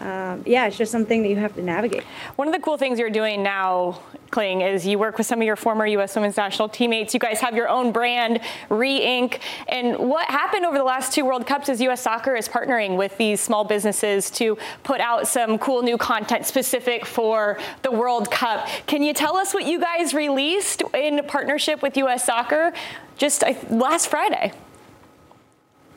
um, 0.00 0.42
yeah, 0.46 0.66
it's 0.66 0.78
just 0.78 0.90
something 0.90 1.22
that 1.22 1.28
you 1.28 1.36
have 1.36 1.54
to 1.56 1.62
navigate. 1.62 2.04
One 2.36 2.48
of 2.48 2.54
the 2.54 2.60
cool 2.60 2.78
things 2.78 2.98
you're 2.98 3.10
doing 3.10 3.42
now, 3.42 4.00
Kling, 4.30 4.62
is 4.62 4.86
you 4.86 4.98
work 4.98 5.18
with 5.18 5.26
some 5.26 5.40
of 5.40 5.46
your 5.46 5.56
former 5.56 5.86
U.S. 5.86 6.16
women's 6.16 6.38
national 6.38 6.70
teammates. 6.70 7.12
You 7.12 7.20
guys 7.20 7.38
have 7.40 7.54
your 7.54 7.68
own 7.68 7.92
brand, 7.92 8.40
Re-Ink. 8.70 9.40
And 9.68 9.98
what 9.98 10.26
happened 10.26 10.64
over 10.64 10.78
the 10.78 10.84
last 10.84 11.12
two 11.12 11.26
World 11.26 11.46
Cups 11.46 11.68
is 11.68 11.82
U.S. 11.82 12.00
Soccer 12.00 12.34
is 12.34 12.48
partnering 12.48 12.96
with 12.96 13.14
these 13.18 13.40
small 13.42 13.62
businesses 13.62 14.30
to 14.32 14.56
put 14.84 15.02
out 15.02 15.28
some 15.28 15.58
cool 15.58 15.82
new 15.82 15.98
content 15.98 16.46
specific 16.46 17.04
for 17.04 17.58
the 17.82 17.90
World 17.90 18.30
Cup. 18.30 18.68
Can 18.86 19.02
you 19.02 19.12
tell 19.12 19.36
us 19.36 19.52
what 19.52 19.66
you 19.66 19.78
guys 19.78 20.14
released 20.14 20.82
in 20.94 21.22
partnership 21.26 21.82
with 21.82 21.98
U.S. 21.98 22.24
Soccer 22.24 22.72
just 23.18 23.44
last 23.68 24.06
Friday? 24.06 24.52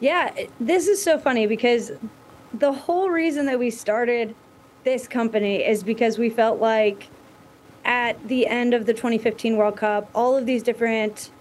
Yeah, 0.02 0.34
this 0.60 0.90
is 0.90 1.02
so 1.02 1.18
funny 1.18 1.48
because 1.48 1.94
the 2.54 2.72
whole 2.72 3.10
reason 3.10 3.46
that 3.48 3.58
we 3.58 3.70
started 3.70 4.36
this 4.84 5.08
company 5.08 5.64
is 5.66 5.84
because 5.84 6.18
we 6.18 6.30
felt 6.30 6.60
like 6.60 7.08
at 7.86 8.28
the 8.28 8.48
end 8.48 8.74
of 8.74 8.86
the 8.86 8.94
2015 8.94 9.58
World 9.58 9.78
Cup, 9.78 10.10
all 10.14 10.38
of 10.38 10.46
these 10.46 10.64
different 10.64 11.32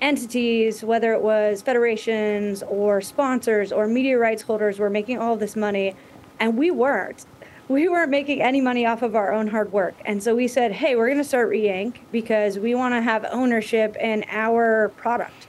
entities, 0.00 0.82
whether 0.82 1.12
it 1.12 1.22
was 1.22 1.62
federations 1.62 2.62
or 2.64 3.00
sponsors 3.00 3.72
or 3.72 3.86
media 3.86 4.18
rights 4.18 4.42
holders, 4.42 4.78
were 4.78 4.90
making 4.90 5.18
all 5.18 5.36
this 5.36 5.56
money, 5.56 5.94
and 6.38 6.56
we 6.56 6.70
weren't. 6.70 7.26
we 7.68 7.88
weren't 7.88 8.10
making 8.10 8.42
any 8.42 8.60
money 8.60 8.84
off 8.84 9.00
of 9.02 9.14
our 9.14 9.32
own 9.32 9.46
hard 9.46 9.72
work. 9.72 9.94
And 10.04 10.20
so 10.20 10.34
we 10.34 10.48
said, 10.48 10.72
hey, 10.72 10.96
we're 10.96 11.06
going 11.06 11.18
to 11.18 11.24
start 11.24 11.50
Reinc 11.50 11.98
because 12.10 12.58
we 12.58 12.74
want 12.74 12.94
to 12.94 13.00
have 13.00 13.24
ownership 13.30 13.94
in 13.96 14.24
our 14.28 14.88
product. 14.96 15.46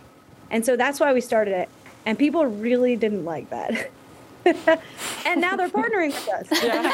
And 0.52 0.64
so 0.64 0.76
that's 0.76 1.00
why 1.00 1.14
we 1.14 1.22
started 1.22 1.56
it. 1.56 1.70
And 2.06 2.20
people 2.20 2.46
really 2.46 2.96
didn't 2.96 3.26
like 3.26 3.50
that. 3.50 3.90
and 4.46 5.42
now 5.42 5.56
they're 5.56 5.70
partnering 5.70 6.12
with 6.14 6.28
us. 6.30 6.64
Yeah. 6.64 6.92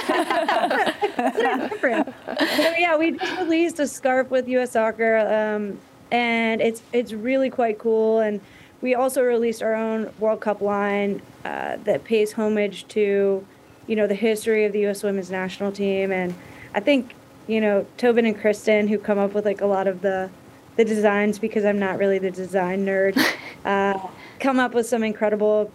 so 2.55 2.73
yeah, 2.77 2.97
we 2.97 3.11
just 3.11 3.37
released 3.39 3.79
a 3.79 3.87
scarf 3.87 4.29
with 4.29 4.47
U.S. 4.47 4.71
Soccer, 4.71 5.17
um, 5.19 5.79
and 6.11 6.61
it's 6.61 6.81
it's 6.93 7.13
really 7.13 7.49
quite 7.49 7.79
cool. 7.79 8.19
And 8.19 8.41
we 8.81 8.95
also 8.95 9.21
released 9.21 9.63
our 9.63 9.75
own 9.75 10.13
World 10.19 10.41
Cup 10.41 10.61
line 10.61 11.21
uh, 11.45 11.77
that 11.83 12.03
pays 12.03 12.33
homage 12.33 12.87
to 12.89 13.45
you 13.87 13.95
know, 13.95 14.05
the 14.05 14.15
history 14.15 14.65
of 14.65 14.73
the 14.73 14.81
U.S. 14.81 15.01
women's 15.01 15.31
national 15.31 15.71
team. 15.71 16.11
And 16.11 16.35
I 16.75 16.81
think, 16.81 17.15
you 17.47 17.59
know, 17.59 17.85
Tobin 17.97 18.25
and 18.25 18.39
Christen, 18.39 18.87
who 18.87 18.99
come 18.99 19.17
up 19.17 19.33
with 19.33 19.45
like 19.45 19.61
a 19.61 19.65
lot 19.65 19.87
of 19.87 20.01
the, 20.01 20.29
the 20.75 20.85
designs, 20.85 21.39
because 21.39 21.65
I'm 21.65 21.79
not 21.79 21.97
really 21.97 22.19
the 22.19 22.29
design 22.29 22.85
nerd, 22.85 23.17
uh, 23.65 23.97
come 24.39 24.59
up 24.59 24.73
with 24.73 24.85
some 24.85 25.03
incredible 25.03 25.71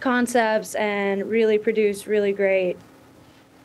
concepts 0.00 0.74
and 0.74 1.28
really 1.28 1.58
produce 1.58 2.06
really 2.06 2.32
great 2.32 2.76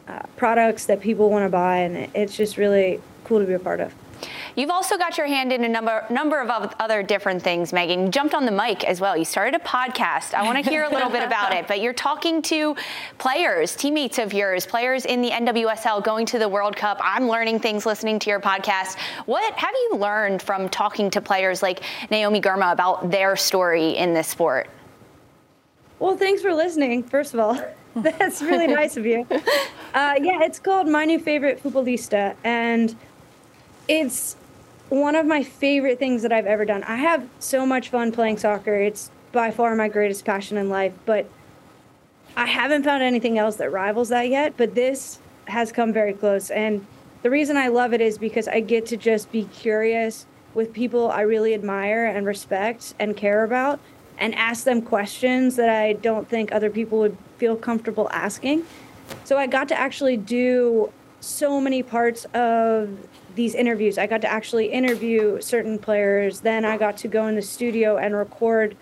uh, 0.07 0.19
products 0.35 0.85
that 0.85 1.01
people 1.01 1.29
want 1.29 1.45
to 1.45 1.49
buy. 1.49 1.77
And 1.77 2.09
it's 2.15 2.35
just 2.35 2.57
really 2.57 3.01
cool 3.23 3.39
to 3.39 3.45
be 3.45 3.53
a 3.53 3.59
part 3.59 3.79
of. 3.79 3.93
You've 4.55 4.69
also 4.69 4.97
got 4.97 5.17
your 5.17 5.27
hand 5.27 5.51
in 5.51 5.63
a 5.63 5.67
number 5.67 6.05
number 6.09 6.39
of 6.39 6.73
other 6.79 7.03
different 7.03 7.41
things, 7.41 7.71
Meghan. 7.71 8.05
You 8.05 8.09
jumped 8.09 8.33
on 8.33 8.45
the 8.45 8.51
mic 8.51 8.83
as 8.85 9.01
well. 9.01 9.17
You 9.17 9.25
started 9.25 9.59
a 9.59 9.63
podcast. 9.63 10.33
I 10.33 10.43
want 10.43 10.63
to 10.63 10.69
hear 10.69 10.83
a 10.83 10.89
little 10.89 11.09
bit 11.09 11.23
about 11.23 11.53
it, 11.53 11.67
but 11.67 11.81
you're 11.81 11.93
talking 11.93 12.41
to 12.43 12.75
players, 13.17 13.75
teammates 13.75 14.17
of 14.17 14.33
yours, 14.33 14.65
players 14.65 15.05
in 15.05 15.21
the 15.21 15.31
NWSL 15.31 16.03
going 16.03 16.25
to 16.27 16.39
the 16.39 16.47
World 16.47 16.75
Cup. 16.75 16.99
I'm 17.03 17.27
learning 17.27 17.59
things 17.59 17.85
listening 17.85 18.19
to 18.19 18.29
your 18.29 18.39
podcast. 18.39 18.97
What 19.25 19.53
have 19.55 19.73
you 19.73 19.97
learned 19.97 20.41
from 20.41 20.69
talking 20.69 21.09
to 21.11 21.21
players 21.21 21.61
like 21.61 21.81
Naomi 22.09 22.39
Girma 22.39 22.71
about 22.71 23.11
their 23.11 23.35
story 23.35 23.97
in 23.97 24.13
this 24.13 24.27
sport? 24.27 24.69
Well, 25.99 26.17
thanks 26.17 26.41
for 26.41 26.53
listening, 26.53 27.03
first 27.03 27.33
of 27.33 27.39
all. 27.39 27.57
That's 27.95 28.41
really 28.41 28.67
nice 28.81 28.97
of 28.97 29.05
you. 29.05 29.25
Uh, 29.93 30.15
yeah, 30.21 30.43
it's 30.43 30.59
called 30.59 30.87
My 30.87 31.05
New 31.05 31.19
Favorite 31.19 31.63
Futbolista, 31.63 32.35
and 32.43 32.95
it's 33.87 34.35
one 34.89 35.15
of 35.15 35.25
my 35.25 35.41
favorite 35.41 35.97
things 35.97 36.21
that 36.23 36.33
I've 36.33 36.45
ever 36.45 36.65
done. 36.65 36.83
I 36.83 36.97
have 36.97 37.27
so 37.39 37.65
much 37.65 37.89
fun 37.89 38.11
playing 38.11 38.37
soccer. 38.37 38.75
It's 38.75 39.09
by 39.31 39.51
far 39.51 39.75
my 39.75 39.87
greatest 39.87 40.25
passion 40.25 40.57
in 40.57 40.69
life, 40.69 40.93
but 41.05 41.29
I 42.35 42.45
haven't 42.45 42.83
found 42.83 43.01
anything 43.01 43.37
else 43.37 43.55
that 43.57 43.71
rivals 43.71 44.09
that 44.09 44.27
yet, 44.27 44.55
but 44.57 44.75
this 44.75 45.19
has 45.45 45.71
come 45.71 45.93
very 45.93 46.13
close. 46.13 46.51
And 46.51 46.85
the 47.23 47.29
reason 47.29 47.55
I 47.55 47.69
love 47.69 47.93
it 47.93 48.01
is 48.01 48.17
because 48.17 48.47
I 48.49 48.59
get 48.59 48.85
to 48.87 48.97
just 48.97 49.31
be 49.31 49.45
curious 49.45 50.25
with 50.53 50.73
people 50.73 51.09
I 51.09 51.21
really 51.21 51.53
admire 51.53 52.05
and 52.05 52.25
respect 52.25 52.93
and 52.99 53.15
care 53.15 53.43
about 53.43 53.79
and 54.17 54.33
ask 54.35 54.63
them 54.63 54.81
questions 54.81 55.55
that 55.55 55.69
I 55.69 55.93
don't 55.93 56.27
think 56.27 56.51
other 56.51 56.69
people 56.69 56.99
would 56.99 57.17
feel 57.37 57.55
comfortable 57.55 58.09
asking. 58.11 58.63
So 59.23 59.37
I 59.37 59.47
got 59.47 59.67
to 59.69 59.79
actually 59.79 60.17
do 60.17 60.91
so 61.19 61.59
many 61.59 61.83
parts 61.83 62.25
of 62.33 62.89
these 63.35 63.55
interviews. 63.55 63.97
I 63.97 64.07
got 64.07 64.21
to 64.21 64.31
actually 64.31 64.67
interview 64.67 65.41
certain 65.41 65.77
players. 65.77 66.39
Then 66.41 66.63
I 66.65 66.77
got 66.77 66.97
to 66.97 67.07
go 67.07 67.27
in 67.27 67.35
the 67.35 67.41
studio 67.41 67.97
and 67.97 68.15
record 68.15 68.77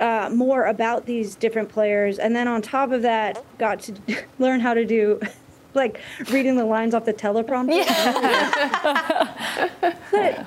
uh, 0.00 0.30
more 0.32 0.66
about 0.66 1.06
these 1.06 1.36
different 1.36 1.68
players. 1.68 2.18
And 2.18 2.34
then 2.34 2.48
on 2.48 2.60
top 2.60 2.90
of 2.90 3.02
that, 3.02 3.44
got 3.58 3.80
to 3.82 3.94
learn 4.38 4.60
how 4.60 4.74
to 4.74 4.84
do 4.84 5.20
like 5.74 6.00
reading 6.30 6.56
the 6.56 6.64
lines 6.64 6.94
off 6.94 7.04
the 7.04 7.14
teleprompter. 7.14 7.86
Yeah. 7.86 9.26
but 10.10 10.46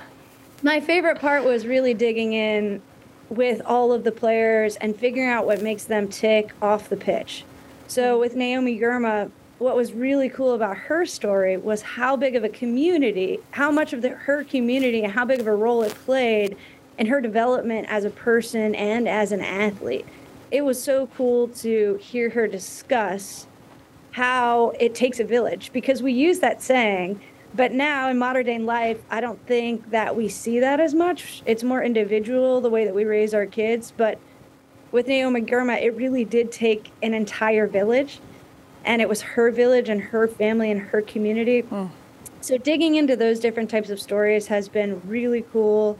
my 0.62 0.80
favorite 0.80 1.20
part 1.20 1.44
was 1.44 1.66
really 1.66 1.94
digging 1.94 2.34
in 2.34 2.82
with 3.30 3.62
all 3.66 3.92
of 3.92 4.04
the 4.04 4.12
players 4.12 4.76
and 4.78 4.96
figuring 4.96 5.30
out 5.30 5.46
what 5.46 5.62
makes 5.62 5.86
them 5.86 6.08
tick 6.08 6.54
off 6.62 6.90
the 6.90 6.98
pitch. 6.98 7.44
So 7.88 8.20
with 8.20 8.36
Naomi 8.36 8.80
Girma, 8.80 9.32
what 9.58 9.76
was 9.76 9.94
really 9.94 10.30
cool 10.30 10.54
about 10.54 10.76
her 10.78 11.06
story 11.06 11.58
was 11.58 11.82
how 11.82 12.16
big 12.16 12.36
of 12.36 12.44
a 12.44 12.50
community, 12.50 13.40
how 13.52 13.72
much 13.72 13.94
of 13.94 14.02
the, 14.02 14.10
her 14.10 14.44
community, 14.44 15.04
and 15.04 15.14
how 15.14 15.26
big 15.26 15.40
of 15.40 15.48
a 15.48 15.56
role 15.56 15.82
it 15.84 15.94
played 15.94 16.58
in 16.98 17.08
her 17.08 17.22
development 17.22 17.88
as 17.90 18.06
a 18.06 18.10
person 18.10 18.76
and 18.76 19.08
as 19.08 19.32
an 19.32 19.42
athlete. 19.42 20.06
It 20.52 20.64
was 20.64 20.82
so 20.82 21.08
cool 21.08 21.48
to 21.50 22.00
hear 22.02 22.30
her 22.30 22.48
discuss 22.48 23.48
how 24.12 24.72
it 24.80 24.96
takes 24.96 25.20
a 25.20 25.24
village 25.24 25.72
because 25.74 26.02
we 26.02 26.14
use 26.14 26.40
that 26.40 26.62
saying, 26.62 27.20
but 27.56 27.72
now 27.72 28.10
in 28.10 28.18
modern 28.18 28.46
day 28.46 28.60
life, 28.60 29.02
I 29.10 29.22
don't 29.22 29.44
think 29.48 29.92
that 29.92 30.16
we 30.16 30.28
see 30.30 30.60
that 30.60 30.80
as 30.80 30.94
much. 30.94 31.42
It's 31.46 31.64
more 31.64 31.84
individual 31.84 32.62
the 32.62 32.70
way 32.70 32.86
that 32.86 32.94
we 32.94 33.06
raise 33.06 33.34
our 33.34 33.46
kids. 33.46 33.94
But 33.96 34.20
with 34.92 35.08
Naomi 35.08 35.42
Girma, 35.42 35.82
it 35.82 35.92
really 35.92 36.26
did 36.26 36.52
take 36.52 36.92
an 37.02 37.14
entire 37.14 37.68
village 37.68 38.20
and 38.86 39.02
it 39.02 39.10
was 39.10 39.22
her 39.22 39.52
village 39.52 39.90
and 39.90 40.00
her 40.00 40.28
family 40.28 40.72
and 40.72 40.80
her 40.80 41.02
community. 41.02 41.64
Mm. 41.64 41.90
So 42.42 42.58
digging 42.58 42.96
into 42.96 43.16
those 43.16 43.40
different 43.40 43.70
types 43.70 43.90
of 43.90 44.00
stories 44.00 44.48
has 44.48 44.70
been 44.70 45.02
really 45.08 45.44
cool, 45.52 45.98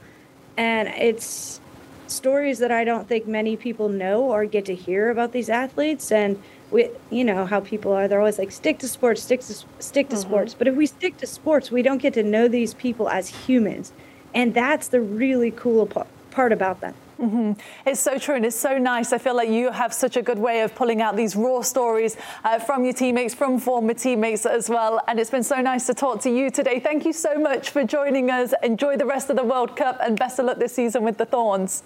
and 0.56 0.86
it's 0.88 1.60
stories 2.06 2.60
that 2.60 2.70
I 2.70 2.84
don't 2.84 3.08
think 3.08 3.26
many 3.26 3.56
people 3.56 3.88
know 3.88 4.22
or 4.22 4.46
get 4.46 4.64
to 4.66 4.74
hear 4.74 5.10
about 5.10 5.32
these 5.32 5.50
athletes 5.50 6.12
and 6.12 6.40
we 6.70 6.90
you 7.10 7.24
know 7.24 7.46
how 7.46 7.60
people 7.60 7.92
are 7.92 8.08
they're 8.08 8.20
always 8.20 8.38
like 8.38 8.50
stick 8.50 8.78
to 8.78 8.88
sports 8.88 9.22
stick 9.22 9.40
to 9.40 9.54
stick 9.78 10.08
to 10.08 10.16
mm-hmm. 10.16 10.16
sports 10.16 10.54
but 10.54 10.66
if 10.66 10.74
we 10.74 10.86
stick 10.86 11.16
to 11.16 11.26
sports 11.26 11.70
we 11.70 11.82
don't 11.82 11.98
get 11.98 12.14
to 12.14 12.22
know 12.22 12.48
these 12.48 12.74
people 12.74 13.08
as 13.08 13.28
humans 13.28 13.92
and 14.34 14.54
that's 14.54 14.88
the 14.88 15.00
really 15.00 15.50
cool 15.50 15.86
part 16.30 16.52
about 16.52 16.80
them 16.80 16.94
Mm-hmm. 17.18 17.52
It's 17.88 18.00
so 18.00 18.18
true 18.18 18.34
and 18.34 18.44
it's 18.44 18.56
so 18.56 18.76
nice. 18.78 19.12
I 19.12 19.18
feel 19.18 19.34
like 19.34 19.48
you 19.48 19.70
have 19.70 19.94
such 19.94 20.16
a 20.16 20.22
good 20.22 20.38
way 20.38 20.60
of 20.60 20.74
pulling 20.74 21.00
out 21.00 21.16
these 21.16 21.34
raw 21.34 21.62
stories 21.62 22.16
uh, 22.44 22.58
from 22.58 22.84
your 22.84 22.92
teammates, 22.92 23.34
from 23.34 23.58
former 23.58 23.94
teammates 23.94 24.44
as 24.44 24.68
well. 24.68 25.00
And 25.08 25.18
it's 25.18 25.30
been 25.30 25.42
so 25.42 25.60
nice 25.60 25.86
to 25.86 25.94
talk 25.94 26.20
to 26.22 26.30
you 26.30 26.50
today. 26.50 26.78
Thank 26.78 27.06
you 27.06 27.12
so 27.12 27.38
much 27.38 27.70
for 27.70 27.84
joining 27.84 28.30
us. 28.30 28.52
Enjoy 28.62 28.96
the 28.96 29.06
rest 29.06 29.30
of 29.30 29.36
the 29.36 29.44
World 29.44 29.76
Cup 29.76 29.98
and 30.02 30.18
best 30.18 30.38
of 30.38 30.46
luck 30.46 30.58
this 30.58 30.74
season 30.74 31.04
with 31.04 31.16
the 31.16 31.24
Thorns. 31.24 31.82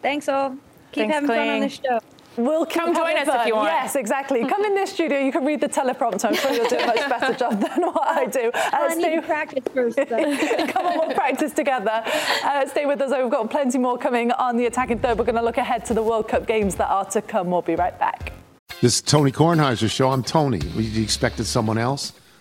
Thanks 0.00 0.28
all. 0.28 0.56
Keep 0.92 1.10
Thanks, 1.10 1.14
having 1.14 1.28
fun 1.28 1.48
on 1.48 1.60
the 1.60 1.68
show. 1.68 2.00
We'll 2.36 2.64
come 2.64 2.94
join 2.94 3.16
us 3.18 3.28
if 3.28 3.46
you 3.46 3.56
want. 3.56 3.68
Yes, 3.68 3.94
exactly. 3.94 4.44
Come 4.46 4.64
in 4.64 4.74
this 4.74 4.92
studio. 4.92 5.18
You 5.18 5.32
can 5.32 5.44
read 5.44 5.60
the 5.60 5.68
teleprompter. 5.68 6.26
I'm 6.26 6.34
sure 6.34 6.52
you'll 6.52 6.68
do 6.68 6.78
a 6.78 6.86
much 6.86 7.08
better 7.08 7.34
job 7.34 7.60
than 7.60 7.82
what 7.82 8.08
I 8.08 8.26
do. 8.26 8.50
Uh, 8.72 8.88
I 8.88 8.94
need 8.94 9.16
to 9.16 9.22
practice 9.22 9.64
first. 9.74 9.96
come 10.72 10.86
on, 10.86 10.98
we'll 10.98 11.14
practice 11.14 11.52
together. 11.52 12.02
Uh, 12.42 12.66
stay 12.66 12.86
with 12.86 13.00
us. 13.02 13.10
We've 13.10 13.30
got 13.30 13.50
plenty 13.50 13.76
more 13.76 13.98
coming 13.98 14.30
on 14.32 14.56
the 14.56 14.66
attacking 14.66 15.00
third. 15.00 15.18
We're 15.18 15.24
going 15.24 15.36
to 15.36 15.42
look 15.42 15.58
ahead 15.58 15.84
to 15.86 15.94
the 15.94 16.02
World 16.02 16.28
Cup 16.28 16.46
games 16.46 16.76
that 16.76 16.88
are 16.88 17.04
to 17.06 17.20
come. 17.20 17.50
We'll 17.50 17.62
be 17.62 17.74
right 17.74 17.98
back. 17.98 18.32
This 18.80 18.96
is 18.96 19.02
Tony 19.02 19.30
Kornheiser's 19.30 19.90
show. 19.90 20.10
I'm 20.10 20.22
Tony. 20.22 20.58
You 20.58 21.02
expected 21.02 21.44
someone 21.44 21.76
else? 21.76 22.12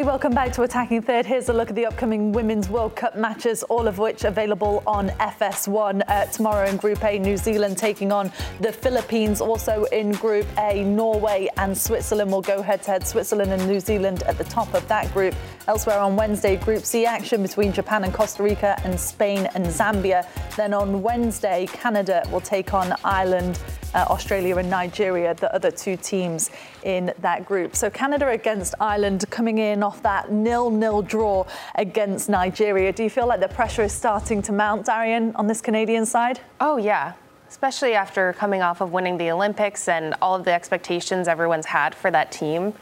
Hey, 0.00 0.06
welcome 0.06 0.32
back 0.32 0.50
to 0.52 0.62
Attacking 0.62 1.02
Third. 1.02 1.26
Here's 1.26 1.50
a 1.50 1.52
look 1.52 1.68
at 1.68 1.76
the 1.76 1.84
upcoming 1.84 2.32
Women's 2.32 2.70
World 2.70 2.96
Cup 2.96 3.16
matches, 3.16 3.62
all 3.64 3.86
of 3.86 3.98
which 3.98 4.24
available 4.24 4.82
on 4.86 5.10
FS1 5.10 6.02
uh, 6.08 6.24
tomorrow 6.24 6.66
in 6.66 6.78
Group 6.78 7.04
A. 7.04 7.18
New 7.18 7.36
Zealand 7.36 7.76
taking 7.76 8.10
on 8.10 8.32
the 8.60 8.72
Philippines. 8.72 9.42
Also 9.42 9.84
in 9.92 10.12
Group 10.12 10.46
A, 10.56 10.82
Norway 10.84 11.50
and 11.58 11.76
Switzerland 11.76 12.32
will 12.32 12.40
go 12.40 12.62
head 12.62 12.82
to 12.84 12.92
head. 12.92 13.06
Switzerland 13.06 13.52
and 13.52 13.68
New 13.68 13.78
Zealand 13.78 14.22
at 14.22 14.38
the 14.38 14.44
top 14.44 14.72
of 14.72 14.88
that 14.88 15.12
group. 15.12 15.34
Elsewhere 15.68 15.98
on 15.98 16.16
Wednesday, 16.16 16.56
Group 16.56 16.82
C 16.86 17.04
action 17.04 17.42
between 17.42 17.70
Japan 17.70 18.02
and 18.04 18.14
Costa 18.14 18.42
Rica 18.42 18.80
and 18.84 18.98
Spain 18.98 19.50
and 19.54 19.66
Zambia. 19.66 20.26
Then 20.56 20.72
on 20.72 21.02
Wednesday, 21.02 21.66
Canada 21.74 22.26
will 22.32 22.40
take 22.40 22.72
on 22.72 22.94
Ireland, 23.04 23.60
uh, 23.94 24.06
Australia 24.08 24.56
and 24.56 24.70
Nigeria, 24.70 25.34
the 25.34 25.54
other 25.54 25.70
two 25.70 25.96
teams 25.96 26.50
in 26.84 27.12
that 27.20 27.44
group. 27.44 27.74
So 27.74 27.90
Canada 27.90 28.28
against 28.28 28.74
Ireland 28.80 29.24
coming 29.30 29.58
in 29.58 29.82
off 29.82 30.02
that 30.02 30.30
nil-nil 30.30 31.02
draw 31.02 31.46
against 31.74 32.28
Nigeria. 32.28 32.92
Do 32.92 33.02
you 33.02 33.10
feel 33.10 33.26
like 33.26 33.40
the 33.40 33.48
pressure 33.48 33.82
is 33.82 33.92
starting 33.92 34.42
to 34.42 34.52
mount, 34.52 34.86
Darian, 34.86 35.34
on 35.36 35.46
this 35.46 35.60
Canadian 35.60 36.06
side? 36.06 36.40
Oh, 36.60 36.76
yeah. 36.76 37.14
especially 37.50 37.94
after 37.94 38.32
coming 38.34 38.62
off 38.62 38.80
of 38.80 38.92
winning 38.92 39.18
the 39.18 39.30
Olympics 39.30 39.88
and 39.88 40.14
all 40.22 40.36
of 40.36 40.44
the 40.44 40.52
expectations 40.52 41.26
everyone's 41.26 41.66
had 41.66 41.94
for 41.94 42.10
that 42.10 42.30
team. 42.30 42.72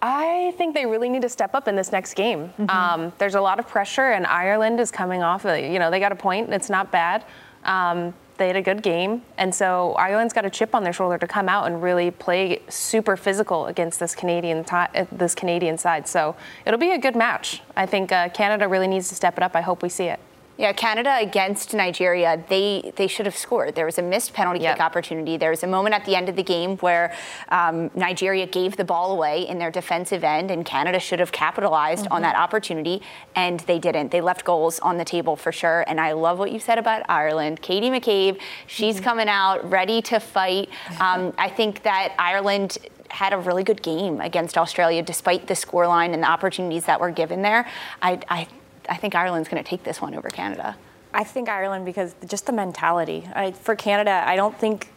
I 0.00 0.54
think 0.56 0.74
they 0.74 0.86
really 0.86 1.08
need 1.08 1.22
to 1.22 1.28
step 1.28 1.54
up 1.54 1.66
in 1.66 1.74
this 1.74 1.90
next 1.90 2.14
game. 2.14 2.52
Mm-hmm. 2.58 2.70
Um, 2.70 3.12
there's 3.18 3.34
a 3.34 3.40
lot 3.40 3.58
of 3.58 3.66
pressure, 3.66 4.12
and 4.12 4.26
Ireland 4.26 4.78
is 4.78 4.90
coming 4.90 5.22
off. 5.22 5.44
You 5.44 5.78
know, 5.78 5.90
they 5.90 5.98
got 5.98 6.12
a 6.12 6.16
point. 6.16 6.52
It's 6.52 6.70
not 6.70 6.92
bad. 6.92 7.24
Um, 7.64 8.14
they 8.36 8.46
had 8.48 8.56
a 8.56 8.62
good 8.62 8.82
game, 8.82 9.22
and 9.38 9.54
so 9.54 9.92
Ireland's 9.92 10.32
got 10.32 10.44
a 10.44 10.50
chip 10.50 10.74
on 10.74 10.84
their 10.84 10.92
shoulder 10.92 11.18
to 11.18 11.26
come 11.26 11.48
out 11.48 11.66
and 11.66 11.82
really 11.82 12.10
play 12.10 12.60
super 12.68 13.16
physical 13.16 13.66
against 13.66 14.00
this 14.00 14.14
Canadian 14.14 14.64
t- 14.64 15.04
this 15.12 15.34
Canadian 15.34 15.78
side. 15.78 16.08
So 16.08 16.36
it'll 16.66 16.80
be 16.80 16.92
a 16.92 16.98
good 16.98 17.16
match. 17.16 17.62
I 17.76 17.86
think 17.86 18.12
uh, 18.12 18.28
Canada 18.30 18.68
really 18.68 18.88
needs 18.88 19.08
to 19.08 19.14
step 19.14 19.36
it 19.36 19.42
up. 19.42 19.54
I 19.54 19.60
hope 19.60 19.82
we 19.82 19.88
see 19.88 20.06
it. 20.06 20.20
Yeah, 20.56 20.72
Canada 20.72 21.16
against 21.20 21.74
Nigeria, 21.74 22.42
they 22.48 22.92
they 22.94 23.08
should 23.08 23.26
have 23.26 23.36
scored. 23.36 23.74
There 23.74 23.86
was 23.86 23.98
a 23.98 24.02
missed 24.02 24.32
penalty 24.32 24.60
yep. 24.60 24.76
kick 24.76 24.84
opportunity. 24.84 25.36
There 25.36 25.50
was 25.50 25.64
a 25.64 25.66
moment 25.66 25.96
at 25.96 26.04
the 26.04 26.14
end 26.14 26.28
of 26.28 26.36
the 26.36 26.44
game 26.44 26.76
where 26.76 27.12
um, 27.48 27.90
Nigeria 27.94 28.46
gave 28.46 28.76
the 28.76 28.84
ball 28.84 29.10
away 29.12 29.48
in 29.48 29.58
their 29.58 29.72
defensive 29.72 30.22
end, 30.22 30.52
and 30.52 30.64
Canada 30.64 31.00
should 31.00 31.18
have 31.18 31.32
capitalized 31.32 32.04
mm-hmm. 32.04 32.12
on 32.12 32.22
that 32.22 32.36
opportunity, 32.36 33.02
and 33.34 33.60
they 33.60 33.80
didn't. 33.80 34.12
They 34.12 34.20
left 34.20 34.44
goals 34.44 34.78
on 34.78 34.96
the 34.96 35.04
table 35.04 35.34
for 35.34 35.50
sure. 35.50 35.84
And 35.88 36.00
I 36.00 36.12
love 36.12 36.38
what 36.38 36.52
you 36.52 36.60
said 36.60 36.78
about 36.78 37.02
Ireland. 37.08 37.60
Katie 37.60 37.90
McCabe, 37.90 38.40
she's 38.68 38.96
mm-hmm. 38.96 39.04
coming 39.04 39.28
out 39.28 39.68
ready 39.68 40.02
to 40.02 40.20
fight. 40.20 40.68
Um, 41.00 41.34
I 41.36 41.48
think 41.48 41.82
that 41.82 42.14
Ireland 42.18 42.78
had 43.10 43.32
a 43.32 43.38
really 43.38 43.62
good 43.62 43.82
game 43.82 44.20
against 44.20 44.56
Australia 44.56 45.02
despite 45.02 45.46
the 45.48 45.54
scoreline 45.54 46.14
and 46.14 46.22
the 46.22 46.30
opportunities 46.30 46.84
that 46.86 47.00
were 47.00 47.10
given 47.10 47.42
there. 47.42 47.68
I, 48.00 48.20
I 48.28 48.46
I 48.88 48.96
think 48.96 49.14
Ireland's 49.14 49.48
going 49.48 49.62
to 49.62 49.68
take 49.68 49.84
this 49.84 50.00
one 50.00 50.14
over 50.14 50.28
Canada. 50.28 50.76
I 51.12 51.24
think 51.24 51.48
Ireland 51.48 51.84
because 51.84 52.14
just 52.26 52.46
the 52.46 52.52
mentality. 52.52 53.28
I, 53.34 53.52
for 53.52 53.76
Canada, 53.76 54.24
I 54.26 54.36
don't 54.36 54.58
think 54.58 54.88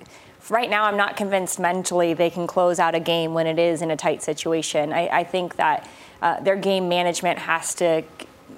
right 0.50 0.70
now 0.70 0.86
I'm 0.86 0.98
not 0.98 1.16
convinced 1.16 1.60
mentally 1.60 2.14
they 2.14 2.30
can 2.30 2.48
close 2.48 2.80
out 2.80 2.96
a 2.96 3.00
game 3.00 3.34
when 3.34 3.48
it 3.48 3.60
is 3.60 3.82
in 3.82 3.92
a 3.92 3.98
tight 3.98 4.24
situation. 4.24 4.94
I, 4.94 5.08
I 5.08 5.24
think 5.24 5.58
that 5.58 5.88
uh, 6.22 6.40
their 6.40 6.56
game 6.56 6.90
management 6.90 7.40
has 7.40 7.76
to 7.76 8.04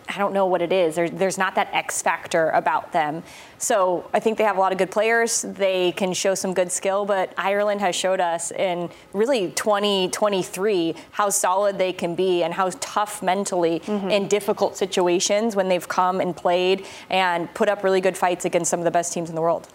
I 0.07 0.17
don't 0.17 0.33
know 0.33 0.45
what 0.45 0.61
it 0.61 0.71
is. 0.71 0.95
There, 0.95 1.09
there's 1.09 1.37
not 1.37 1.55
that 1.55 1.69
X 1.73 2.01
factor 2.01 2.49
about 2.49 2.91
them. 2.91 3.23
So 3.57 4.09
I 4.13 4.19
think 4.19 4.37
they 4.37 4.43
have 4.43 4.57
a 4.57 4.59
lot 4.59 4.71
of 4.71 4.77
good 4.77 4.89
players. 4.89 5.43
They 5.43 5.91
can 5.91 6.13
show 6.13 6.33
some 6.33 6.53
good 6.53 6.71
skill, 6.71 7.05
but 7.05 7.33
Ireland 7.37 7.81
has 7.81 7.95
showed 7.95 8.19
us 8.19 8.51
in 8.51 8.89
really 9.13 9.51
2023 9.51 10.95
how 11.11 11.29
solid 11.29 11.77
they 11.77 11.93
can 11.93 12.15
be 12.15 12.43
and 12.43 12.53
how 12.53 12.71
tough 12.79 13.21
mentally 13.21 13.81
mm-hmm. 13.81 14.09
in 14.09 14.27
difficult 14.27 14.77
situations 14.77 15.55
when 15.55 15.69
they've 15.69 15.87
come 15.87 16.21
and 16.21 16.35
played 16.35 16.85
and 17.09 17.53
put 17.53 17.69
up 17.69 17.83
really 17.83 18.01
good 18.01 18.17
fights 18.17 18.45
against 18.45 18.71
some 18.71 18.79
of 18.79 18.85
the 18.85 18.91
best 18.91 19.13
teams 19.13 19.29
in 19.29 19.35
the 19.35 19.41
world. 19.41 19.67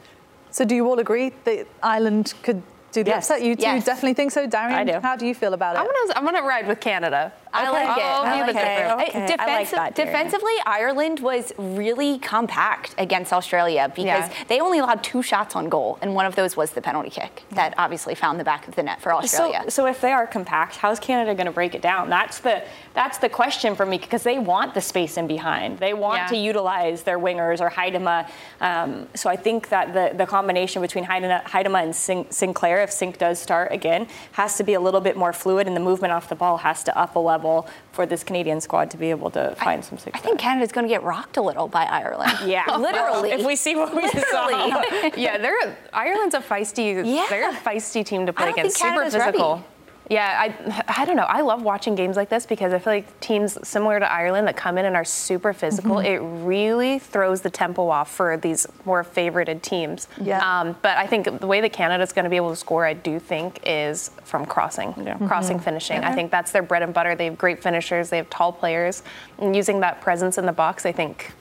So 0.50 0.64
do 0.64 0.74
you 0.74 0.86
all 0.88 0.98
agree 0.98 1.32
that 1.44 1.66
Ireland 1.82 2.34
could 2.42 2.62
do 2.92 3.02
the 3.02 3.10
yes. 3.10 3.30
upset? 3.30 3.44
You 3.44 3.56
two 3.56 3.62
yes. 3.62 3.84
definitely 3.84 4.14
think 4.14 4.30
so, 4.30 4.46
Darian? 4.46 4.78
I 4.78 4.84
do. 4.84 5.00
How 5.00 5.16
do 5.16 5.26
you 5.26 5.34
feel 5.34 5.52
about 5.52 5.74
it? 5.74 5.80
I'm 5.80 5.86
gonna 5.86 6.12
I'm 6.16 6.24
gonna 6.24 6.46
ride 6.46 6.68
with 6.68 6.80
Canada. 6.80 7.32
I 7.54 7.70
like 7.70 7.98
it. 7.98 8.04
I 8.04 8.40
like 8.40 8.56
it. 8.56 9.14
Okay. 9.14 9.26
Defensive, 9.26 9.40
I 9.40 9.46
like 9.46 9.70
that, 9.70 9.94
defensively, 9.94 10.52
Ireland 10.66 11.20
was 11.20 11.52
really 11.58 12.18
compact 12.18 12.94
against 12.98 13.32
Australia 13.32 13.90
because 13.94 14.28
yeah. 14.28 14.44
they 14.48 14.60
only 14.60 14.78
allowed 14.78 15.02
two 15.04 15.22
shots 15.22 15.54
on 15.56 15.68
goal, 15.68 15.98
and 16.02 16.14
one 16.14 16.26
of 16.26 16.34
those 16.34 16.56
was 16.56 16.72
the 16.72 16.82
penalty 16.82 17.10
kick 17.10 17.44
that 17.52 17.74
obviously 17.78 18.14
found 18.14 18.40
the 18.40 18.44
back 18.44 18.66
of 18.68 18.74
the 18.74 18.82
net 18.82 19.00
for 19.00 19.12
Australia. 19.12 19.62
So, 19.64 19.68
so 19.70 19.86
if 19.86 20.00
they 20.00 20.12
are 20.12 20.26
compact, 20.26 20.76
how's 20.76 20.98
Canada 20.98 21.34
going 21.34 21.46
to 21.46 21.52
break 21.52 21.74
it 21.74 21.82
down? 21.82 22.10
That's 22.10 22.40
the 22.40 22.62
that's 22.94 23.18
the 23.18 23.28
question 23.28 23.74
for 23.74 23.84
me 23.84 23.98
because 23.98 24.22
they 24.22 24.38
want 24.38 24.74
the 24.74 24.80
space 24.80 25.16
in 25.16 25.26
behind. 25.26 25.78
They 25.78 25.94
want 25.94 26.18
yeah. 26.18 26.26
to 26.28 26.36
utilize 26.36 27.02
their 27.02 27.18
wingers 27.18 27.60
or 27.60 27.70
Huitema. 27.70 28.30
Um, 28.60 29.08
so 29.14 29.28
I 29.28 29.36
think 29.36 29.68
that 29.70 29.92
the, 29.92 30.16
the 30.16 30.26
combination 30.26 30.80
between 30.80 31.04
Huitema 31.04 31.82
and 31.82 31.94
Sin- 31.94 32.30
Sinclair, 32.30 32.82
if 32.82 32.92
Sink 32.92 33.18
does 33.18 33.40
start 33.40 33.72
again, 33.72 34.06
has 34.32 34.56
to 34.58 34.64
be 34.64 34.74
a 34.74 34.80
little 34.80 35.00
bit 35.00 35.16
more 35.16 35.32
fluid, 35.32 35.66
and 35.66 35.76
the 35.76 35.80
movement 35.80 36.12
off 36.12 36.28
the 36.28 36.36
ball 36.36 36.58
has 36.58 36.84
to 36.84 36.96
up 36.96 37.16
a 37.16 37.18
level 37.18 37.43
level 37.44 37.68
for 37.92 38.06
this 38.06 38.24
Canadian 38.24 38.60
squad 38.60 38.90
to 38.90 38.96
be 38.96 39.10
able 39.10 39.30
to 39.30 39.54
find 39.56 39.78
I, 39.78 39.82
some 39.82 39.98
success. 39.98 40.12
I 40.14 40.18
think 40.18 40.38
Canada's 40.38 40.72
going 40.72 40.86
to 40.86 40.88
get 40.88 41.02
rocked 41.02 41.36
a 41.36 41.42
little 41.42 41.68
by 41.68 41.84
Ireland. 41.84 42.38
yeah, 42.46 42.76
literally. 42.76 43.30
if 43.30 43.46
we 43.46 43.56
see 43.56 43.76
what 43.76 43.94
we 43.94 44.02
literally. 44.02 44.24
saw. 44.30 45.10
yeah, 45.16 45.38
they're 45.38 45.76
Ireland's 45.92 46.34
a 46.34 46.40
feisty. 46.40 47.04
Yeah. 47.04 47.26
they're 47.28 47.50
a 47.50 47.54
feisty 47.54 48.04
team 48.04 48.26
to 48.26 48.32
play 48.32 48.50
against. 48.50 48.78
Super 48.78 49.04
physical. 49.04 49.54
Ready. 49.54 49.64
Yeah, 50.10 50.38
I, 50.38 50.84
I 51.00 51.04
don't 51.06 51.16
know. 51.16 51.24
I 51.24 51.40
love 51.40 51.62
watching 51.62 51.94
games 51.94 52.16
like 52.16 52.28
this 52.28 52.44
because 52.44 52.74
I 52.74 52.78
feel 52.78 52.92
like 52.92 53.20
teams 53.20 53.56
similar 53.66 53.98
to 53.98 54.10
Ireland 54.10 54.46
that 54.48 54.56
come 54.56 54.76
in 54.76 54.84
and 54.84 54.96
are 54.96 55.04
super 55.04 55.52
physical, 55.52 55.96
mm-hmm. 55.96 56.06
it 56.06 56.44
really 56.44 56.98
throws 56.98 57.40
the 57.40 57.50
tempo 57.50 57.88
off 57.88 58.10
for 58.10 58.36
these 58.36 58.66
more 58.84 59.02
favorited 59.02 59.62
teams. 59.62 60.08
Yeah. 60.20 60.60
Um, 60.60 60.76
but 60.82 60.98
I 60.98 61.06
think 61.06 61.40
the 61.40 61.46
way 61.46 61.60
that 61.62 61.72
Canada's 61.72 62.12
going 62.12 62.24
to 62.24 62.30
be 62.30 62.36
able 62.36 62.50
to 62.50 62.56
score, 62.56 62.84
I 62.84 62.92
do 62.92 63.18
think, 63.18 63.60
is 63.64 64.10
from 64.24 64.44
crossing, 64.44 64.94
yeah. 64.98 65.16
crossing 65.26 65.56
mm-hmm. 65.56 65.64
finishing. 65.64 66.00
Mm-hmm. 66.02 66.10
I 66.10 66.14
think 66.14 66.30
that's 66.30 66.52
their 66.52 66.62
bread 66.62 66.82
and 66.82 66.92
butter. 66.92 67.14
They 67.14 67.26
have 67.26 67.38
great 67.38 67.62
finishers, 67.62 68.10
they 68.10 68.18
have 68.18 68.28
tall 68.28 68.52
players. 68.52 69.02
And 69.38 69.56
using 69.56 69.80
that 69.80 70.02
presence 70.02 70.36
in 70.36 70.44
the 70.44 70.52
box, 70.52 70.84
I 70.84 70.92
think 70.92 71.32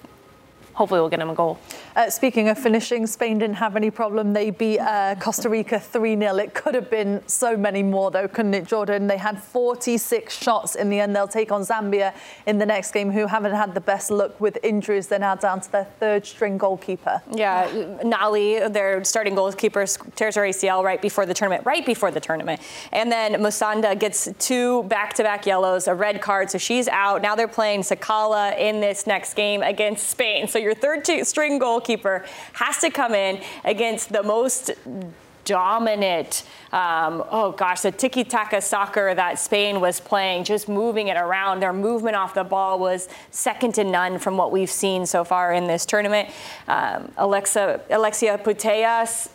hopefully 0.74 1.00
we'll 1.00 1.10
get 1.10 1.20
him 1.20 1.30
a 1.30 1.36
goal. 1.36 1.60
Uh, 1.96 2.10
speaking 2.10 2.50
of 2.50 2.58
finishing, 2.58 3.06
Spain 3.06 3.38
didn't 3.38 3.56
have 3.56 3.76
any 3.76 3.92
problem. 3.92 4.34
They 4.34 4.50
beat 4.50 4.80
uh, 4.80 5.16
Costa 5.20 5.50
Rica 5.50 5.80
3 5.80 6.18
0. 6.18 6.36
It 6.38 6.54
could 6.54 6.76
have 6.76 6.90
been 6.90 7.22
so 7.28 7.56
many 7.56 7.84
more, 7.84 8.12
though, 8.12 8.28
couldn't 8.28 8.54
it, 8.54 8.66
Jordan? 8.66 9.08
They 9.08 9.18
had 9.18 9.42
46 9.42 10.36
shots 10.36 10.76
in 10.76 10.90
the 10.90 11.00
end. 11.00 11.16
They'll 11.16 11.28
take 11.28 11.52
on 11.52 11.62
Zambia 11.62 12.14
in 12.48 12.58
the 12.58 12.66
next 12.66 12.92
game, 12.92 13.12
who 13.12 13.28
haven't 13.28 13.54
had 13.54 13.76
the 13.76 13.82
best 13.82 14.10
luck 14.10 14.40
with 14.42 14.58
injuries. 14.64 15.08
They're 15.08 15.20
now 15.20 15.36
down 15.36 15.62
to 15.62 15.72
their 15.72 15.86
third 16.00 16.26
string 16.26 16.58
goalkeeper. 16.58 17.22
Yeah, 17.32 17.70
Nali, 18.04 18.72
their 18.72 19.04
starting 19.04 19.36
goalkeeper, 19.36 19.86
tears 20.16 20.36
her 20.36 20.42
ACL 20.42 20.84
right 20.84 21.02
before 21.02 21.26
the 21.26 21.34
tournament, 21.34 21.66
right 21.66 21.86
before 21.86 22.12
the 22.12 22.20
tournament. 22.20 22.62
And 22.92 23.12
then 23.12 23.34
Musonda 23.34 23.98
gets 24.00 24.30
two 24.40 24.84
back 24.84 25.14
to 25.16 25.24
back 25.24 25.46
yellows, 25.46 25.88
a 25.88 25.94
red 25.94 26.22
card, 26.22 26.50
so 26.50 26.58
she's 26.58 26.88
out. 26.88 27.22
Now 27.22 27.36
they're 27.36 27.48
playing 27.48 27.82
Sakala 27.82 28.58
in 28.58 28.82
this 28.82 29.06
next 29.06 29.36
game 29.36 29.62
against 29.62 30.10
Spain. 30.10 30.48
So 30.48 30.63
your 30.64 30.74
third 30.74 31.06
string 31.28 31.60
goalkeeper 31.60 32.26
has 32.54 32.80
to 32.80 32.90
come 32.90 33.14
in 33.14 33.42
against 33.64 34.12
the 34.12 34.24
most 34.24 34.72
dominant, 35.46 36.44
um, 36.72 37.24
oh 37.30 37.52
gosh, 37.52 37.82
the 37.82 37.92
tiki 37.92 38.24
taka 38.24 38.62
soccer 38.62 39.14
that 39.14 39.40
Spain 39.40 39.82
was 39.82 40.00
playing, 40.00 40.44
just 40.44 40.70
moving 40.70 41.08
it 41.08 41.18
around. 41.18 41.60
Their 41.60 41.74
movement 41.74 42.16
off 42.16 42.34
the 42.34 42.44
ball 42.44 42.80
was 42.80 43.10
second 43.32 43.76
to 43.76 43.84
none 43.84 44.20
from 44.20 44.38
what 44.38 44.52
we've 44.52 44.72
seen 44.72 45.06
so 45.06 45.24
far 45.24 45.54
in 45.54 45.68
this 45.68 45.86
tournament. 45.86 46.30
Um, 46.68 47.12
Alexa, 47.18 47.82
Alexia 47.90 48.38
Putellas 48.38 49.30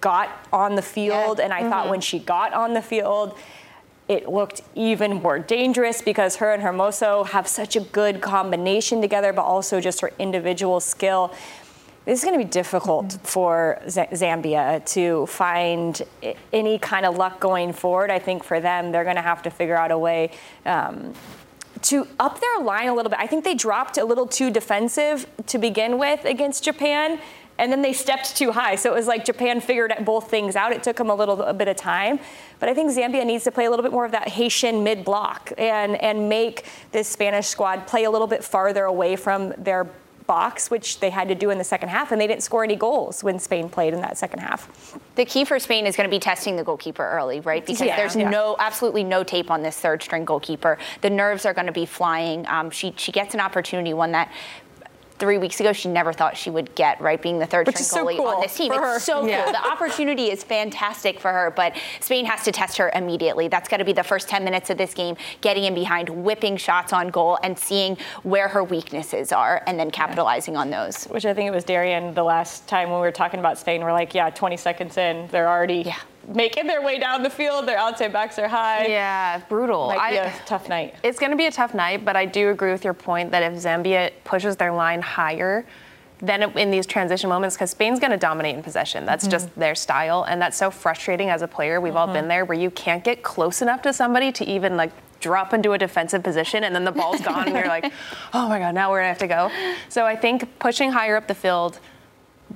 got 0.00 0.30
on 0.52 0.74
the 0.76 0.82
field, 0.82 1.38
yeah. 1.38 1.44
and 1.44 1.52
I 1.52 1.60
mm-hmm. 1.60 1.70
thought 1.70 1.88
when 1.88 2.00
she 2.00 2.18
got 2.18 2.52
on 2.52 2.74
the 2.74 2.82
field, 2.82 3.36
it 4.08 4.28
looked 4.28 4.62
even 4.74 5.14
more 5.14 5.38
dangerous 5.38 6.02
because 6.02 6.36
her 6.36 6.52
and 6.52 6.62
Hermoso 6.62 7.26
have 7.28 7.48
such 7.48 7.74
a 7.74 7.80
good 7.80 8.20
combination 8.20 9.00
together, 9.00 9.32
but 9.32 9.42
also 9.42 9.80
just 9.80 10.00
her 10.00 10.12
individual 10.18 10.80
skill. 10.80 11.32
This 12.04 12.18
is 12.18 12.24
going 12.24 12.38
to 12.38 12.44
be 12.44 12.50
difficult 12.50 13.06
mm-hmm. 13.06 13.24
for 13.24 13.80
Z- 13.88 14.08
Zambia 14.12 14.84
to 14.92 15.24
find 15.26 16.02
any 16.52 16.78
kind 16.78 17.06
of 17.06 17.16
luck 17.16 17.40
going 17.40 17.72
forward. 17.72 18.10
I 18.10 18.18
think 18.18 18.44
for 18.44 18.60
them, 18.60 18.92
they're 18.92 19.04
going 19.04 19.16
to 19.16 19.22
have 19.22 19.42
to 19.44 19.50
figure 19.50 19.76
out 19.76 19.90
a 19.90 19.98
way. 19.98 20.30
Um, 20.66 21.14
to 21.82 22.08
up 22.18 22.40
their 22.40 22.64
line 22.64 22.88
a 22.88 22.94
little 22.94 23.10
bit. 23.10 23.18
I 23.18 23.26
think 23.26 23.44
they 23.44 23.54
dropped 23.54 23.98
a 23.98 24.04
little 24.06 24.26
too 24.26 24.50
defensive 24.50 25.26
to 25.48 25.58
begin 25.58 25.98
with 25.98 26.24
against 26.24 26.64
Japan 26.64 27.20
and 27.58 27.70
then 27.70 27.82
they 27.82 27.92
stepped 27.92 28.36
too 28.36 28.52
high. 28.52 28.74
So 28.74 28.90
it 28.90 28.94
was 28.94 29.06
like 29.06 29.24
Japan 29.24 29.60
figured 29.60 29.92
both 30.04 30.30
things 30.30 30.56
out. 30.56 30.72
It 30.72 30.82
took 30.82 30.96
them 30.96 31.10
a 31.10 31.14
little 31.14 31.40
a 31.42 31.54
bit 31.54 31.68
of 31.68 31.76
time, 31.76 32.18
but 32.60 32.68
I 32.68 32.74
think 32.74 32.90
Zambia 32.90 33.24
needs 33.24 33.44
to 33.44 33.52
play 33.52 33.66
a 33.66 33.70
little 33.70 33.82
bit 33.82 33.92
more 33.92 34.04
of 34.04 34.12
that 34.12 34.28
Haitian 34.28 34.82
mid 34.82 35.04
block 35.04 35.52
and 35.58 35.96
and 35.96 36.28
make 36.28 36.66
this 36.92 37.08
Spanish 37.08 37.46
squad 37.46 37.86
play 37.86 38.04
a 38.04 38.10
little 38.10 38.26
bit 38.26 38.42
farther 38.42 38.84
away 38.84 39.16
from 39.16 39.52
their 39.58 39.86
box, 40.26 40.70
which 40.70 41.00
they 41.00 41.10
had 41.10 41.28
to 41.28 41.34
do 41.34 41.50
in 41.50 41.58
the 41.58 41.64
second 41.64 41.88
half, 41.88 42.12
and 42.12 42.20
they 42.20 42.26
didn't 42.26 42.42
score 42.42 42.64
any 42.64 42.76
goals 42.76 43.22
when 43.22 43.38
Spain 43.38 43.68
played 43.68 43.92
in 43.92 44.00
that 44.00 44.16
second 44.16 44.38
half. 44.40 44.98
The 45.16 45.24
key 45.24 45.44
for 45.44 45.58
Spain 45.58 45.86
is 45.86 45.96
going 45.96 46.08
to 46.08 46.14
be 46.14 46.18
testing 46.18 46.56
the 46.56 46.64
goalkeeper 46.64 47.06
early, 47.06 47.40
right? 47.40 47.64
Because 47.64 47.80
yeah, 47.82 47.96
there's 47.96 48.16
yeah. 48.16 48.30
no, 48.30 48.56
absolutely 48.58 49.04
no 49.04 49.22
tape 49.22 49.50
on 49.50 49.62
this 49.62 49.78
third 49.78 50.02
string 50.02 50.24
goalkeeper. 50.24 50.78
The 51.02 51.10
nerves 51.10 51.44
are 51.44 51.54
going 51.54 51.66
to 51.66 51.72
be 51.72 51.86
flying. 51.86 52.46
Um, 52.46 52.70
she 52.70 52.94
she 52.96 53.12
gets 53.12 53.34
an 53.34 53.40
opportunity, 53.40 53.92
one 53.94 54.12
that 54.12 54.32
three 55.18 55.38
weeks 55.38 55.60
ago 55.60 55.72
she 55.72 55.88
never 55.88 56.12
thought 56.12 56.36
she 56.36 56.50
would 56.50 56.74
get, 56.74 57.00
right? 57.00 57.20
Being 57.20 57.38
the 57.38 57.46
third 57.46 57.66
Which 57.66 57.76
string 57.76 58.04
goalie 58.04 58.16
so 58.16 58.16
cool 58.16 58.28
on 58.28 58.40
this 58.40 58.56
team. 58.56 58.72
It's 58.72 58.80
her. 58.80 58.98
so 58.98 59.26
yeah. 59.26 59.44
cool. 59.44 59.52
The 59.52 59.66
opportunity 59.66 60.30
is 60.30 60.42
fantastic 60.42 61.20
for 61.20 61.32
her, 61.32 61.50
but 61.50 61.76
Spain 62.00 62.24
has 62.26 62.44
to 62.44 62.52
test 62.52 62.76
her 62.78 62.90
immediately. 62.94 63.48
That's 63.48 63.68
got 63.68 63.78
to 63.78 63.84
be 63.84 63.92
the 63.92 64.02
first 64.02 64.28
10 64.28 64.44
minutes 64.44 64.70
of 64.70 64.78
this 64.78 64.94
game, 64.94 65.16
getting 65.40 65.64
in 65.64 65.74
behind, 65.74 66.08
whipping 66.08 66.56
shots 66.56 66.92
on 66.92 67.08
goal, 67.08 67.38
and 67.42 67.58
seeing 67.58 67.96
where 68.22 68.48
her 68.48 68.64
weaknesses 68.64 69.32
are, 69.32 69.62
and 69.66 69.78
then 69.78 69.90
capitalizing 69.90 70.54
yeah. 70.54 70.60
on 70.60 70.70
those. 70.70 71.04
Which 71.04 71.26
I 71.26 71.34
think 71.34 71.48
it 71.48 71.54
was 71.54 71.64
Darian 71.64 72.14
the 72.14 72.24
last 72.24 72.66
time 72.66 72.90
when 72.90 73.00
we 73.00 73.06
were 73.06 73.12
talking 73.12 73.40
about 73.40 73.58
Spain. 73.58 73.82
We're 73.82 73.92
like, 73.92 74.14
yeah, 74.14 74.30
20 74.30 74.56
seconds 74.56 74.96
in, 74.96 75.28
they're 75.28 75.48
already. 75.48 75.82
Yeah 75.86 75.96
making 76.28 76.66
their 76.66 76.82
way 76.82 76.98
down 76.98 77.22
the 77.22 77.30
field. 77.30 77.66
Their 77.66 77.78
outside 77.78 78.12
backs 78.12 78.38
are 78.38 78.48
high. 78.48 78.86
Yeah, 78.86 79.38
brutal. 79.48 79.88
Might 79.88 80.10
be 80.10 80.18
I, 80.18 80.24
a 80.24 80.32
tough 80.46 80.68
night. 80.68 80.94
It's 81.02 81.18
going 81.18 81.30
to 81.30 81.36
be 81.36 81.46
a 81.46 81.50
tough 81.50 81.74
night, 81.74 82.04
but 82.04 82.16
I 82.16 82.26
do 82.26 82.50
agree 82.50 82.72
with 82.72 82.84
your 82.84 82.94
point 82.94 83.30
that 83.30 83.42
if 83.42 83.52
Zambia 83.54 84.12
pushes 84.24 84.56
their 84.56 84.72
line 84.72 85.02
higher, 85.02 85.66
then 86.18 86.42
in 86.56 86.70
these 86.70 86.86
transition 86.86 87.28
moments, 87.28 87.56
because 87.56 87.70
Spain's 87.70 88.00
going 88.00 88.10
to 88.10 88.16
dominate 88.16 88.56
in 88.56 88.62
possession. 88.62 89.04
That's 89.04 89.24
mm-hmm. 89.24 89.32
just 89.32 89.54
their 89.56 89.74
style, 89.74 90.24
and 90.24 90.40
that's 90.40 90.56
so 90.56 90.70
frustrating 90.70 91.28
as 91.28 91.42
a 91.42 91.48
player. 91.48 91.80
We've 91.80 91.90
mm-hmm. 91.90 91.98
all 91.98 92.06
been 92.06 92.16
mm-hmm. 92.22 92.28
there 92.28 92.44
where 92.44 92.58
you 92.58 92.70
can't 92.70 93.04
get 93.04 93.22
close 93.22 93.62
enough 93.62 93.82
to 93.82 93.92
somebody 93.92 94.32
to 94.32 94.44
even 94.44 94.76
like 94.76 94.92
drop 95.20 95.54
into 95.54 95.72
a 95.72 95.78
defensive 95.78 96.22
position, 96.22 96.64
and 96.64 96.74
then 96.74 96.84
the 96.84 96.92
ball's 96.92 97.20
gone, 97.20 97.46
and 97.46 97.56
you're 97.56 97.66
like, 97.66 97.92
oh 98.34 98.48
my 98.48 98.58
god, 98.58 98.74
now 98.74 98.90
we're 98.90 98.98
gonna 98.98 99.08
have 99.08 99.18
to 99.18 99.26
go. 99.26 99.50
So 99.88 100.06
I 100.06 100.16
think 100.16 100.58
pushing 100.58 100.92
higher 100.92 101.16
up 101.16 101.28
the 101.28 101.34
field 101.34 101.80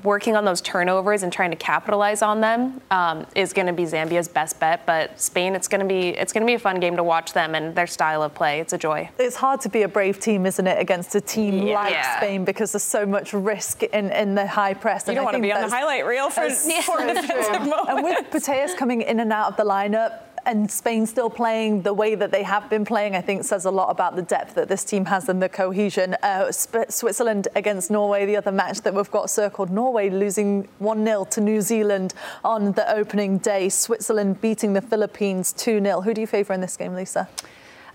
working 0.02 0.36
on 0.36 0.44
those 0.44 0.60
turnovers 0.60 1.22
and 1.22 1.32
trying 1.32 1.50
to 1.50 1.56
capitalize 1.56 2.22
on 2.22 2.40
them 2.40 2.80
um, 2.90 3.26
is 3.34 3.52
going 3.52 3.66
to 3.66 3.72
be 3.72 3.84
Zambia's 3.84 4.28
best 4.28 4.60
bet. 4.60 4.86
But 4.86 5.20
Spain, 5.20 5.54
it's 5.54 5.68
going 5.68 5.80
to 5.80 5.86
be 5.86 6.08
it's 6.10 6.32
going 6.32 6.42
to 6.42 6.46
be 6.46 6.54
a 6.54 6.58
fun 6.58 6.80
game 6.80 6.96
to 6.96 7.02
watch 7.02 7.32
them 7.32 7.54
and 7.54 7.74
their 7.74 7.86
style 7.86 8.22
of 8.22 8.34
play. 8.34 8.60
It's 8.60 8.72
a 8.72 8.78
joy. 8.78 9.10
It's 9.18 9.36
hard 9.36 9.60
to 9.62 9.68
be 9.68 9.82
a 9.82 9.88
brave 9.88 10.20
team, 10.20 10.46
isn't 10.46 10.66
it, 10.66 10.80
against 10.80 11.14
a 11.14 11.20
team 11.20 11.66
yeah. 11.66 11.74
like 11.74 11.92
yeah. 11.92 12.16
Spain 12.18 12.44
because 12.44 12.72
there's 12.72 12.82
so 12.82 13.06
much 13.06 13.32
risk 13.32 13.82
in, 13.82 14.10
in 14.10 14.34
the 14.34 14.46
high 14.46 14.74
press. 14.74 15.06
You 15.06 15.10
and 15.10 15.16
don't 15.16 15.24
want 15.24 15.36
to 15.36 15.42
be 15.42 15.52
on 15.52 15.62
the 15.62 15.68
highlight 15.68 16.06
reel 16.06 16.30
for, 16.30 16.48
for 16.50 16.98
defensive 17.06 17.60
moments. 17.60 17.88
And 17.88 18.04
with 18.04 18.30
Putellas 18.30 18.76
coming 18.76 19.02
in 19.02 19.20
and 19.20 19.32
out 19.32 19.50
of 19.50 19.56
the 19.56 19.64
lineup, 19.64 20.20
and 20.48 20.70
Spain 20.70 21.04
still 21.04 21.28
playing 21.28 21.82
the 21.82 21.92
way 21.92 22.14
that 22.14 22.32
they 22.32 22.42
have 22.42 22.70
been 22.70 22.86
playing, 22.86 23.14
I 23.14 23.20
think 23.20 23.44
says 23.44 23.66
a 23.66 23.70
lot 23.70 23.90
about 23.90 24.16
the 24.16 24.22
depth 24.22 24.54
that 24.54 24.66
this 24.66 24.82
team 24.82 25.04
has 25.04 25.28
and 25.28 25.42
the 25.42 25.48
cohesion. 25.48 26.16
Uh, 26.22 26.50
Switzerland 26.50 27.48
against 27.54 27.90
Norway, 27.90 28.24
the 28.24 28.36
other 28.36 28.50
match 28.50 28.80
that 28.80 28.94
we've 28.94 29.10
got 29.10 29.28
circled. 29.28 29.70
Norway 29.70 30.08
losing 30.08 30.66
1 30.78 31.04
0 31.04 31.26
to 31.26 31.42
New 31.42 31.60
Zealand 31.60 32.14
on 32.42 32.72
the 32.72 32.90
opening 32.90 33.36
day. 33.36 33.68
Switzerland 33.68 34.40
beating 34.40 34.72
the 34.72 34.80
Philippines 34.80 35.52
2 35.52 35.82
0. 35.82 36.00
Who 36.00 36.14
do 36.14 36.22
you 36.22 36.26
favour 36.26 36.54
in 36.54 36.62
this 36.62 36.78
game, 36.78 36.94
Lisa? 36.94 37.28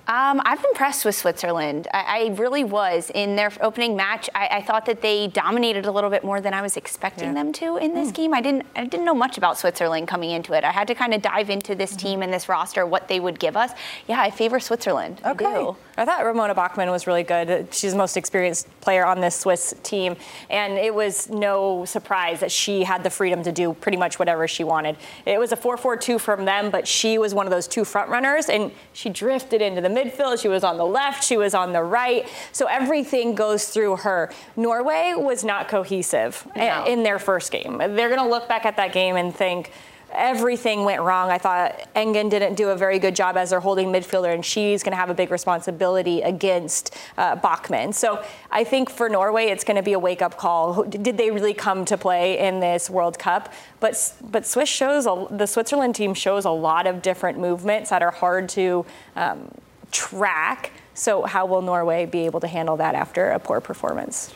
Um, 0.05 0.41
I've 0.43 0.61
been 0.61 0.71
impressed 0.71 1.05
with 1.05 1.15
Switzerland. 1.15 1.87
I, 1.93 2.25
I, 2.25 2.35
really 2.35 2.65
was. 2.65 3.09
In 3.15 3.37
their 3.37 3.53
opening 3.61 3.95
match, 3.95 4.29
I, 4.35 4.47
I, 4.51 4.61
thought 4.61 4.85
that 4.87 5.01
they 5.01 5.27
dominated 5.27 5.85
a 5.85 5.91
little 5.93 6.09
bit 6.09 6.25
more 6.25 6.41
than 6.41 6.53
I 6.53 6.61
was 6.61 6.75
expecting 6.75 7.29
yeah. 7.29 7.33
them 7.35 7.53
to 7.53 7.77
in 7.77 7.93
this 7.93 8.11
mm. 8.11 8.15
game. 8.15 8.33
I 8.33 8.41
didn't 8.41 8.65
I 8.75 8.83
didn't 8.83 9.05
know 9.05 9.13
much 9.13 9.37
about 9.37 9.57
Switzerland 9.57 10.09
coming 10.09 10.31
into 10.31 10.51
it. 10.51 10.65
I 10.65 10.71
had 10.71 10.89
to 10.89 10.95
kind 10.95 11.13
of 11.13 11.21
dive 11.21 11.49
into 11.49 11.73
this 11.73 11.91
mm-hmm. 11.91 12.07
team 12.07 12.21
and 12.21 12.33
this 12.33 12.49
roster, 12.49 12.85
what 12.85 13.07
they 13.07 13.21
would 13.21 13.39
give 13.39 13.55
us. 13.55 13.71
Yeah, 14.09 14.19
I 14.19 14.29
favor 14.29 14.59
Switzerland. 14.59 15.21
Okay. 15.25 15.45
I, 15.45 15.73
I 15.95 16.03
thought 16.03 16.25
Ramona 16.25 16.53
Bachmann 16.53 16.91
was 16.91 17.07
really 17.07 17.23
good. 17.23 17.73
She's 17.73 17.93
the 17.93 17.97
most 17.97 18.17
experienced 18.17 18.67
player 18.81 19.05
on 19.05 19.21
this 19.21 19.39
Swiss 19.39 19.73
team, 19.83 20.17
and 20.49 20.73
it 20.73 20.93
was 20.93 21.29
no 21.29 21.85
surprise 21.85 22.41
that 22.41 22.51
she 22.51 22.83
had 22.83 23.03
the 23.03 23.09
freedom 23.09 23.41
to 23.43 23.53
do 23.53 23.73
pretty 23.73 23.97
much 23.97 24.19
whatever 24.19 24.49
she 24.49 24.65
wanted. 24.65 24.97
It 25.25 25.39
was 25.39 25.53
a 25.53 25.57
4-4-2 25.57 26.19
from 26.19 26.43
them, 26.43 26.71
but 26.71 26.87
she 26.87 27.17
was 27.17 27.33
one 27.33 27.45
of 27.45 27.51
those 27.51 27.67
two 27.67 27.85
front 27.85 28.09
runners, 28.09 28.49
and 28.49 28.71
she 28.91 29.09
drifted 29.09 29.61
into 29.61 29.81
the 29.81 29.92
midfield. 29.95 30.41
She 30.41 30.47
was 30.47 30.63
on 30.63 30.77
the 30.77 30.85
left, 30.85 31.23
she 31.23 31.37
was 31.37 31.53
on 31.53 31.73
the 31.73 31.83
right. 31.83 32.27
So 32.51 32.65
everything 32.67 33.35
goes 33.35 33.69
through 33.69 33.97
her. 33.97 34.31
Norway 34.55 35.13
was 35.15 35.43
not 35.43 35.67
cohesive 35.67 36.47
no. 36.55 36.85
in 36.85 37.03
their 37.03 37.19
first 37.19 37.51
game. 37.51 37.77
They're 37.77 38.09
going 38.09 38.23
to 38.23 38.29
look 38.29 38.47
back 38.47 38.65
at 38.65 38.77
that 38.77 38.93
game 38.93 39.15
and 39.15 39.35
think, 39.35 39.71
everything 40.13 40.85
went 40.85 41.01
wrong. 41.01 41.29
I 41.29 41.37
thought 41.37 41.87
Engen 41.95 42.29
didn't 42.29 42.55
do 42.55 42.69
a 42.69 42.75
very 42.75 42.99
good 42.99 43.15
job 43.15 43.35
as 43.35 43.49
their 43.49 43.59
holding 43.59 43.87
midfielder, 43.87 44.33
and 44.33 44.45
she's 44.45 44.83
going 44.83 44.91
to 44.91 44.97
have 44.97 45.09
a 45.09 45.13
big 45.13 45.31
responsibility 45.31 46.21
against 46.21 46.95
uh, 47.17 47.35
Bachmann. 47.35 47.93
So 47.93 48.23
I 48.51 48.63
think 48.63 48.89
for 48.89 49.09
Norway, 49.09 49.47
it's 49.47 49.63
going 49.63 49.77
to 49.77 49.83
be 49.83 49.93
a 49.93 49.99
wake 49.99 50.21
up 50.21 50.37
call. 50.37 50.83
Did 50.83 51.17
they 51.17 51.31
really 51.31 51.53
come 51.53 51.85
to 51.85 51.97
play 51.97 52.39
in 52.39 52.59
this 52.59 52.89
World 52.89 53.19
Cup? 53.19 53.51
But 53.79 54.13
but 54.21 54.45
Swiss 54.45 54.69
shows 54.69 55.05
a, 55.05 55.27
the 55.29 55.47
Switzerland 55.47 55.95
team 55.95 56.13
shows 56.13 56.45
a 56.45 56.51
lot 56.51 56.87
of 56.87 57.01
different 57.01 57.39
movements 57.39 57.89
that 57.89 58.01
are 58.01 58.11
hard 58.11 58.49
to. 58.49 58.85
Um, 59.15 59.49
track. 59.93 60.71
So, 60.93 61.23
how 61.23 61.45
will 61.45 61.61
Norway 61.61 62.05
be 62.05 62.25
able 62.25 62.41
to 62.41 62.47
handle 62.47 62.77
that 62.77 62.95
after 62.95 63.31
a 63.31 63.39
poor 63.39 63.61
performance? 63.61 64.33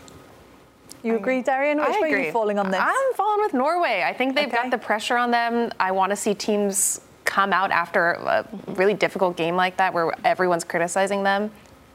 You 1.03 1.15
agree, 1.15 1.41
Darian? 1.41 1.77
Which 1.77 1.87
I 1.87 2.01
way 2.01 2.09
agree. 2.09 2.23
are 2.23 2.25
you 2.25 2.31
falling 2.31 2.59
on 2.59 2.71
this? 2.71 2.79
I'm 2.81 3.13
falling 3.13 3.41
with 3.41 3.53
Norway. 3.53 4.03
I 4.05 4.13
think 4.13 4.35
they've 4.35 4.47
okay. 4.47 4.57
got 4.63 4.71
the 4.71 4.77
pressure 4.77 5.17
on 5.17 5.31
them. 5.31 5.71
I 5.79 5.91
want 5.91 6.09
to 6.09 6.15
see 6.15 6.33
teams 6.33 7.01
come 7.23 7.53
out 7.53 7.71
after 7.71 8.13
a 8.13 8.47
really 8.69 8.93
difficult 8.93 9.37
game 9.37 9.55
like 9.55 9.77
that 9.77 9.93
where 9.93 10.11
everyone's 10.25 10.63
criticizing 10.63 11.23
them. 11.23 11.51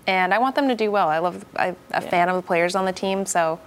And 0.07 0.33
I 0.33 0.39
want 0.39 0.55
them 0.55 0.69
to 0.69 0.75
do 0.75 0.91
well. 0.91 1.09
I 1.09 1.19
love, 1.19 1.45
I'm 1.57 1.77
a 1.91 2.03
yeah. 2.03 2.11
fan 2.11 2.29
of 2.29 2.37
the 2.37 2.43
players 2.43 2.75
on 2.75 2.85
the 2.85 2.93
team, 2.93 3.27
so 3.27 3.59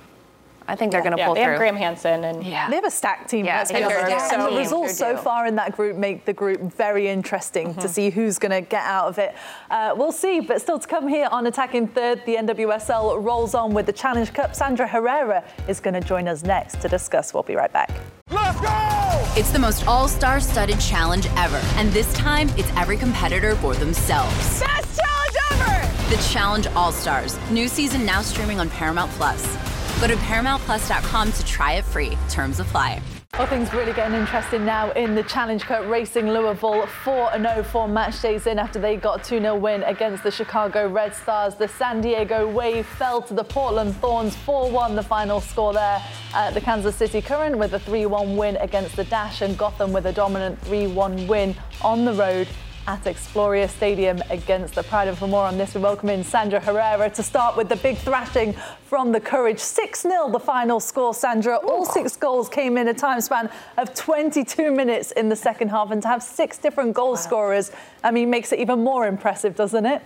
I 0.67 0.75
think 0.75 0.91
they're 0.91 1.01
going 1.01 1.13
to 1.13 1.17
yeah, 1.17 1.25
pull 1.25 1.35
they 1.35 1.43
through. 1.43 1.51
Have 1.51 1.59
Graham 1.59 1.75
Hansen 1.75 2.23
and 2.23 2.43
yeah. 2.43 2.69
they 2.69 2.75
have 2.75 2.85
a 2.85 2.91
stacked 2.91 3.29
team. 3.29 3.45
Yeah, 3.45 3.63
they 3.63 3.83
and 3.83 4.41
the 4.41 4.57
results 4.57 4.97
so 4.97 5.15
far 5.15 5.45
in 5.45 5.55
that 5.55 5.75
group 5.75 5.95
make 5.95 6.25
the 6.25 6.33
group 6.33 6.61
very 6.73 7.07
interesting 7.07 7.69
mm-hmm. 7.69 7.81
to 7.81 7.87
see 7.87 8.09
who's 8.09 8.39
going 8.39 8.51
to 8.51 8.61
get 8.61 8.83
out 8.83 9.07
of 9.07 9.19
it. 9.19 9.35
Uh, 9.69 9.93
we'll 9.95 10.11
see, 10.11 10.39
but 10.39 10.61
still 10.61 10.79
to 10.79 10.87
come 10.87 11.07
here 11.07 11.27
on 11.31 11.45
attacking 11.47 11.87
third, 11.87 12.21
the 12.25 12.35
NWSL 12.35 13.23
rolls 13.23 13.53
on 13.53 13.73
with 13.73 13.85
the 13.85 13.93
Challenge 13.93 14.33
Cup. 14.33 14.55
Sandra 14.55 14.87
Herrera 14.87 15.43
is 15.67 15.79
going 15.79 15.93
to 15.93 16.01
join 16.01 16.27
us 16.27 16.43
next 16.43 16.81
to 16.81 16.87
discuss. 16.87 17.33
We'll 17.33 17.43
be 17.43 17.55
right 17.55 17.71
back. 17.71 17.91
Let's 18.31 18.59
go! 18.59 19.39
It's 19.39 19.51
the 19.51 19.59
most 19.59 19.85
all-star 19.85 20.39
studded 20.39 20.79
challenge 20.79 21.27
ever, 21.35 21.57
and 21.75 21.91
this 21.91 22.11
time 22.13 22.49
it's 22.57 22.69
every 22.75 22.97
competitor 22.97 23.55
for 23.57 23.75
themselves. 23.75 24.59
Best 24.59 24.99
challenge 24.99 25.35
ever! 25.51 26.15
The 26.15 26.21
Challenge 26.31 26.67
All 26.67 26.91
Stars, 26.91 27.37
new 27.51 27.67
season 27.67 28.05
now 28.05 28.21
streaming 28.21 28.59
on 28.59 28.69
Paramount 28.69 29.11
Plus. 29.11 29.74
Go 30.01 30.07
to 30.07 30.15
ParamountPlus.com 30.15 31.31
to 31.31 31.45
try 31.45 31.73
it 31.73 31.85
free. 31.85 32.17
Terms 32.29 32.59
apply. 32.59 33.01
Well, 33.37 33.47
things 33.47 33.73
really 33.73 33.91
getting 33.91 34.17
interesting 34.17 34.63
now 34.63 34.91
in 34.91 35.13
the 35.13 35.23
Challenge 35.23 35.61
Cup 35.61 35.85
Racing 35.87 36.29
Louisville 36.29 36.85
4 37.03 37.31
0 37.37 37.63
4 37.63 37.87
match 37.87 38.21
days 38.21 38.47
in 38.47 38.59
after 38.59 38.79
they 38.79 38.95
got 38.95 39.21
a 39.21 39.29
2 39.29 39.39
0 39.39 39.57
win 39.57 39.83
against 39.83 40.23
the 40.23 40.31
Chicago 40.31 40.87
Red 40.87 41.13
Stars. 41.13 41.55
The 41.55 41.67
San 41.67 41.99
Diego 42.01 42.49
Wave 42.49 42.85
fell 42.85 43.21
to 43.23 43.33
the 43.33 43.43
Portland 43.43 43.95
Thorns 43.97 44.35
4 44.37 44.71
1, 44.71 44.95
the 44.95 45.03
final 45.03 45.41
score 45.41 45.73
there. 45.73 46.01
Uh, 46.33 46.51
the 46.51 46.61
Kansas 46.61 46.95
City 46.95 47.21
Current 47.21 47.57
with 47.57 47.73
a 47.73 47.79
3 47.79 48.05
1 48.05 48.37
win 48.37 48.57
against 48.57 48.95
the 48.95 49.03
Dash, 49.05 49.41
and 49.41 49.57
Gotham 49.57 49.91
with 49.91 50.05
a 50.05 50.13
dominant 50.13 50.57
3 50.61 50.87
1 50.87 51.27
win 51.27 51.55
on 51.81 52.05
the 52.05 52.13
road 52.13 52.47
at 52.87 53.03
Exploria 53.03 53.67
Stadium 53.67 54.21
against 54.29 54.75
the 54.75 54.83
Pride. 54.83 55.07
And 55.07 55.17
for 55.17 55.27
more 55.27 55.45
on 55.45 55.57
this, 55.57 55.73
we 55.73 55.81
welcome 55.81 56.09
in 56.09 56.23
Sandra 56.23 56.59
Herrera 56.59 57.09
to 57.09 57.23
start 57.23 57.57
with 57.57 57.69
the 57.69 57.75
big 57.77 57.97
thrashing 57.97 58.53
from 58.85 59.11
the 59.11 59.19
Courage. 59.19 59.59
6 59.59 60.01
0 60.01 60.29
the 60.29 60.39
final 60.39 60.79
score, 60.79 61.13
Sandra. 61.13 61.57
All 61.57 61.85
six 61.85 62.15
goals 62.15 62.47
came 62.47 62.77
in 62.77 62.87
a 62.87 62.93
time 62.93 63.21
span 63.21 63.49
of 63.77 63.93
22 63.95 64.71
minutes 64.71 65.11
in 65.11 65.29
the 65.29 65.35
second 65.35 65.69
half. 65.69 65.91
And 65.91 66.01
to 66.03 66.07
have 66.07 66.21
six 66.21 66.57
different 66.57 66.93
goal 66.93 67.11
wow. 67.11 67.15
scorers, 67.15 67.71
I 68.03 68.11
mean, 68.11 68.29
makes 68.29 68.51
it 68.51 68.59
even 68.59 68.83
more 68.83 69.07
impressive, 69.07 69.55
doesn't 69.55 69.85
it? 69.85 70.01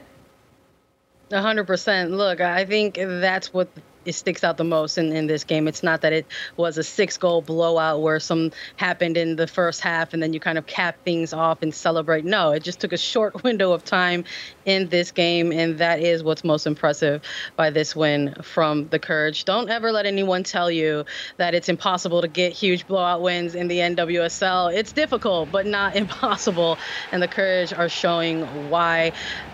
100%. 1.31 2.11
Look, 2.11 2.41
I 2.41 2.65
think 2.65 2.95
that's 2.95 3.53
what 3.53 3.67
it 4.05 4.13
sticks 4.13 4.43
out 4.43 4.57
the 4.57 4.63
most 4.63 4.97
in, 4.97 5.11
in 5.11 5.27
this 5.27 5.43
game. 5.43 5.67
It's 5.67 5.83
not 5.83 6.01
that 6.01 6.13
it 6.13 6.25
was 6.57 6.77
a 6.77 6.83
six 6.83 7.17
goal 7.17 7.41
blowout 7.41 8.01
where 8.01 8.19
some 8.19 8.51
happened 8.77 9.17
in 9.17 9.35
the 9.35 9.47
first 9.47 9.81
half 9.81 10.13
and 10.13 10.21
then 10.23 10.33
you 10.33 10.39
kind 10.39 10.57
of 10.57 10.65
cap 10.65 10.97
things 11.03 11.33
off 11.33 11.61
and 11.61 11.73
celebrate. 11.73 12.25
No, 12.25 12.51
it 12.51 12.63
just 12.63 12.79
took 12.79 12.93
a 12.93 12.97
short 12.97 13.43
window 13.43 13.71
of 13.71 13.83
time 13.83 14.23
in 14.65 14.87
this 14.89 15.11
game, 15.11 15.51
and 15.51 15.79
that 15.79 15.99
is 15.99 16.23
what's 16.23 16.43
most 16.43 16.67
impressive 16.67 17.21
by 17.55 17.69
this 17.69 17.95
win 17.95 18.35
from 18.41 18.87
the 18.89 18.99
Courage. 18.99 19.45
Don't 19.45 19.69
ever 19.69 19.91
let 19.91 20.05
anyone 20.05 20.43
tell 20.43 20.69
you 20.69 21.05
that 21.37 21.53
it's 21.55 21.69
impossible 21.69 22.21
to 22.21 22.27
get 22.27 22.53
huge 22.53 22.87
blowout 22.87 23.21
wins 23.21 23.55
in 23.55 23.67
the 23.67 23.77
NWSL. 23.77 24.73
It's 24.73 24.91
difficult, 24.91 25.51
but 25.51 25.65
not 25.65 25.95
impossible, 26.03 26.77
and 27.11 27.21
the 27.21 27.27
Courage 27.27 27.73
are 27.73 27.89
showing 27.89 28.41
why. 28.69 29.11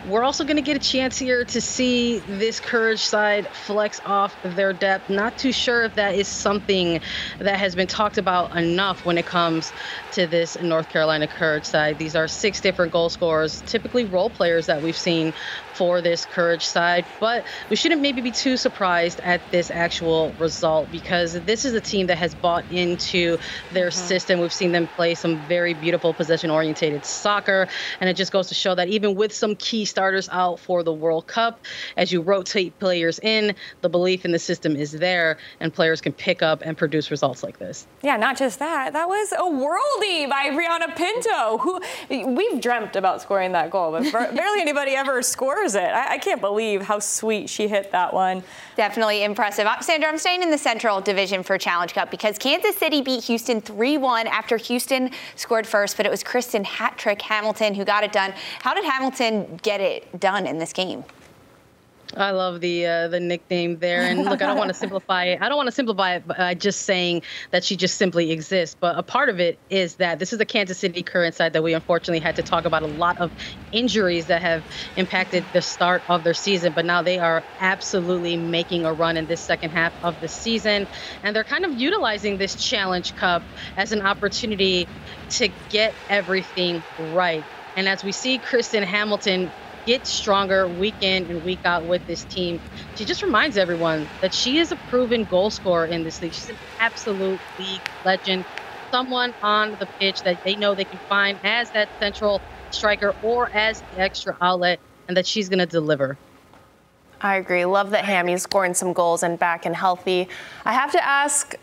We're 0.08 0.24
also 0.24 0.44
going 0.44 0.58
to 0.58 0.62
get 0.62 0.76
a 0.76 0.80
chance 0.80 1.18
here 1.18 1.46
to 1.46 1.62
see 1.62 2.20
this 2.20 2.60
Courage 2.60 3.00
side 3.00 3.48
flex 3.48 4.02
off 4.06 4.35
their 4.44 4.74
depth. 4.74 5.10
Not 5.10 5.38
too 5.38 5.52
sure 5.52 5.84
if 5.84 5.96
that 5.96 6.16
is 6.16 6.28
something 6.28 7.02
that 7.40 7.58
has 7.58 7.76
been 7.76 7.88
talked 7.88 8.18
about 8.18 8.56
enough 8.56 9.06
when 9.06 9.18
it 9.18 9.26
comes 9.26 9.74
to 10.12 10.28
this 10.28 10.58
North 10.62 10.90
Carolina 10.90 11.28
Courage 11.28 11.66
side. 11.66 11.98
These 11.98 12.16
are 12.16 12.28
six 12.28 12.62
different 12.62 12.92
goal 12.92 13.10
scorers, 13.10 13.62
typically 13.62 14.06
role 14.06 14.30
players 14.30 14.66
that 14.68 14.82
we've 14.82 14.98
seen 14.98 15.34
for 15.76 16.02
this 16.02 16.26
Courage 16.26 16.66
side. 16.66 17.06
But 17.20 17.46
we 17.70 17.76
shouldn't 17.76 18.02
maybe 18.02 18.22
be 18.22 18.32
too 18.32 18.58
surprised 18.58 19.20
at 19.22 19.42
this 19.52 19.70
actual 19.70 20.32
result 20.40 20.92
because 20.92 21.34
this 21.42 21.66
is 21.66 21.74
a 21.74 21.82
team 21.82 22.08
that 22.08 22.18
has 22.18 22.34
bought 22.34 22.64
into 22.72 23.38
their 23.72 23.90
mm-hmm. 23.90 24.08
system. 24.08 24.40
We've 24.40 24.54
seen 24.54 24.72
them 24.72 24.88
play 24.88 25.16
some 25.16 25.40
very 25.48 25.74
beautiful 25.74 26.14
possession 26.14 26.50
orientated 26.50 27.06
soccer. 27.06 27.68
And 28.00 28.10
it 28.10 28.16
just 28.16 28.32
goes 28.32 28.48
to 28.50 28.56
show 28.56 28.76
that 28.76 28.88
even 28.88 29.16
with 29.16 29.34
some 29.34 29.56
key 29.56 29.86
starters 29.86 30.30
out 30.32 30.60
for 30.60 30.84
the 30.84 30.94
World 30.94 31.28
Cup, 31.28 31.60
as 31.98 32.12
you 32.12 32.22
rotate 32.22 32.78
players 32.80 33.20
in, 33.20 33.56
the 33.82 33.90
belief 33.90 34.26
in 34.26 34.32
the 34.32 34.40
system 34.40 34.76
is 34.76 34.92
there 34.92 35.38
and 35.60 35.74
players 35.74 36.02
can 36.02 36.14
pick 36.14 36.42
up 36.42 36.62
and 36.64 36.78
produce 36.78 37.12
results 37.12 37.44
like 37.44 37.60
this. 37.60 37.88
Yeah, 38.02 38.18
not 38.18 38.38
just 38.38 38.60
that. 38.60 38.94
That 38.94 39.08
was 39.08 39.32
a 39.32 39.44
worldie 39.44 40.30
by 40.30 40.50
Brianna 40.50 40.96
Pinto, 40.96 41.58
who 41.58 41.82
we've 42.36 42.62
dreamt 42.62 42.96
about 42.96 43.22
scoring 43.22 43.52
that 43.54 43.72
goal, 43.72 43.92
but 43.92 44.12
barely 44.14 44.62
anybody 44.62 44.92
ever 44.92 45.22
scores 45.36 45.65
it. 45.74 45.80
I, 45.80 46.14
I, 46.14 46.18
can't 46.20 46.40
believe 46.40 46.84
how 46.84 47.00
sweet 47.00 47.50
she 47.50 47.68
hit 47.68 47.92
that 47.92 48.14
one. 48.14 48.44
Definitely 48.76 49.24
impressive. 49.24 49.66
Uh, 49.66 49.80
Sandra, 49.80 50.08
I'm 50.08 50.20
staying 50.20 50.44
in 50.44 50.52
the 50.52 50.58
Central 50.58 51.02
Division 51.02 51.42
for 51.42 51.58
Challenge 51.58 51.92
Cup 51.94 52.12
because 52.12 52.38
Kansas 52.38 52.76
City 52.76 53.02
beat 53.02 53.24
Houston 53.24 53.62
3-1 53.62 54.26
after 54.26 54.58
Houston 54.58 55.10
scored 55.36 55.66
first, 55.66 55.98
but 55.98 56.06
it 56.06 56.10
was 56.10 56.24
Kristen 56.24 56.64
Hat-Trick 56.64 57.22
Hamilton 57.24 57.74
who 57.74 57.84
got 57.84 58.04
it 58.04 58.12
done. 58.12 58.34
How 58.60 58.76
did 58.76 58.86
Hamilton 58.86 59.60
get 59.64 59.82
it 59.82 60.20
done 60.20 60.46
in 60.46 60.60
this 60.60 60.72
game? 60.72 61.04
I 62.18 62.32
love 62.32 62.62
the 62.62 62.86
uh, 62.86 63.08
the 63.10 63.20
nickname 63.20 63.80
there. 63.80 64.02
And 64.02 64.26
look, 64.26 64.42
I 64.42 64.48
don't 64.48 64.58
want 64.58 64.70
to 64.70 64.74
simplify 64.74 65.26
it. 65.26 65.42
I 65.42 65.50
don't 65.50 65.58
want 65.58 65.68
to 65.68 65.72
simplify 65.72 66.16
it 66.16 66.28
by 66.28 66.54
just 66.54 66.84
saying 66.84 67.24
that 67.52 67.64
she 67.64 67.76
just 67.76 67.98
simply 67.98 68.32
exists. 68.32 68.76
But 68.80 68.98
a 68.98 69.04
part 69.04 69.30
of 69.30 69.40
it 69.40 69.60
is 69.70 69.96
that 69.96 70.20
this 70.20 70.32
is 70.32 70.40
the 70.40 70.46
Kansas 70.46 70.78
City 70.78 71.04
Current 71.04 71.36
side 71.36 71.54
that 71.54 71.64
we 71.64 71.74
unfortunately 71.74 72.20
had 72.20 72.36
to 72.38 72.44
talk 72.44 72.66
about 72.66 72.84
a 72.84 72.88
lot 72.88 73.18
of 73.20 73.32
injuries 73.72 74.28
that 74.28 74.42
have 74.42 74.64
impacted 74.96 75.44
the 75.54 75.62
start 75.62 76.02
of 76.10 76.24
their 76.24 76.34
season. 76.34 76.74
But 76.74 76.86
now 76.86 77.02
they 77.02 77.20
are 77.20 77.44
absolutely 77.60 78.38
making 78.38 78.86
a 78.86 78.94
run 78.94 79.18
in 79.18 79.26
this 79.26 79.42
second 79.42 79.72
half 79.72 79.94
of 80.04 80.20
the 80.22 80.28
season, 80.28 80.88
and 81.24 81.36
they're 81.36 81.44
kind 81.44 81.66
of 81.66 81.74
utilizing 81.74 82.38
this 82.38 82.56
Challenge 82.56 83.16
Cup 83.16 83.44
as 83.78 83.92
an 83.92 84.02
opportunity 84.02 84.88
to 85.32 85.50
get 85.70 85.94
everything 86.10 86.82
right. 87.14 87.44
And 87.76 87.90
as 87.90 88.04
we 88.04 88.12
see 88.12 88.38
Kristen 88.38 88.84
Hamilton 88.84 89.52
get 89.86 90.08
stronger 90.08 90.68
week 90.68 90.96
in 91.02 91.26
and 91.26 91.44
week 91.44 91.60
out 91.66 91.86
with 91.86 92.06
this 92.08 92.24
team. 92.26 92.60
She 92.96 93.06
just 93.06 93.22
reminds 93.22 93.58
everyone 93.58 94.08
that 94.22 94.34
she 94.34 94.58
is 94.58 94.72
a 94.72 94.76
proven 94.76 95.26
goal 95.26 95.50
scorer 95.50 95.86
in 95.86 96.04
this 96.04 96.22
league. 96.22 96.34
She's 96.34 96.50
an 96.50 96.58
absolute 96.80 97.40
league 97.60 97.82
legend, 98.04 98.46
someone 98.92 99.34
on 99.42 99.78
the 99.80 99.88
pitch 100.00 100.24
that 100.24 100.44
they 100.44 100.56
know 100.56 100.76
they 100.76 100.86
can 100.86 101.00
find 101.10 101.38
as 101.44 101.72
that 101.72 101.90
central 102.00 102.42
striker 102.72 103.16
or 103.24 103.50
as 103.50 103.82
the 103.82 104.00
extra 104.00 104.36
outlet, 104.42 104.80
and 105.08 105.16
that 105.16 105.26
she's 105.26 105.50
going 105.50 105.60
to 105.60 105.66
deliver. 105.66 106.18
I 107.22 107.36
agree. 107.36 107.66
Love 107.66 107.92
that 107.92 108.06
Hammy's 108.06 108.44
scoring 108.44 108.74
some 108.74 108.94
goals 108.94 109.24
and 109.24 109.40
back 109.40 109.66
and 109.66 109.76
healthy. 109.76 110.28
I 110.66 110.74
have 110.74 110.92
to 110.92 111.04
ask 111.04 111.56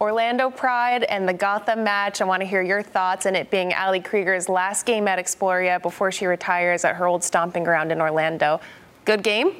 Orlando 0.00 0.50
Pride 0.50 1.04
and 1.04 1.28
the 1.28 1.32
Gotham 1.32 1.84
match. 1.84 2.20
I 2.20 2.24
want 2.24 2.40
to 2.40 2.46
hear 2.46 2.62
your 2.62 2.82
thoughts, 2.82 3.26
and 3.26 3.36
it 3.36 3.50
being 3.50 3.72
Ali 3.72 4.00
Krieger's 4.00 4.48
last 4.48 4.86
game 4.86 5.06
at 5.06 5.18
Exploria 5.18 5.80
before 5.80 6.10
she 6.10 6.26
retires 6.26 6.84
at 6.84 6.96
her 6.96 7.06
old 7.06 7.22
stomping 7.22 7.64
ground 7.64 7.92
in 7.92 8.00
Orlando. 8.00 8.60
Good 9.04 9.22
game? 9.22 9.54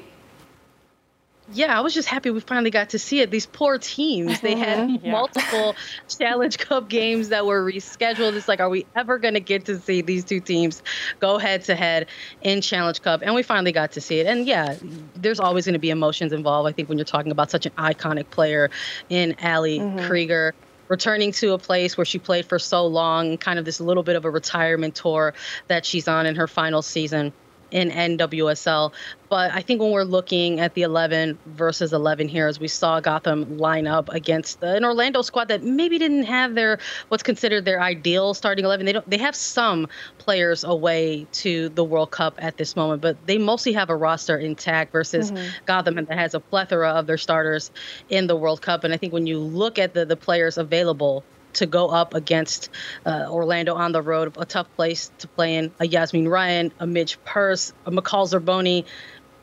Yeah, 1.53 1.77
I 1.77 1.83
was 1.83 1.93
just 1.93 2.09
happy 2.09 2.31
we 2.31 2.41
finally 2.41 2.71
got 2.71 2.91
to 2.91 2.99
see 2.99 3.21
it. 3.21 3.31
These 3.31 3.45
poor 3.45 3.77
teams, 3.77 4.41
they 4.41 4.57
had 4.57 4.91
yeah. 5.03 5.13
multiple 5.13 5.77
Challenge 6.09 6.57
Cup 6.57 6.89
games 6.89 7.29
that 7.29 7.45
were 7.45 7.63
rescheduled. 7.63 8.35
It's 8.35 8.49
like, 8.49 8.61
are 8.61 8.71
we 8.71 8.87
ever 8.97 9.19
going 9.19 9.35
to 9.35 9.41
get 9.41 9.67
to 9.67 9.79
see 9.79 10.01
these 10.01 10.25
two 10.25 10.41
teams 10.41 10.83
go 11.21 11.37
head 11.37 11.65
to 11.65 11.75
head 11.75 12.07
in 12.41 12.63
Challenge 12.63 13.01
Cup? 13.03 13.21
And 13.23 13.35
we 13.35 13.43
finally 13.43 13.73
got 13.73 13.93
to 13.93 14.01
see 14.01 14.21
it. 14.21 14.27
And 14.27 14.47
yeah, 14.47 14.77
there's 15.17 15.39
always 15.39 15.67
going 15.67 15.75
to 15.75 15.79
be 15.79 15.91
emotions 15.91 16.33
involved. 16.33 16.67
I 16.67 16.73
think 16.73 16.89
when 16.89 16.97
you're 16.97 17.05
talking 17.05 17.33
about 17.33 17.51
such 17.51 17.67
an 17.67 17.73
iconic 17.73 18.31
player 18.31 18.71
in 19.11 19.37
Ali 19.43 19.81
mm-hmm. 19.81 20.07
Krieger 20.07 20.55
returning 20.89 21.33
to 21.33 21.53
a 21.53 21.59
place 21.59 21.97
where 21.97 22.05
she 22.05 22.19
played 22.19 22.47
for 22.47 22.59
so 22.59 22.87
long, 22.87 23.37
kind 23.39 23.59
of 23.59 23.65
this 23.65 23.81
little 23.81 24.03
bit 24.03 24.17
of 24.17 24.25
a 24.25 24.31
retirement 24.31 24.95
tour 24.95 25.35
that 25.69 25.85
she's 25.85 26.09
on 26.09 26.27
in 26.27 26.37
her 26.37 26.47
final 26.47 26.83
season 26.83 27.33
in 27.75 27.91
NWSL. 27.91 28.93
But 29.29 29.53
I 29.53 29.61
think 29.61 29.81
when 29.81 29.91
we're 29.91 30.05
looking 30.05 30.61
at 30.61 30.75
the 30.75 30.83
11 30.83 31.37
versus 31.47 31.93
11 31.93 32.29
here, 32.29 32.47
as 32.47 32.61
we 32.61 32.69
saw 32.69 33.01
Gotham 33.01 33.59
line 33.59 33.89
up 33.89 34.09
against 34.11 34.63
an 34.63 34.85
Orlando 34.85 35.23
squad 35.23 35.49
that 35.49 35.65
maybe 35.65 35.99
didn't 35.99 36.23
have 36.23 36.55
their 36.55 36.79
what's 37.09 37.25
considered 37.25 37.65
their 37.65 37.83
ideal 37.83 38.33
starting 38.33 38.65
11. 38.65 38.87
They 38.87 38.93
don't. 38.93 39.11
They 39.11 39.19
have 39.19 39.35
some 39.35 39.89
players 40.19 40.63
away 40.63 41.27
to 41.33 41.69
the 41.71 41.83
World 41.83 42.13
Cup 42.13 42.37
at 42.39 42.57
this 42.57 42.77
moment, 42.77 43.03
but 43.03 43.17
they 43.27 43.39
mostly 43.39 43.73
have 43.73 43.91
a 43.91 43.97
roster 43.97 44.39
intact 44.39 44.93
versus 44.93 45.33
mm-hmm. 45.33 45.49
Gotham 45.67 45.97
that 45.97 46.11
has 46.11 46.35
a 46.35 46.41
plethora 46.41 46.91
of 46.91 47.09
their 47.09 47.19
starters 47.19 47.73
in 48.09 48.29
the 48.29 48.37
World 48.37 48.63
Cup. 48.63 48.85
And 48.85 48.95
I 48.95 48.97
think 48.97 49.13
when 49.13 49.27
you 49.27 49.41
look 49.41 49.81
at 49.81 49.95
the 49.95 50.07
the 50.07 50.17
players 50.17 50.59
available 50.59 51.25
to 51.55 51.67
go 51.67 51.89
up 51.89 52.15
against 52.15 52.71
uh, 53.07 53.27
Orlando 53.29 53.75
on 53.75 53.93
the 53.93 54.03
road, 54.03 54.37
a 54.39 54.45
tough 54.45 54.67
place 54.77 55.11
to 55.19 55.29
play 55.29 55.57
in. 55.57 55.73
A 55.81 55.85
Yazmeen 55.85 56.31
Ryan, 56.31 56.73
a 56.81 56.87
Midge 56.87 57.19
Purce, 57.25 57.73
a 57.87 57.91
McCall 57.91 58.29
Zerboni, 58.29 58.85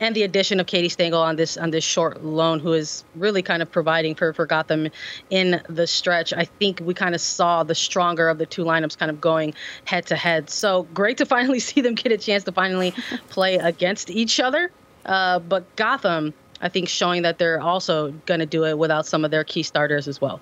and 0.02 0.16
the 0.16 0.24
addition 0.24 0.60
of 0.60 0.66
Katie 0.66 0.90
Stengel 0.90 1.22
on 1.22 1.36
this 1.36 1.56
on 1.58 1.70
this 1.70 1.84
short 1.84 2.26
loan, 2.26 2.60
who 2.60 2.74
is 2.74 3.06
really 3.16 3.44
kind 3.44 3.62
of 3.62 3.72
providing 3.72 4.16
for, 4.16 4.34
for 4.34 4.48
Gotham 4.48 4.90
in 5.30 5.62
the 5.70 5.86
stretch. 5.86 6.34
I 6.34 6.46
think 6.46 6.82
we 6.84 6.94
kind 6.96 7.14
of 7.14 7.22
saw 7.22 7.64
the 7.64 7.76
stronger 7.76 8.28
of 8.28 8.40
the 8.40 8.48
two 8.48 8.64
lineups 8.64 8.98
kind 8.98 9.12
of 9.12 9.22
going 9.22 9.54
head 9.86 10.08
to 10.08 10.16
head. 10.16 10.50
So 10.50 10.84
great 10.94 11.18
to 11.20 11.26
finally 11.38 11.60
see 11.60 11.82
them 11.82 11.94
get 11.94 12.12
a 12.12 12.18
chance 12.18 12.44
to 12.46 12.52
finally 12.52 12.94
play 13.30 13.56
against 13.56 14.10
each 14.10 14.40
other. 14.40 14.72
Uh, 15.06 15.40
but 15.40 15.76
Gotham, 15.76 16.34
I 16.62 16.70
think, 16.70 16.90
showing 16.90 17.22
that 17.22 17.38
they're 17.38 17.62
also 17.62 18.12
going 18.26 18.40
to 18.40 18.46
do 18.46 18.66
it 18.66 18.78
without 18.78 19.06
some 19.06 19.24
of 19.24 19.32
their 19.32 19.44
key 19.44 19.64
starters 19.64 20.08
as 20.08 20.20
well. 20.20 20.42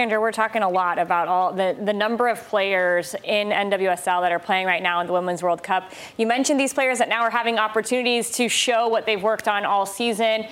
Sandra, 0.00 0.18
we're 0.18 0.32
talking 0.32 0.62
a 0.62 0.68
lot 0.70 0.98
about 0.98 1.28
all 1.28 1.52
the, 1.52 1.76
the 1.78 1.92
number 1.92 2.26
of 2.26 2.42
players 2.48 3.14
in 3.22 3.50
NWSL 3.50 4.22
that 4.22 4.32
are 4.32 4.38
playing 4.38 4.66
right 4.66 4.82
now 4.82 5.02
in 5.02 5.06
the 5.06 5.12
Women's 5.12 5.42
World 5.42 5.62
Cup. 5.62 5.92
You 6.16 6.26
mentioned 6.26 6.58
these 6.58 6.72
players 6.72 7.00
that 7.00 7.10
now 7.10 7.20
are 7.20 7.28
having 7.28 7.58
opportunities 7.58 8.30
to 8.30 8.48
show 8.48 8.88
what 8.88 9.04
they've 9.04 9.22
worked 9.22 9.46
on 9.46 9.66
all 9.66 9.84
season. 9.84 10.46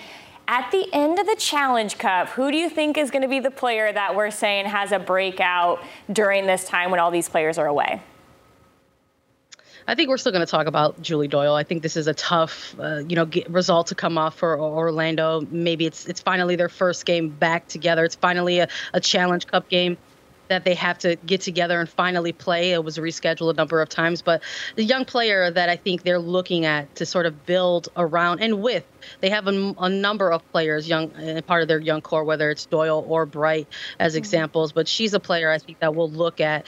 At 0.49 0.71
the 0.71 0.87
end 0.93 1.19
of 1.19 1.25
the 1.25 1.37
Challenge 1.37 1.97
Cup, 1.97 2.29
who 2.29 2.51
do 2.51 2.59
you 2.59 2.69
think 2.69 2.99
is 2.99 3.11
going 3.11 3.23
to 3.23 3.29
be 3.29 3.41
the 3.41 3.51
player 3.51 3.91
that 3.91 4.15
we're 4.15 4.31
saying 4.31 4.67
has 4.67 4.93
a 4.93 4.99
breakout 4.99 5.83
during 6.13 6.47
this 6.47 6.65
time 6.65 6.91
when 6.91 7.01
all 7.01 7.11
these 7.11 7.31
players 7.31 7.57
are 7.57 7.69
away? 7.69 8.03
I 9.89 9.95
think 9.95 10.11
we're 10.11 10.19
still 10.19 10.33
going 10.33 10.45
to 10.45 10.51
talk 10.51 10.67
about 10.67 11.01
Julie 11.01 11.29
Doyle. 11.29 11.55
I 11.55 11.65
think 11.65 11.83
this 11.83 11.97
is 11.97 12.07
a 12.09 12.15
tough, 12.15 12.77
uh, 12.79 12.99
you 13.09 13.17
know, 13.17 13.27
result 13.49 13.87
to 13.87 13.95
come 13.95 14.19
off 14.19 14.37
for 14.37 14.61
Orlando. 14.61 15.41
Maybe 15.51 15.87
it's 15.87 16.07
it's 16.07 16.21
finally 16.21 16.57
their 16.57 16.69
first 16.69 17.07
game 17.07 17.31
back 17.31 17.69
together. 17.69 18.05
It's 18.05 18.15
finally 18.15 18.59
a, 18.59 18.69
a 18.93 19.01
Challenge 19.01 19.47
Cup 19.47 19.71
game 19.71 19.97
that 20.49 20.65
they 20.65 20.75
have 20.75 20.99
to 20.99 21.17
get 21.17 21.41
together 21.41 21.81
and 21.81 21.89
finally 21.89 22.33
play. 22.33 22.73
It 22.73 22.85
was 22.85 22.99
rescheduled 22.99 23.51
a 23.51 23.55
number 23.55 23.81
of 23.81 23.89
times, 23.89 24.21
but 24.21 24.43
the 24.77 24.85
young 24.85 25.07
player 25.07 25.51
that 25.51 25.71
I 25.71 25.77
think 25.77 26.03
they're 26.03 26.19
looking 26.19 26.67
at 26.67 26.95
to 26.97 27.07
sort 27.07 27.25
of 27.25 27.47
build 27.47 27.89
around 27.97 28.41
and 28.41 28.61
with, 28.63 28.85
they 29.21 29.31
have 29.31 29.47
a, 29.47 29.75
a 29.79 29.89
number 29.89 30.31
of 30.31 30.47
players, 30.53 30.87
young 30.87 31.13
uh, 31.13 31.41
part 31.47 31.63
of 31.63 31.69
their 31.69 31.81
young 31.81 32.03
core, 32.03 32.25
whether 32.25 32.51
it's 32.51 32.67
Doyle 32.67 33.07
or 33.09 33.25
Bright 33.25 33.69
as 33.99 34.13
mm-hmm. 34.13 34.19
examples. 34.19 34.73
But 34.73 34.87
she's 34.87 35.15
a 35.15 35.21
player 35.21 35.51
I 35.51 35.59
think 35.59 35.79
that 35.81 35.95
we'll 35.95 36.11
look 36.11 36.41
at 36.41 36.67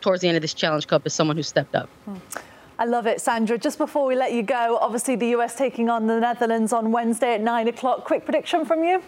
towards 0.00 0.22
the 0.22 0.28
end 0.28 0.36
of 0.36 0.42
this 0.42 0.54
Challenge 0.54 0.86
Cup 0.86 1.02
as 1.04 1.12
someone 1.12 1.36
who 1.36 1.42
stepped 1.42 1.74
up. 1.74 1.90
Mm-hmm. 2.08 2.51
I 2.78 2.84
love 2.84 3.06
it, 3.06 3.20
Sandra. 3.20 3.58
Just 3.58 3.78
before 3.78 4.06
we 4.06 4.16
let 4.16 4.32
you 4.32 4.42
go, 4.42 4.78
obviously 4.80 5.16
the 5.16 5.28
US 5.28 5.56
taking 5.56 5.88
on 5.88 6.06
the 6.06 6.18
Netherlands 6.18 6.72
on 6.72 6.92
Wednesday 6.92 7.34
at 7.34 7.40
nine 7.40 7.68
o'clock. 7.68 8.04
Quick 8.04 8.24
prediction 8.24 8.64
from 8.64 8.82
you? 8.82 9.02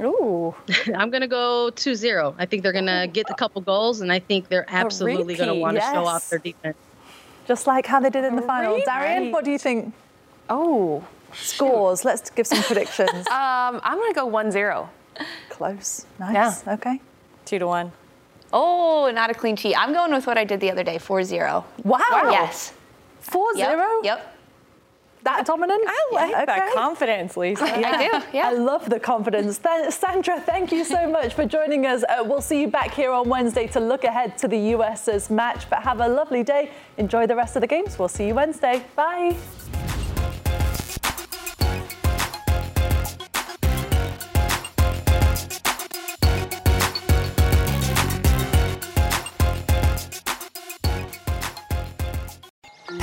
Ooh. 0.00 0.54
I'm 0.94 1.10
going 1.10 1.20
to 1.20 1.28
go 1.28 1.70
2 1.70 1.94
0. 1.94 2.34
I 2.38 2.46
think 2.46 2.62
they're 2.62 2.72
going 2.72 2.86
to 2.86 3.08
get 3.12 3.28
a 3.30 3.34
couple 3.34 3.60
goals, 3.60 4.00
and 4.00 4.10
I 4.10 4.18
think 4.18 4.48
they're 4.48 4.66
absolutely 4.68 5.34
going 5.34 5.48
to 5.48 5.54
want 5.54 5.76
to 5.76 5.82
yes. 5.82 5.92
show 5.92 6.06
off 6.06 6.30
their 6.30 6.38
defense. 6.38 6.76
Just 7.46 7.66
like 7.66 7.86
how 7.86 8.00
they 8.00 8.10
did 8.10 8.24
in 8.24 8.36
the 8.36 8.42
final. 8.42 8.80
Darian, 8.84 9.32
what 9.32 9.44
do 9.44 9.50
you 9.50 9.58
think? 9.58 9.92
Oh, 10.48 11.04
scores. 11.32 12.04
Let's 12.04 12.30
give 12.30 12.46
some 12.46 12.62
predictions. 12.62 13.10
um, 13.28 13.80
I'm 13.82 13.98
going 13.98 14.12
to 14.12 14.14
go 14.14 14.26
1 14.26 14.52
0. 14.52 14.88
Close. 15.48 16.06
Nice. 16.18 16.64
Yeah. 16.64 16.74
Okay. 16.74 17.00
2 17.44 17.58
to 17.58 17.66
1. 17.66 17.92
Oh, 18.52 19.10
not 19.12 19.30
a 19.30 19.34
clean 19.34 19.56
sheet. 19.56 19.74
I'm 19.76 19.92
going 19.92 20.12
with 20.12 20.26
what 20.26 20.38
I 20.38 20.44
did 20.44 20.60
the 20.60 20.70
other 20.70 20.82
day 20.82 20.98
4 20.98 21.24
0. 21.24 21.64
Wow. 21.84 22.00
Yes. 22.30 22.72
Four 23.30 23.54
yep. 23.54 23.70
zero. 23.70 23.88
Yep. 24.02 24.36
That 25.22 25.46
dominant? 25.46 25.82
I 25.86 26.08
like 26.12 26.30
yeah, 26.30 26.44
that 26.46 26.74
confidence, 26.74 27.36
Lisa. 27.36 27.64
yeah. 27.66 27.90
I 27.90 28.08
do. 28.08 28.26
Yeah. 28.36 28.48
I 28.48 28.52
love 28.52 28.88
the 28.88 28.98
confidence. 28.98 29.58
Th- 29.58 29.92
Sandra, 29.92 30.40
thank 30.40 30.72
you 30.72 30.82
so 30.82 31.08
much 31.08 31.34
for 31.34 31.44
joining 31.44 31.84
us. 31.86 32.02
Uh, 32.08 32.24
we'll 32.24 32.40
see 32.40 32.60
you 32.62 32.68
back 32.68 32.92
here 32.92 33.12
on 33.12 33.28
Wednesday 33.28 33.66
to 33.68 33.80
look 33.80 34.04
ahead 34.04 34.38
to 34.38 34.48
the 34.48 34.58
US's 34.74 35.30
match. 35.30 35.68
But 35.68 35.82
have 35.82 36.00
a 36.00 36.08
lovely 36.08 36.42
day. 36.42 36.70
Enjoy 36.96 37.26
the 37.26 37.36
rest 37.36 37.54
of 37.54 37.60
the 37.60 37.68
games. 37.68 37.98
We'll 37.98 38.08
see 38.08 38.28
you 38.28 38.34
Wednesday. 38.34 38.82
Bye. 38.96 39.36